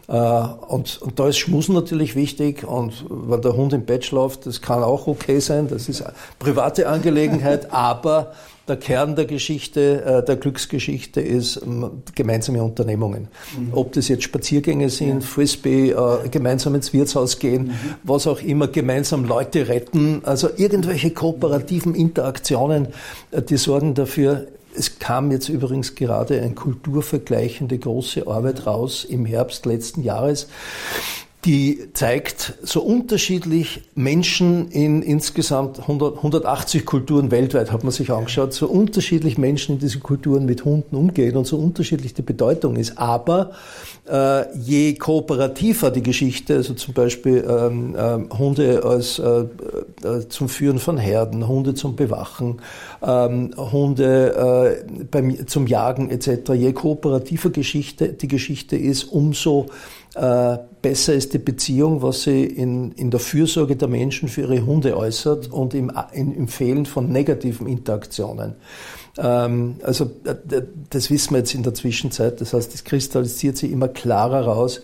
Äh, 0.07 0.13
und, 0.13 1.01
und 1.01 1.19
da 1.19 1.27
ist 1.29 1.37
Schmusen 1.37 1.75
natürlich 1.75 2.15
wichtig 2.15 2.63
und 2.63 3.05
wenn 3.09 3.41
der 3.41 3.55
Hund 3.55 3.73
im 3.73 3.85
Bett 3.85 4.05
schläft, 4.05 4.45
das 4.45 4.61
kann 4.61 4.83
auch 4.83 5.07
okay 5.07 5.39
sein, 5.39 5.67
das 5.67 5.87
ist 5.87 6.03
private 6.39 6.89
Angelegenheit, 6.89 7.71
aber 7.73 8.33
der 8.67 8.77
Kern 8.77 9.15
der 9.15 9.25
Geschichte, 9.25 10.03
äh, 10.03 10.25
der 10.25 10.35
Glücksgeschichte 10.37 11.21
ist 11.21 11.61
ähm, 11.63 12.03
gemeinsame 12.15 12.63
Unternehmungen. 12.63 13.27
Mhm. 13.57 13.69
Ob 13.73 13.93
das 13.93 14.07
jetzt 14.07 14.23
Spaziergänge 14.23 14.89
sind, 14.89 15.23
Frisbee, 15.23 15.91
äh, 15.91 16.29
gemeinsam 16.29 16.75
ins 16.75 16.93
Wirtshaus 16.93 17.39
gehen, 17.39 17.67
mhm. 17.67 17.73
was 18.03 18.27
auch 18.27 18.41
immer, 18.41 18.67
gemeinsam 18.67 19.25
Leute 19.25 19.67
retten, 19.67 20.21
also 20.23 20.49
irgendwelche 20.55 21.11
kooperativen 21.11 21.93
Interaktionen, 21.93 22.87
die 23.49 23.57
sorgen 23.57 23.93
dafür, 23.93 24.47
es 24.77 24.99
kam 24.99 25.31
jetzt 25.31 25.49
übrigens 25.49 25.95
gerade 25.95 26.41
ein 26.41 26.55
kulturvergleichende 26.55 27.77
große 27.77 28.27
Arbeit 28.27 28.65
raus 28.65 29.05
im 29.05 29.25
Herbst 29.25 29.65
letzten 29.65 30.03
Jahres 30.03 30.47
die 31.45 31.89
zeigt 31.93 32.55
so 32.63 32.81
unterschiedlich 32.81 33.83
Menschen 33.93 34.71
in 34.71 35.03
insgesamt 35.03 35.79
100, 35.79 36.17
180 36.17 36.85
Kulturen 36.85 37.29
weltweit, 37.29 37.71
hat 37.71 37.83
man 37.83 37.91
sich 37.91 38.11
angeschaut, 38.11 38.53
so 38.53 38.67
unterschiedlich 38.67 39.37
Menschen 39.37 39.75
in 39.75 39.79
diesen 39.79 40.01
Kulturen 40.01 40.45
mit 40.45 40.65
Hunden 40.65 40.95
umgehen 40.95 41.37
und 41.37 41.45
so 41.45 41.57
unterschiedlich 41.57 42.15
die 42.15 42.23
Bedeutung 42.23 42.77
ist. 42.77 42.97
Aber 42.97 43.51
äh, 44.09 44.57
je 44.57 44.95
kooperativer 44.95 45.91
die 45.91 46.01
Geschichte, 46.01 46.55
also 46.55 46.73
zum 46.73 46.95
Beispiel 46.95 47.45
ähm, 47.47 47.95
äh, 47.95 48.35
Hunde 48.35 48.83
als, 48.83 49.19
äh, 49.19 49.45
äh, 50.03 50.27
zum 50.27 50.49
Führen 50.49 50.79
von 50.79 50.97
Herden, 50.97 51.47
Hunde 51.47 51.75
zum 51.75 51.95
Bewachen, 51.95 52.59
ähm, 53.03 53.51
Hunde 53.55 54.83
äh, 54.89 55.03
beim, 55.11 55.47
zum 55.47 55.67
Jagen 55.67 56.09
etc., 56.09 56.53
je 56.53 56.73
kooperativer 56.73 57.51
Geschichte 57.51 58.13
die 58.13 58.27
Geschichte 58.27 58.75
ist, 58.75 59.03
umso 59.03 59.67
besser 60.15 61.13
ist 61.13 61.33
die 61.33 61.39
Beziehung, 61.39 62.01
was 62.01 62.23
sie 62.23 62.45
in, 62.45 62.93
in 62.93 63.11
der 63.11 63.19
Fürsorge 63.19 63.75
der 63.75 63.89
Menschen 63.89 64.29
für 64.29 64.41
ihre 64.41 64.65
Hunde 64.65 64.95
äußert 64.95 65.51
und 65.51 65.73
im, 65.73 65.91
in, 66.13 66.33
im 66.33 66.47
Fehlen 66.47 66.85
von 66.85 67.11
negativen 67.11 67.67
Interaktionen. 67.67 68.55
Ähm, 69.17 69.75
also 69.83 70.09
das 70.89 71.09
wissen 71.09 71.31
wir 71.31 71.39
jetzt 71.39 71.53
in 71.53 71.63
der 71.63 71.73
Zwischenzeit. 71.73 72.39
Das 72.39 72.53
heißt, 72.53 72.73
es 72.73 72.83
kristallisiert 72.83 73.57
sich 73.57 73.71
immer 73.71 73.87
klarer 73.87 74.45
raus, 74.45 74.81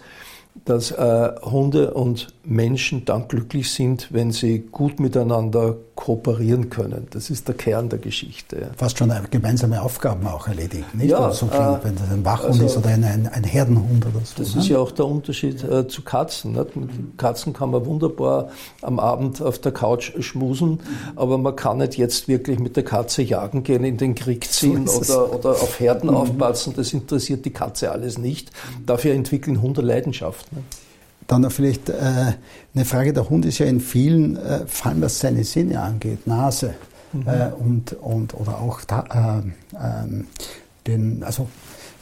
dass 0.66 0.92
äh, 0.92 1.32
Hunde 1.42 1.94
und 1.94 2.28
Menschen 2.44 3.06
dann 3.06 3.28
glücklich 3.28 3.72
sind, 3.72 4.08
wenn 4.12 4.32
sie 4.32 4.60
gut 4.60 5.00
miteinander 5.00 5.76
kooperieren 5.96 6.70
können. 6.70 7.08
Das 7.12 7.30
ist 7.30 7.48
der 7.48 7.56
Kern 7.56 7.90
der 7.90 8.00
Geschichte. 8.00 8.72
Fast 8.76 8.98
schon 8.98 9.12
gemeinsame 9.30 9.82
Aufgaben 9.82 10.26
auch 10.26 10.48
erledigen, 10.48 10.86
nicht? 10.94 11.12
Ja, 11.12 11.20
also 11.20 11.46
so 11.46 11.48
klingt, 11.48 11.82
äh, 11.82 11.84
wenn 11.84 11.96
das 11.96 12.10
ein 12.12 12.26
Wachhund 12.26 12.54
also, 12.54 12.66
ist 12.66 12.78
oder 12.78 12.90
ein, 12.90 13.04
ein, 13.04 13.28
ein, 13.28 13.44
Herdenhund 13.44 14.06
oder 14.08 14.26
so. 14.26 14.34
Das 14.38 14.56
ne? 14.56 14.62
ist 14.62 14.68
ja 14.68 14.80
auch 14.80 14.92
der 14.92 15.06
Unterschied 15.06 15.64
äh, 15.64 15.88
zu 15.88 16.02
Katzen. 16.02 16.54
Nicht? 16.54 16.76
Mit 16.76 16.90
Katzen 17.18 17.54
kann 17.54 17.70
man 17.70 17.86
wunderbar 17.86 18.50
am 18.82 19.00
Abend 19.00 19.42
auf 19.42 19.60
der 19.60 19.72
Couch 19.72 20.12
schmusen, 20.20 20.80
aber 21.16 21.38
man 21.38 21.56
kann 21.56 21.78
nicht 21.78 21.98
jetzt 21.98 22.28
wirklich 22.28 22.60
mit 22.60 22.76
der 22.76 22.84
Katze 22.84 23.22
jagen 23.22 23.64
gehen, 23.64 23.84
in 23.84 23.98
den 23.98 24.16
Krieg 24.16 24.52
ziehen 24.52 24.88
so 24.88 25.00
oder, 25.00 25.34
oder 25.36 25.50
auf 25.52 25.80
Herden 25.80 26.10
mhm. 26.10 26.16
aufpassen. 26.16 26.74
Das 26.76 26.94
interessiert 26.94 27.46
die 27.46 27.52
Katze 27.52 27.92
alles 27.92 28.18
nicht. 28.18 28.52
Dafür 28.88 29.14
entwickeln 29.14 29.62
Hunde 29.62 29.82
Leidenschaft. 29.82 30.41
Nicht? 30.52 30.66
Dann 31.28 31.50
vielleicht 31.50 31.90
äh, 31.90 32.34
eine 32.74 32.86
Frage, 32.86 33.14
der 33.14 33.30
Hund 33.30 33.46
ist 33.46 33.60
ja 33.60 33.66
in 33.66 33.80
vielen 33.80 34.36
äh, 34.36 34.66
Fallen, 34.68 35.02
was 35.02 35.20
seine 35.20 35.44
Sinne 35.44 35.82
angeht, 35.82 36.28
Nase 36.28 36.74
mhm. 37.14 37.28
äh, 37.28 37.52
und, 37.52 37.94
und, 37.94 38.34
oder 38.34 38.60
auch 38.60 38.82
da, 38.82 39.42
äh, 39.44 40.04
ähm, 40.04 40.28
den, 40.88 41.24
also 41.24 41.48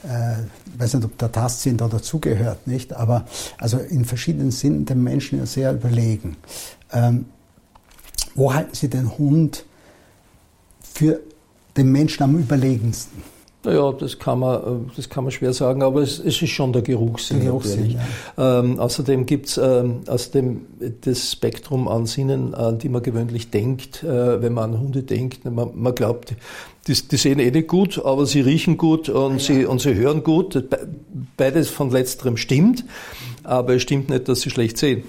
äh, 0.04 0.80
weiß 0.80 0.96
nicht, 0.96 1.06
ob 1.06 1.18
der 1.18 1.32
Tastsinn 1.32 1.78
da 1.78 1.88
dazugehört, 1.88 2.68
nicht? 2.68 2.94
Aber 2.94 3.26
also 3.58 3.78
in 3.78 4.06
verschiedenen 4.06 4.52
Sinnen 4.52 4.86
dem 4.86 5.04
Menschen 5.04 5.40
ja 5.40 5.46
sehr 5.46 5.74
überlegen. 5.74 6.38
Ähm, 6.92 7.26
wo 8.36 8.54
halten 8.54 8.74
Sie 8.74 8.90
den 8.90 9.18
Hund 9.18 9.66
für 10.82 11.20
den 11.76 11.92
Menschen 11.92 12.24
am 12.24 12.38
überlegensten? 12.38 13.22
Naja, 13.64 13.91
das 13.91 14.18
kann 14.18 14.39
man, 14.39 14.55
äh, 14.55 14.91
das 14.95 15.10
kann 15.10 15.26
man 15.26 15.32
schwer 15.32 15.51
sagen, 15.51 15.84
aber 15.84 16.01
es, 16.01 16.18
es 16.20 16.41
ist 16.41 16.49
schon 16.49 16.72
der 16.72 16.82
Geruchssinn. 16.82 17.41
Geruchssinn 17.41 17.97
ja. 18.38 18.60
ähm, 18.60 18.80
außerdem 18.80 19.26
gibt 19.26 19.47
es 19.47 19.57
ähm, 19.57 20.01
außerdem 20.07 20.66
das 21.01 21.34
Spektrum 21.34 21.89
an 21.89 22.05
Sinnen, 22.05 22.55
an 22.55 22.80
die 22.80 22.88
man 22.88 23.03
gewöhnlich 23.03 23.49
denkt, 23.49 24.01
äh, 24.03 24.41
wenn 24.41 24.53
man 24.53 24.76
an 24.76 24.80
Hunde 24.80 25.03
denkt. 25.03 25.43
Man, 25.43 25.72
man 25.76 25.93
glaubt, 25.93 26.36
die, 26.88 26.93
die, 26.93 27.18
sehen 27.18 27.39
eh 27.39 27.51
nicht 27.51 27.68
gut, 27.68 28.01
aber 28.03 28.26
sie 28.26 28.39
riechen 28.39 28.78
gut 28.78 29.10
und, 29.10 29.34
ja. 29.34 29.39
sie, 29.39 29.66
und 29.66 29.82
sie 29.82 29.93
hören 29.93 30.24
gut. 30.24 30.64
Beides 31.36 31.70
von 31.70 31.91
letzterem 31.91 32.38
stimmt, 32.38 32.86
aber 33.43 33.76
es 33.76 33.82
stimmt 33.82 34.10
nicht, 34.10 34.30
dass 34.30 34.39
sie 34.39 34.51
schlecht 34.51 34.78
sehen. 34.78 35.03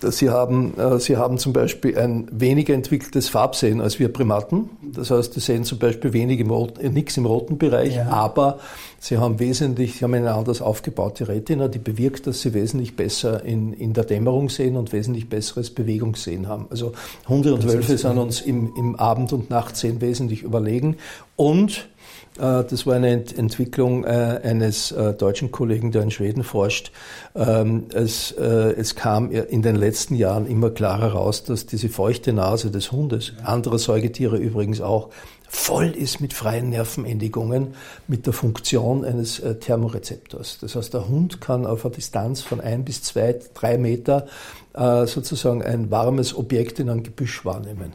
Sie 0.00 0.30
haben, 0.30 0.78
äh, 0.78 0.98
Sie 0.98 1.16
haben 1.16 1.38
zum 1.38 1.52
Beispiel 1.52 1.98
ein 1.98 2.28
weniger 2.30 2.74
entwickeltes 2.74 3.28
Farbsehen 3.28 3.80
als 3.80 3.98
wir 3.98 4.12
Primaten. 4.12 4.70
Das 4.82 5.10
heißt, 5.10 5.34
Sie 5.34 5.40
sehen 5.40 5.64
zum 5.64 5.78
Beispiel 5.78 6.12
wenig 6.12 6.40
im 6.40 6.50
roten, 6.50 6.80
äh, 6.80 6.88
nichts 6.88 7.16
im 7.16 7.26
roten 7.26 7.58
Bereich, 7.58 7.96
ja. 7.96 8.08
aber 8.08 8.58
Sie 8.98 9.18
haben 9.18 9.38
wesentlich, 9.38 9.96
Sie 9.96 10.04
haben 10.04 10.14
eine 10.14 10.34
anders 10.34 10.60
aufgebaute 10.60 11.28
Retina, 11.28 11.68
die 11.68 11.78
bewirkt, 11.78 12.26
dass 12.26 12.40
Sie 12.40 12.54
wesentlich 12.54 12.96
besser 12.96 13.44
in, 13.44 13.72
in 13.72 13.92
der 13.92 14.04
Dämmerung 14.04 14.48
sehen 14.48 14.76
und 14.76 14.92
wesentlich 14.92 15.28
besseres 15.28 15.70
Bewegungssehen 15.70 16.48
haben. 16.48 16.66
Also 16.70 16.92
Hunde 17.28 17.54
und 17.54 17.66
Wölfe 17.66 17.96
sind 17.96 18.18
uns 18.18 18.40
im, 18.40 18.72
im 18.76 18.96
Abend- 18.96 19.32
und 19.32 19.50
Nachtsehen 19.50 20.00
wesentlich 20.00 20.42
überlegen 20.42 20.96
und 21.36 21.88
das 22.36 22.86
war 22.86 22.94
eine 22.94 23.10
Entwicklung 23.10 24.04
äh, 24.04 24.40
eines 24.42 24.92
äh, 24.92 25.14
deutschen 25.14 25.50
Kollegen, 25.50 25.92
der 25.92 26.02
in 26.02 26.10
Schweden 26.10 26.44
forscht. 26.44 26.92
Ähm, 27.34 27.86
es, 27.92 28.32
es 28.32 28.94
kam 28.94 29.30
in 29.30 29.62
den 29.62 29.76
letzten 29.76 30.14
Jahren 30.14 30.46
immer 30.46 30.70
klarer 30.70 31.12
raus, 31.12 31.44
dass 31.44 31.66
diese 31.66 31.88
feuchte 31.88 32.32
Nase 32.32 32.70
des 32.70 32.92
Hundes, 32.92 33.32
anderer 33.42 33.78
Säugetiere 33.78 34.36
übrigens 34.36 34.80
auch, 34.80 35.10
voll 35.48 35.90
ist 35.90 36.20
mit 36.20 36.32
freien 36.32 36.70
Nervenendigungen 36.70 37.74
mit 38.08 38.26
der 38.26 38.32
Funktion 38.32 39.04
eines 39.04 39.40
Thermorezeptors. 39.60 40.58
Das 40.60 40.74
heißt, 40.74 40.92
der 40.92 41.08
Hund 41.08 41.40
kann 41.40 41.66
auf 41.66 41.84
einer 41.84 41.94
Distanz 41.94 42.42
von 42.42 42.60
ein 42.60 42.84
bis 42.84 43.02
zwei, 43.02 43.38
drei 43.54 43.78
Meter 43.78 44.26
sozusagen 44.74 45.62
ein 45.62 45.90
warmes 45.90 46.36
Objekt 46.36 46.80
in 46.80 46.90
einem 46.90 47.04
Gebüsch 47.04 47.44
wahrnehmen. 47.44 47.94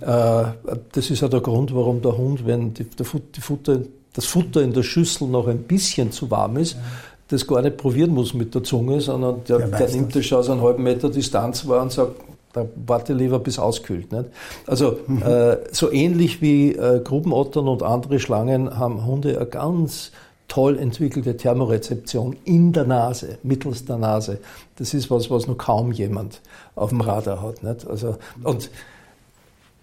Äh, 0.00 0.44
das 0.92 1.10
ist 1.10 1.20
ja 1.20 1.28
der 1.28 1.40
Grund, 1.40 1.74
warum 1.74 2.02
der 2.02 2.16
Hund, 2.16 2.46
wenn 2.46 2.74
die, 2.74 2.84
die 2.84 3.04
Futter, 3.40 3.80
das 4.12 4.26
Futter 4.26 4.62
in 4.62 4.72
der 4.72 4.82
Schüssel 4.82 5.28
noch 5.28 5.46
ein 5.46 5.62
bisschen 5.62 6.12
zu 6.12 6.30
warm 6.30 6.56
ist, 6.56 6.74
ja. 6.74 6.80
das 7.28 7.46
gar 7.46 7.62
nicht 7.62 7.76
probieren 7.76 8.12
muss 8.12 8.34
mit 8.34 8.54
der 8.54 8.62
Zunge, 8.64 9.00
sondern 9.00 9.44
der, 9.48 9.58
der 9.68 9.88
nimmt 9.90 10.14
das 10.14 10.26
schon 10.26 10.38
aus 10.38 10.50
einem 10.50 10.62
halben 10.62 10.82
Meter 10.82 11.10
Distanz 11.10 11.66
wahr 11.66 11.82
und 11.82 11.92
sagt, 11.92 12.12
da 12.52 12.66
warte 12.86 13.12
lieber 13.12 13.38
bis 13.38 13.58
auskühlt. 13.58 14.10
Nicht? 14.10 14.26
Also 14.66 14.98
mhm. 15.06 15.22
äh, 15.22 15.58
so 15.72 15.92
ähnlich 15.92 16.40
wie 16.40 16.72
äh, 16.72 17.00
Grubenottern 17.00 17.68
und 17.68 17.82
andere 17.82 18.18
Schlangen 18.20 18.78
haben 18.78 19.04
Hunde 19.04 19.36
eine 19.36 19.46
ganz 19.46 20.12
toll 20.48 20.78
entwickelte 20.78 21.36
Thermorezeption 21.36 22.36
in 22.44 22.72
der 22.72 22.84
Nase, 22.84 23.38
mittels 23.42 23.84
der 23.84 23.98
Nase. 23.98 24.38
Das 24.76 24.94
ist 24.94 25.10
was, 25.10 25.30
was 25.30 25.46
noch 25.46 25.58
kaum 25.58 25.92
jemand 25.92 26.40
auf 26.74 26.88
dem 26.88 27.02
Radar 27.02 27.42
hat. 27.42 27.62
Nicht? 27.62 27.86
Also, 27.86 28.16
und 28.42 28.70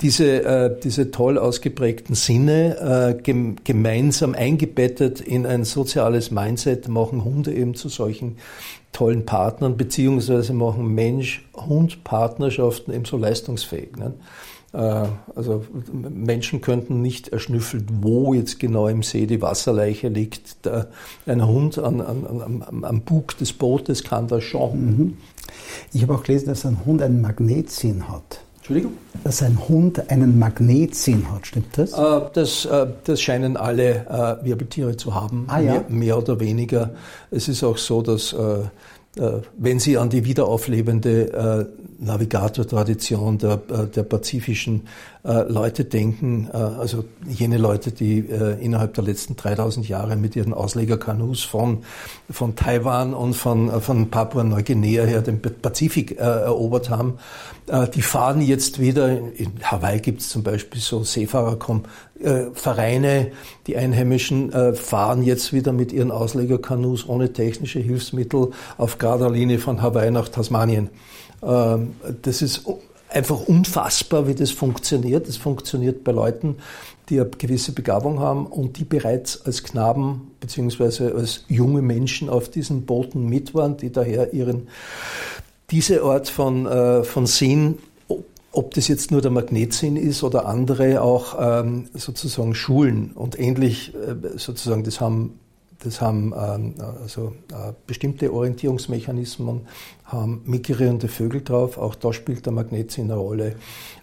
diese, 0.05 0.43
äh, 0.43 0.79
diese 0.83 1.09
toll 1.09 1.39
ausgeprägten 1.39 2.13
Sinne 2.13 3.15
äh, 3.17 3.19
gem 3.19 3.55
gemeinsam 3.63 4.35
eingebettet 4.35 5.19
in 5.19 5.47
ein 5.47 5.63
soziales 5.63 6.29
Mindset 6.29 6.87
machen 6.87 7.25
Hunde 7.25 7.51
eben 7.51 7.73
zu 7.73 7.89
solchen 7.89 8.37
tollen 8.91 9.25
Partnern, 9.25 9.77
beziehungsweise 9.77 10.53
machen 10.53 10.93
Mensch-Hund-Partnerschaften 10.93 12.93
eben 12.93 13.05
so 13.05 13.17
leistungsfähig. 13.17 13.97
Ne? 13.97 14.13
Äh, 14.73 15.07
also 15.35 15.65
Menschen 15.91 16.61
könnten 16.61 17.01
nicht 17.01 17.29
erschnüffeln, 17.29 17.87
wo 18.01 18.35
jetzt 18.35 18.59
genau 18.59 18.87
im 18.87 19.01
See 19.01 19.25
die 19.25 19.41
Wasserleiche 19.41 20.09
liegt. 20.09 20.69
Ein 21.25 21.47
Hund 21.47 21.79
an, 21.79 21.99
an, 21.99 22.61
am, 22.63 22.83
am 22.83 23.01
Bug 23.01 23.35
des 23.39 23.53
Bootes 23.53 24.03
kann 24.03 24.27
das 24.27 24.43
schon. 24.43 24.85
Mhm. 24.85 25.17
Ich 25.93 26.03
habe 26.03 26.13
auch 26.13 26.21
gelesen, 26.21 26.45
dass 26.45 26.63
ein 26.63 26.85
Hund 26.85 27.01
einen 27.01 27.21
Magnetsinn 27.21 28.07
hat. 28.07 28.44
Entschuldigung? 28.65 28.97
Dass 29.23 29.43
ein 29.43 29.59
Hund 29.69 30.09
einen 30.09 30.39
Magnetsinn 30.39 31.31
hat, 31.31 31.45
stimmt 31.45 31.77
das? 31.77 31.93
Äh, 31.93 32.21
das, 32.33 32.65
äh, 32.65 32.87
das 33.03 33.21
scheinen 33.21 33.57
alle 33.57 34.07
äh, 34.41 34.43
Wirbeltiere 34.43 34.97
zu 34.97 35.13
haben, 35.13 35.45
ah, 35.49 35.59
ja? 35.59 35.73
mehr, 35.73 35.85
mehr, 35.89 36.17
oder 36.17 36.39
weniger. 36.39 36.89
Es 37.29 37.47
ist 37.47 37.63
auch 37.63 37.77
so, 37.77 38.01
dass 38.01 38.33
äh, 38.33 38.63
wenn 39.55 39.79
Sie 39.79 39.99
an 39.99 40.09
die 40.09 40.25
wiederauflebende 40.25 41.31
äh, 41.31 41.84
Navigator-Tradition 41.99 43.37
der, 43.37 43.61
äh, 43.69 43.87
der 43.87 44.03
pazifischen 44.03 44.87
Leute 45.47 45.85
denken, 45.85 46.51
also 46.51 47.03
jene 47.27 47.57
Leute, 47.57 47.91
die 47.91 48.19
innerhalb 48.19 48.93
der 48.93 49.03
letzten 49.03 49.35
3000 49.35 49.89
Jahre 49.89 50.17
mit 50.17 50.35
ihren 50.35 50.53
Auslegerkanus 50.53 51.43
von, 51.43 51.79
von 52.29 52.55
Taiwan 52.55 53.15
und 53.15 53.33
von, 53.33 53.81
von 53.81 54.11
Papua-Neuguinea 54.11 55.03
her 55.03 55.23
den 55.23 55.41
Pazifik 55.41 56.19
erobert 56.19 56.91
haben, 56.91 57.15
die 57.95 58.03
fahren 58.03 58.39
jetzt 58.39 58.79
wieder, 58.79 59.17
in 59.17 59.53
Hawaii 59.63 59.99
gibt 59.99 60.21
es 60.21 60.29
zum 60.29 60.43
Beispiel 60.43 60.79
so 60.79 61.03
Seefahrervereine, 61.03 63.31
die 63.65 63.77
Einheimischen 63.77 64.51
fahren 64.75 65.23
jetzt 65.23 65.53
wieder 65.53 65.73
mit 65.73 65.91
ihren 65.91 66.11
Auslegerkanus 66.11 67.09
ohne 67.09 67.33
technische 67.33 67.79
Hilfsmittel 67.79 68.51
auf 68.77 68.99
gerader 68.99 69.31
Linie 69.31 69.57
von 69.57 69.81
Hawaii 69.81 70.11
nach 70.11 70.29
Tasmanien. 70.29 70.91
Ähm, 71.43 71.95
das 72.21 72.41
ist 72.41 72.63
einfach 73.09 73.41
unfassbar, 73.41 74.27
wie 74.27 74.35
das 74.35 74.51
funktioniert. 74.51 75.27
Das 75.27 75.37
funktioniert 75.37 76.03
bei 76.03 76.11
Leuten, 76.11 76.57
die 77.09 77.19
eine 77.19 77.29
gewisse 77.29 77.71
Begabung 77.71 78.19
haben 78.19 78.47
und 78.47 78.77
die 78.77 78.83
bereits 78.83 79.45
als 79.45 79.63
Knaben 79.63 80.31
bzw. 80.39 81.11
als 81.11 81.45
junge 81.47 81.81
Menschen 81.81 82.29
auf 82.29 82.49
diesen 82.49 82.85
Booten 82.85 83.27
mit 83.27 83.53
waren, 83.53 83.77
die 83.77 83.91
daher 83.91 84.33
ihren, 84.33 84.67
diese 85.71 86.03
Art 86.03 86.29
von, 86.29 86.65
äh, 86.65 87.03
von 87.03 87.25
Sinn 87.25 87.77
ob 88.55 88.73
das 88.73 88.87
jetzt 88.87 89.11
nur 89.11 89.21
der 89.21 89.31
Magnetsinn 89.31 89.97
ist 89.97 90.23
oder 90.23 90.45
andere 90.45 91.01
auch 91.01 91.35
ähm, 91.37 91.89
sozusagen 91.93 92.55
Schulen 92.55 93.11
und 93.13 93.37
ähnlich 93.37 93.93
äh, 93.93 94.37
sozusagen, 94.37 94.83
das 94.83 95.01
haben 95.01 95.39
das 95.85 96.01
haben 96.01 96.33
ähm, 96.37 96.73
also 97.01 97.33
äh, 97.51 97.73
bestimmte 97.87 98.33
Orientierungsmechanismen, 98.33 99.61
haben 100.05 100.41
migrierende 100.45 101.07
Vögel 101.07 101.41
drauf, 101.41 101.77
auch 101.77 101.95
da 101.95 102.13
spielt 102.13 102.45
der 102.45 102.53
Magnetsinn 102.53 103.05
eine 103.05 103.19
Rolle 103.19 103.55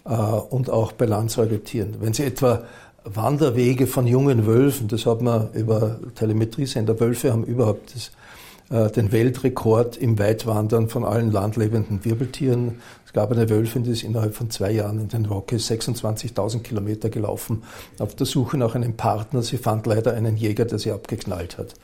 äh, 0.05 0.09
und 0.13 0.69
auch 0.69 0.93
bei 0.93 1.05
Landsäugetieren. 1.05 1.95
Wenn 1.99 2.13
Sie 2.13 2.23
etwa 2.23 2.63
Wanderwege 3.05 3.85
von 3.85 4.07
jungen 4.07 4.45
Wölfen, 4.45 4.87
das 4.87 5.05
hat 5.05 5.21
man 5.21 5.51
über 5.53 5.99
Telemetriesender, 6.15 6.99
Wölfe 6.99 7.31
haben 7.31 7.43
überhaupt 7.43 7.95
das 7.95 8.11
äh, 8.73 8.89
den 8.89 9.11
Weltrekord 9.11 9.97
im 9.97 10.17
Weitwandern 10.17 10.89
von 10.89 11.05
allen 11.05 11.31
landlebenden 11.31 12.03
Wirbeltieren. 12.03 12.81
Es 13.05 13.13
gab 13.13 13.31
eine 13.31 13.47
Wölfin, 13.47 13.83
die 13.83 13.91
ist 13.91 14.01
innerhalb 14.03 14.33
von 14.33 14.49
zwei 14.49 14.71
Jahren 14.71 14.99
in 14.99 15.09
den 15.09 15.27
Rockies 15.27 15.69
26.000 15.69 16.61
Kilometer 16.61 17.09
gelaufen, 17.09 17.61
auf 17.99 18.15
der 18.15 18.25
Suche 18.25 18.57
nach 18.57 18.73
einem 18.73 18.97
Partner. 18.97 19.43
Sie 19.43 19.57
fand 19.57 19.85
leider 19.85 20.15
einen 20.15 20.37
Jäger, 20.37 20.65
der 20.65 20.79
sie 20.79 20.91
abgeknallt 20.91 21.59
hat. 21.59 21.75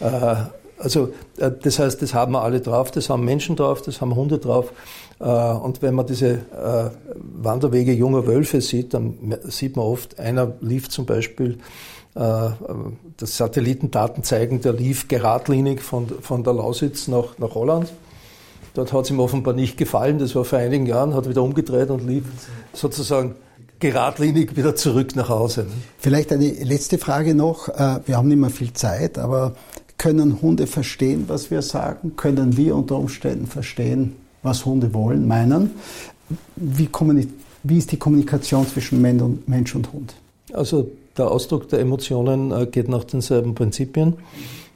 Äh, 0.00 0.46
Also 0.80 1.12
äh, 1.38 1.50
das 1.60 1.80
heißt, 1.80 2.00
das 2.00 2.14
haben 2.14 2.32
wir 2.32 2.42
alle 2.42 2.60
drauf, 2.60 2.92
das 2.92 3.10
haben 3.10 3.24
Menschen 3.24 3.56
drauf, 3.56 3.82
das 3.82 4.00
haben 4.00 4.14
Hunde 4.14 4.38
drauf. 4.38 4.72
Und 5.18 5.82
wenn 5.82 5.96
man 5.96 6.06
diese 6.06 6.38
Wanderwege 7.16 7.92
junger 7.92 8.28
Wölfe 8.28 8.60
sieht, 8.60 8.94
dann 8.94 9.34
sieht 9.48 9.74
man 9.74 9.84
oft, 9.84 10.20
einer 10.20 10.52
lief 10.60 10.88
zum 10.88 11.06
Beispiel, 11.06 11.58
das 12.18 13.36
Satellitendaten 13.36 14.24
zeigen, 14.24 14.60
der 14.60 14.72
lief 14.72 15.06
geradlinig 15.06 15.80
von, 15.82 16.08
von 16.20 16.42
der 16.42 16.54
Lausitz 16.54 17.06
nach, 17.06 17.38
nach 17.38 17.54
Holland. 17.54 17.92
Dort 18.74 18.92
hat 18.92 19.04
es 19.04 19.10
ihm 19.10 19.20
offenbar 19.20 19.54
nicht 19.54 19.76
gefallen, 19.76 20.18
das 20.18 20.34
war 20.34 20.44
vor 20.44 20.58
einigen 20.58 20.86
Jahren, 20.86 21.14
hat 21.14 21.28
wieder 21.28 21.42
umgedreht 21.42 21.90
und 21.90 22.06
lief 22.06 22.24
sozusagen 22.72 23.36
geradlinig 23.78 24.56
wieder 24.56 24.74
zurück 24.74 25.14
nach 25.14 25.28
Hause. 25.28 25.66
Vielleicht 25.98 26.32
eine 26.32 26.48
letzte 26.48 26.98
Frage 26.98 27.34
noch. 27.34 27.68
Wir 27.68 28.16
haben 28.16 28.28
nicht 28.28 28.38
mehr 28.38 28.50
viel 28.50 28.72
Zeit, 28.72 29.18
aber 29.18 29.54
können 29.96 30.42
Hunde 30.42 30.66
verstehen, 30.66 31.24
was 31.28 31.50
wir 31.50 31.62
sagen? 31.62 32.16
Können 32.16 32.56
wir 32.56 32.74
unter 32.74 32.96
Umständen 32.96 33.46
verstehen, 33.46 34.16
was 34.42 34.64
Hunde 34.64 34.94
wollen, 34.94 35.26
meinen? 35.26 35.70
Wie, 36.56 36.88
wie 37.62 37.78
ist 37.78 37.92
die 37.92 37.96
Kommunikation 37.96 38.66
zwischen 38.66 39.00
Mensch 39.00 39.74
und 39.74 39.92
Hund? 39.92 40.14
Also 40.52 40.90
der 41.18 41.30
Ausdruck 41.30 41.68
der 41.68 41.80
Emotionen 41.80 42.50
äh, 42.52 42.66
geht 42.66 42.88
nach 42.88 43.04
denselben 43.04 43.54
Prinzipien. 43.54 44.14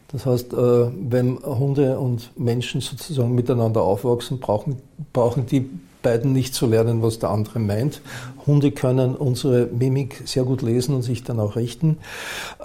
Das 0.09 0.26
heißt, 0.26 0.53
äh, 0.53 0.57
wenn 0.57 1.38
Hunde 1.38 1.99
und 1.99 2.30
Menschen 2.36 2.80
sozusagen 2.80 3.34
miteinander 3.34 3.82
aufwachsen, 3.82 4.40
brauchen, 4.40 4.76
brauchen 5.12 5.47
die 5.47 5.68
beiden 6.03 6.32
nicht 6.32 6.55
zu 6.55 6.66
lernen, 6.66 7.03
was 7.03 7.18
der 7.18 7.30
andere 7.30 7.61
meint. 7.61 8.03
Hunde 8.47 8.72
können 8.72 9.14
unsere 9.14 9.66
Mimik 9.66 10.22
sehr 10.24 10.45
gut 10.45 10.61
lesen 10.61 10.95
und 10.95 11.03
sich 11.03 11.22
dann 11.22 11.40
auch 11.40 11.57
richten. 11.57 11.99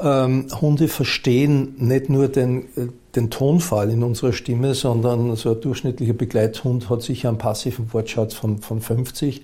Ähm, 0.01 0.47
Hunde 0.59 0.87
verstehen 0.87 1.75
nicht 1.77 2.09
nur 2.09 2.27
den, 2.27 2.63
äh, 2.75 2.87
den 3.17 3.29
Tonfall 3.31 3.89
in 3.89 4.03
unserer 4.03 4.31
Stimme, 4.31 4.75
sondern 4.75 5.35
so 5.35 5.51
ein 5.51 5.61
durchschnittlicher 5.61 6.13
Begleithund 6.13 6.89
hat 6.89 7.01
sicher 7.01 7.29
einen 7.29 7.39
passiven 7.39 7.91
Wortschatz 7.91 8.35
von, 8.35 8.59
von 8.59 8.79
50. 8.79 9.41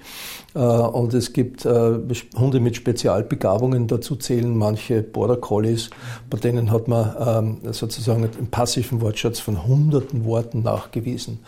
Äh, 0.54 0.60
und 0.60 1.14
es 1.14 1.34
gibt 1.34 1.66
äh, 1.66 2.00
Hunde 2.38 2.60
mit 2.60 2.76
Spezialbegabungen, 2.76 3.88
dazu 3.88 4.16
zählen 4.16 4.56
manche 4.56 5.02
Border 5.02 5.38
Collies, 5.38 5.90
bei 6.30 6.38
denen 6.38 6.72
hat 6.72 6.88
man 6.88 7.58
ähm, 7.64 7.74
sozusagen 7.74 8.24
einen 8.24 8.48
passiven 8.52 9.02
Wortschatz 9.02 9.40
von 9.40 9.66
hunderten 9.66 10.24
Worten 10.26 10.62
nachgewiesen. 10.62 11.40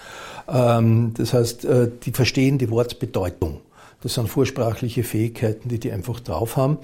Ähm, 0.47 1.13
das 1.15 1.33
heißt, 1.33 1.65
äh, 1.65 1.91
die 2.03 2.11
verstehen 2.11 2.57
die 2.57 2.71
Wortbedeutung. 2.71 3.61
Das 4.05 4.13
sind 4.13 4.27
vorsprachliche 4.29 5.03
Fähigkeiten, 5.03 5.67
die 5.67 5.79
die 5.79 5.91
einfach 5.91 6.19
drauf 6.19 6.57
haben. 6.57 6.77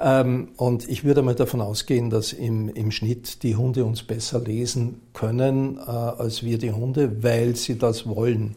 Ähm, 0.00 0.48
und 0.56 0.88
ich 0.88 1.04
würde 1.04 1.20
mal 1.20 1.34
davon 1.34 1.60
ausgehen, 1.60 2.08
dass 2.08 2.32
im, 2.32 2.70
im 2.70 2.90
Schnitt 2.90 3.42
die 3.42 3.56
Hunde 3.56 3.84
uns 3.84 4.02
besser 4.02 4.40
lesen 4.40 5.02
können 5.12 5.76
äh, 5.76 5.80
als 5.90 6.42
wir 6.42 6.56
die 6.56 6.72
Hunde, 6.72 7.22
weil 7.22 7.56
sie 7.56 7.76
das 7.76 8.08
wollen. 8.08 8.56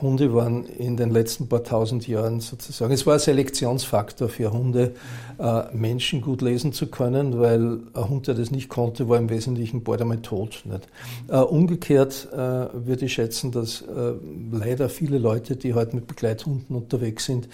Hunde 0.00 0.32
waren 0.34 0.64
in 0.64 0.96
den 0.96 1.10
letzten 1.10 1.48
paar 1.48 1.62
tausend 1.62 2.08
Jahren 2.08 2.40
sozusagen, 2.40 2.92
es 2.92 3.06
war 3.06 3.14
ein 3.14 3.20
Selektionsfaktor 3.20 4.28
für 4.28 4.52
Hunde, 4.52 4.94
äh, 5.38 5.62
Menschen 5.72 6.22
gut 6.22 6.40
lesen 6.40 6.72
zu 6.72 6.86
können, 6.86 7.38
weil 7.38 7.80
ein 7.94 8.08
Hund, 8.08 8.26
der 8.26 8.34
das 8.34 8.50
nicht 8.50 8.68
konnte, 8.68 9.08
war 9.08 9.18
im 9.18 9.28
Wesentlichen 9.28 9.82
bald 9.82 10.00
einmal 10.00 10.18
tot. 10.18 10.62
Nicht? 10.64 10.88
Äh, 11.28 11.36
umgekehrt 11.36 12.28
äh, 12.32 12.36
würde 12.36 13.04
ich 13.04 13.12
schätzen, 13.12 13.52
dass 13.52 13.82
äh, 13.82 14.12
leider 14.50 14.88
viele 14.88 15.18
Leute, 15.18 15.56
die 15.56 15.74
heute 15.74 15.96
mit 15.96 16.06
Begleithunden 16.06 16.74
unterwegs 16.74 17.26
sind, 17.26 17.48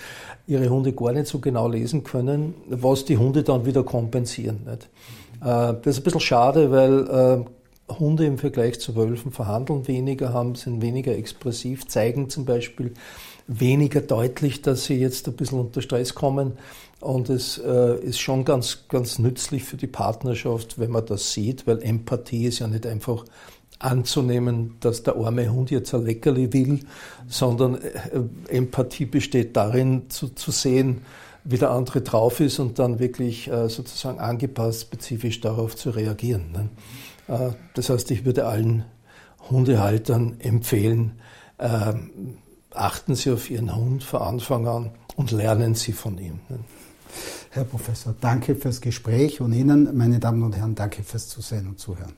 ihre 0.47 0.69
Hunde 0.69 0.93
gar 0.93 1.13
nicht 1.13 1.27
so 1.27 1.41
genau 1.41 1.69
lesen 1.69 2.05
können, 2.05 2.55
was 2.69 3.05
die 3.05 3.19
Hunde 3.19 3.43
dann 3.43 3.67
wieder 3.67 3.83
kompensieren. 3.83 4.61
Nicht? 4.65 4.89
Äh, 5.41 5.75
das 5.83 5.87
ist 5.87 5.99
ein 5.99 6.05
bisschen 6.05 6.21
schade, 6.21 6.71
weil 6.71 7.45
äh, 7.45 7.45
Hunde 7.89 8.27
im 8.27 8.39
Vergleich 8.39 8.81
zu 8.81 8.97
Wölfen 8.97 9.33
verhandeln 9.33 9.89
weniger, 9.89 10.33
haben, 10.33 10.55
sind 10.55 10.83
weniger 10.83 11.17
expressiv, 11.17 11.87
zeigen 11.87 12.29
zum 12.29 12.45
Beispiel 12.45 12.93
weniger 13.47 14.01
deutlich, 14.01 14.63
dass 14.63 14.85
sie 14.85 14.95
jetzt 14.95 15.27
ein 15.27 15.35
bisschen 15.35 15.59
unter 15.59 15.81
Stress 15.83 16.15
kommen. 16.15 16.53
Und 17.01 17.31
es 17.31 17.59
äh, 17.59 17.99
ist 18.01 18.21
schon 18.21 18.45
ganz, 18.45 18.85
ganz 18.89 19.19
nützlich 19.19 19.65
für 19.65 19.77
die 19.77 19.87
Partnerschaft, 19.87 20.79
wenn 20.79 20.91
man 20.91 21.07
das 21.07 21.33
sieht, 21.33 21.67
weil 21.67 21.81
Empathie 21.83 22.47
ist 22.47 22.59
ja 22.59 22.67
nicht 22.67 22.87
einfach 22.87 23.25
anzunehmen, 23.79 24.77
dass 24.81 25.05
der 25.05 25.17
arme 25.17 25.53
Hund 25.53 25.71
jetzt 25.71 25.95
ein 25.95 26.05
Leckerli 26.05 26.53
will, 26.53 26.81
sondern 27.29 27.77
äh, 27.77 28.21
Empathie 28.49 29.07
besteht 29.07 29.57
darin, 29.57 30.11
zu, 30.11 30.29
zu 30.29 30.51
sehen, 30.51 31.03
wie 31.45 31.57
der 31.57 31.71
andere 31.71 32.03
drauf 32.03 32.41
ist 32.41 32.59
und 32.59 32.79
dann 32.79 32.99
wirklich 32.99 33.49
äh, 33.49 33.69
sozusagen 33.69 34.19
angepasst, 34.19 34.83
spezifisch 34.83 35.41
darauf 35.41 35.77
zu 35.77 35.91
reagieren. 35.91 36.51
Ne? 36.53 36.69
Äh, 37.29 37.51
das 37.75 37.91
heißt, 37.91 38.11
ich 38.11 38.25
würde 38.25 38.47
allen 38.47 38.85
Hundehaltern 39.51 40.41
empfehlen, 40.41 41.21
ähm, 41.59 42.39
achten 42.71 43.15
Sie 43.15 43.31
auf 43.31 43.51
Ihren 43.51 43.75
Hund 43.75 44.05
von 44.05 44.21
Anfang 44.21 44.67
an 44.67 44.91
und 45.17 45.31
lernen 45.31 45.75
Sie 45.75 45.93
von 45.93 46.19
ihm. 46.19 46.41
Ne? 46.49 46.59
Herr 47.51 47.65
Professor, 47.65 48.15
danke 48.21 48.55
fürs 48.55 48.81
Gespräch 48.81 49.41
und 49.41 49.53
Ihnen, 49.53 49.97
meine 49.97 50.19
Damen 50.19 50.43
und 50.43 50.57
Herren, 50.57 50.75
danke 50.75 51.03
fürs 51.03 51.29
Zusehen 51.29 51.67
und 51.69 51.79
Zuhören. 51.79 52.15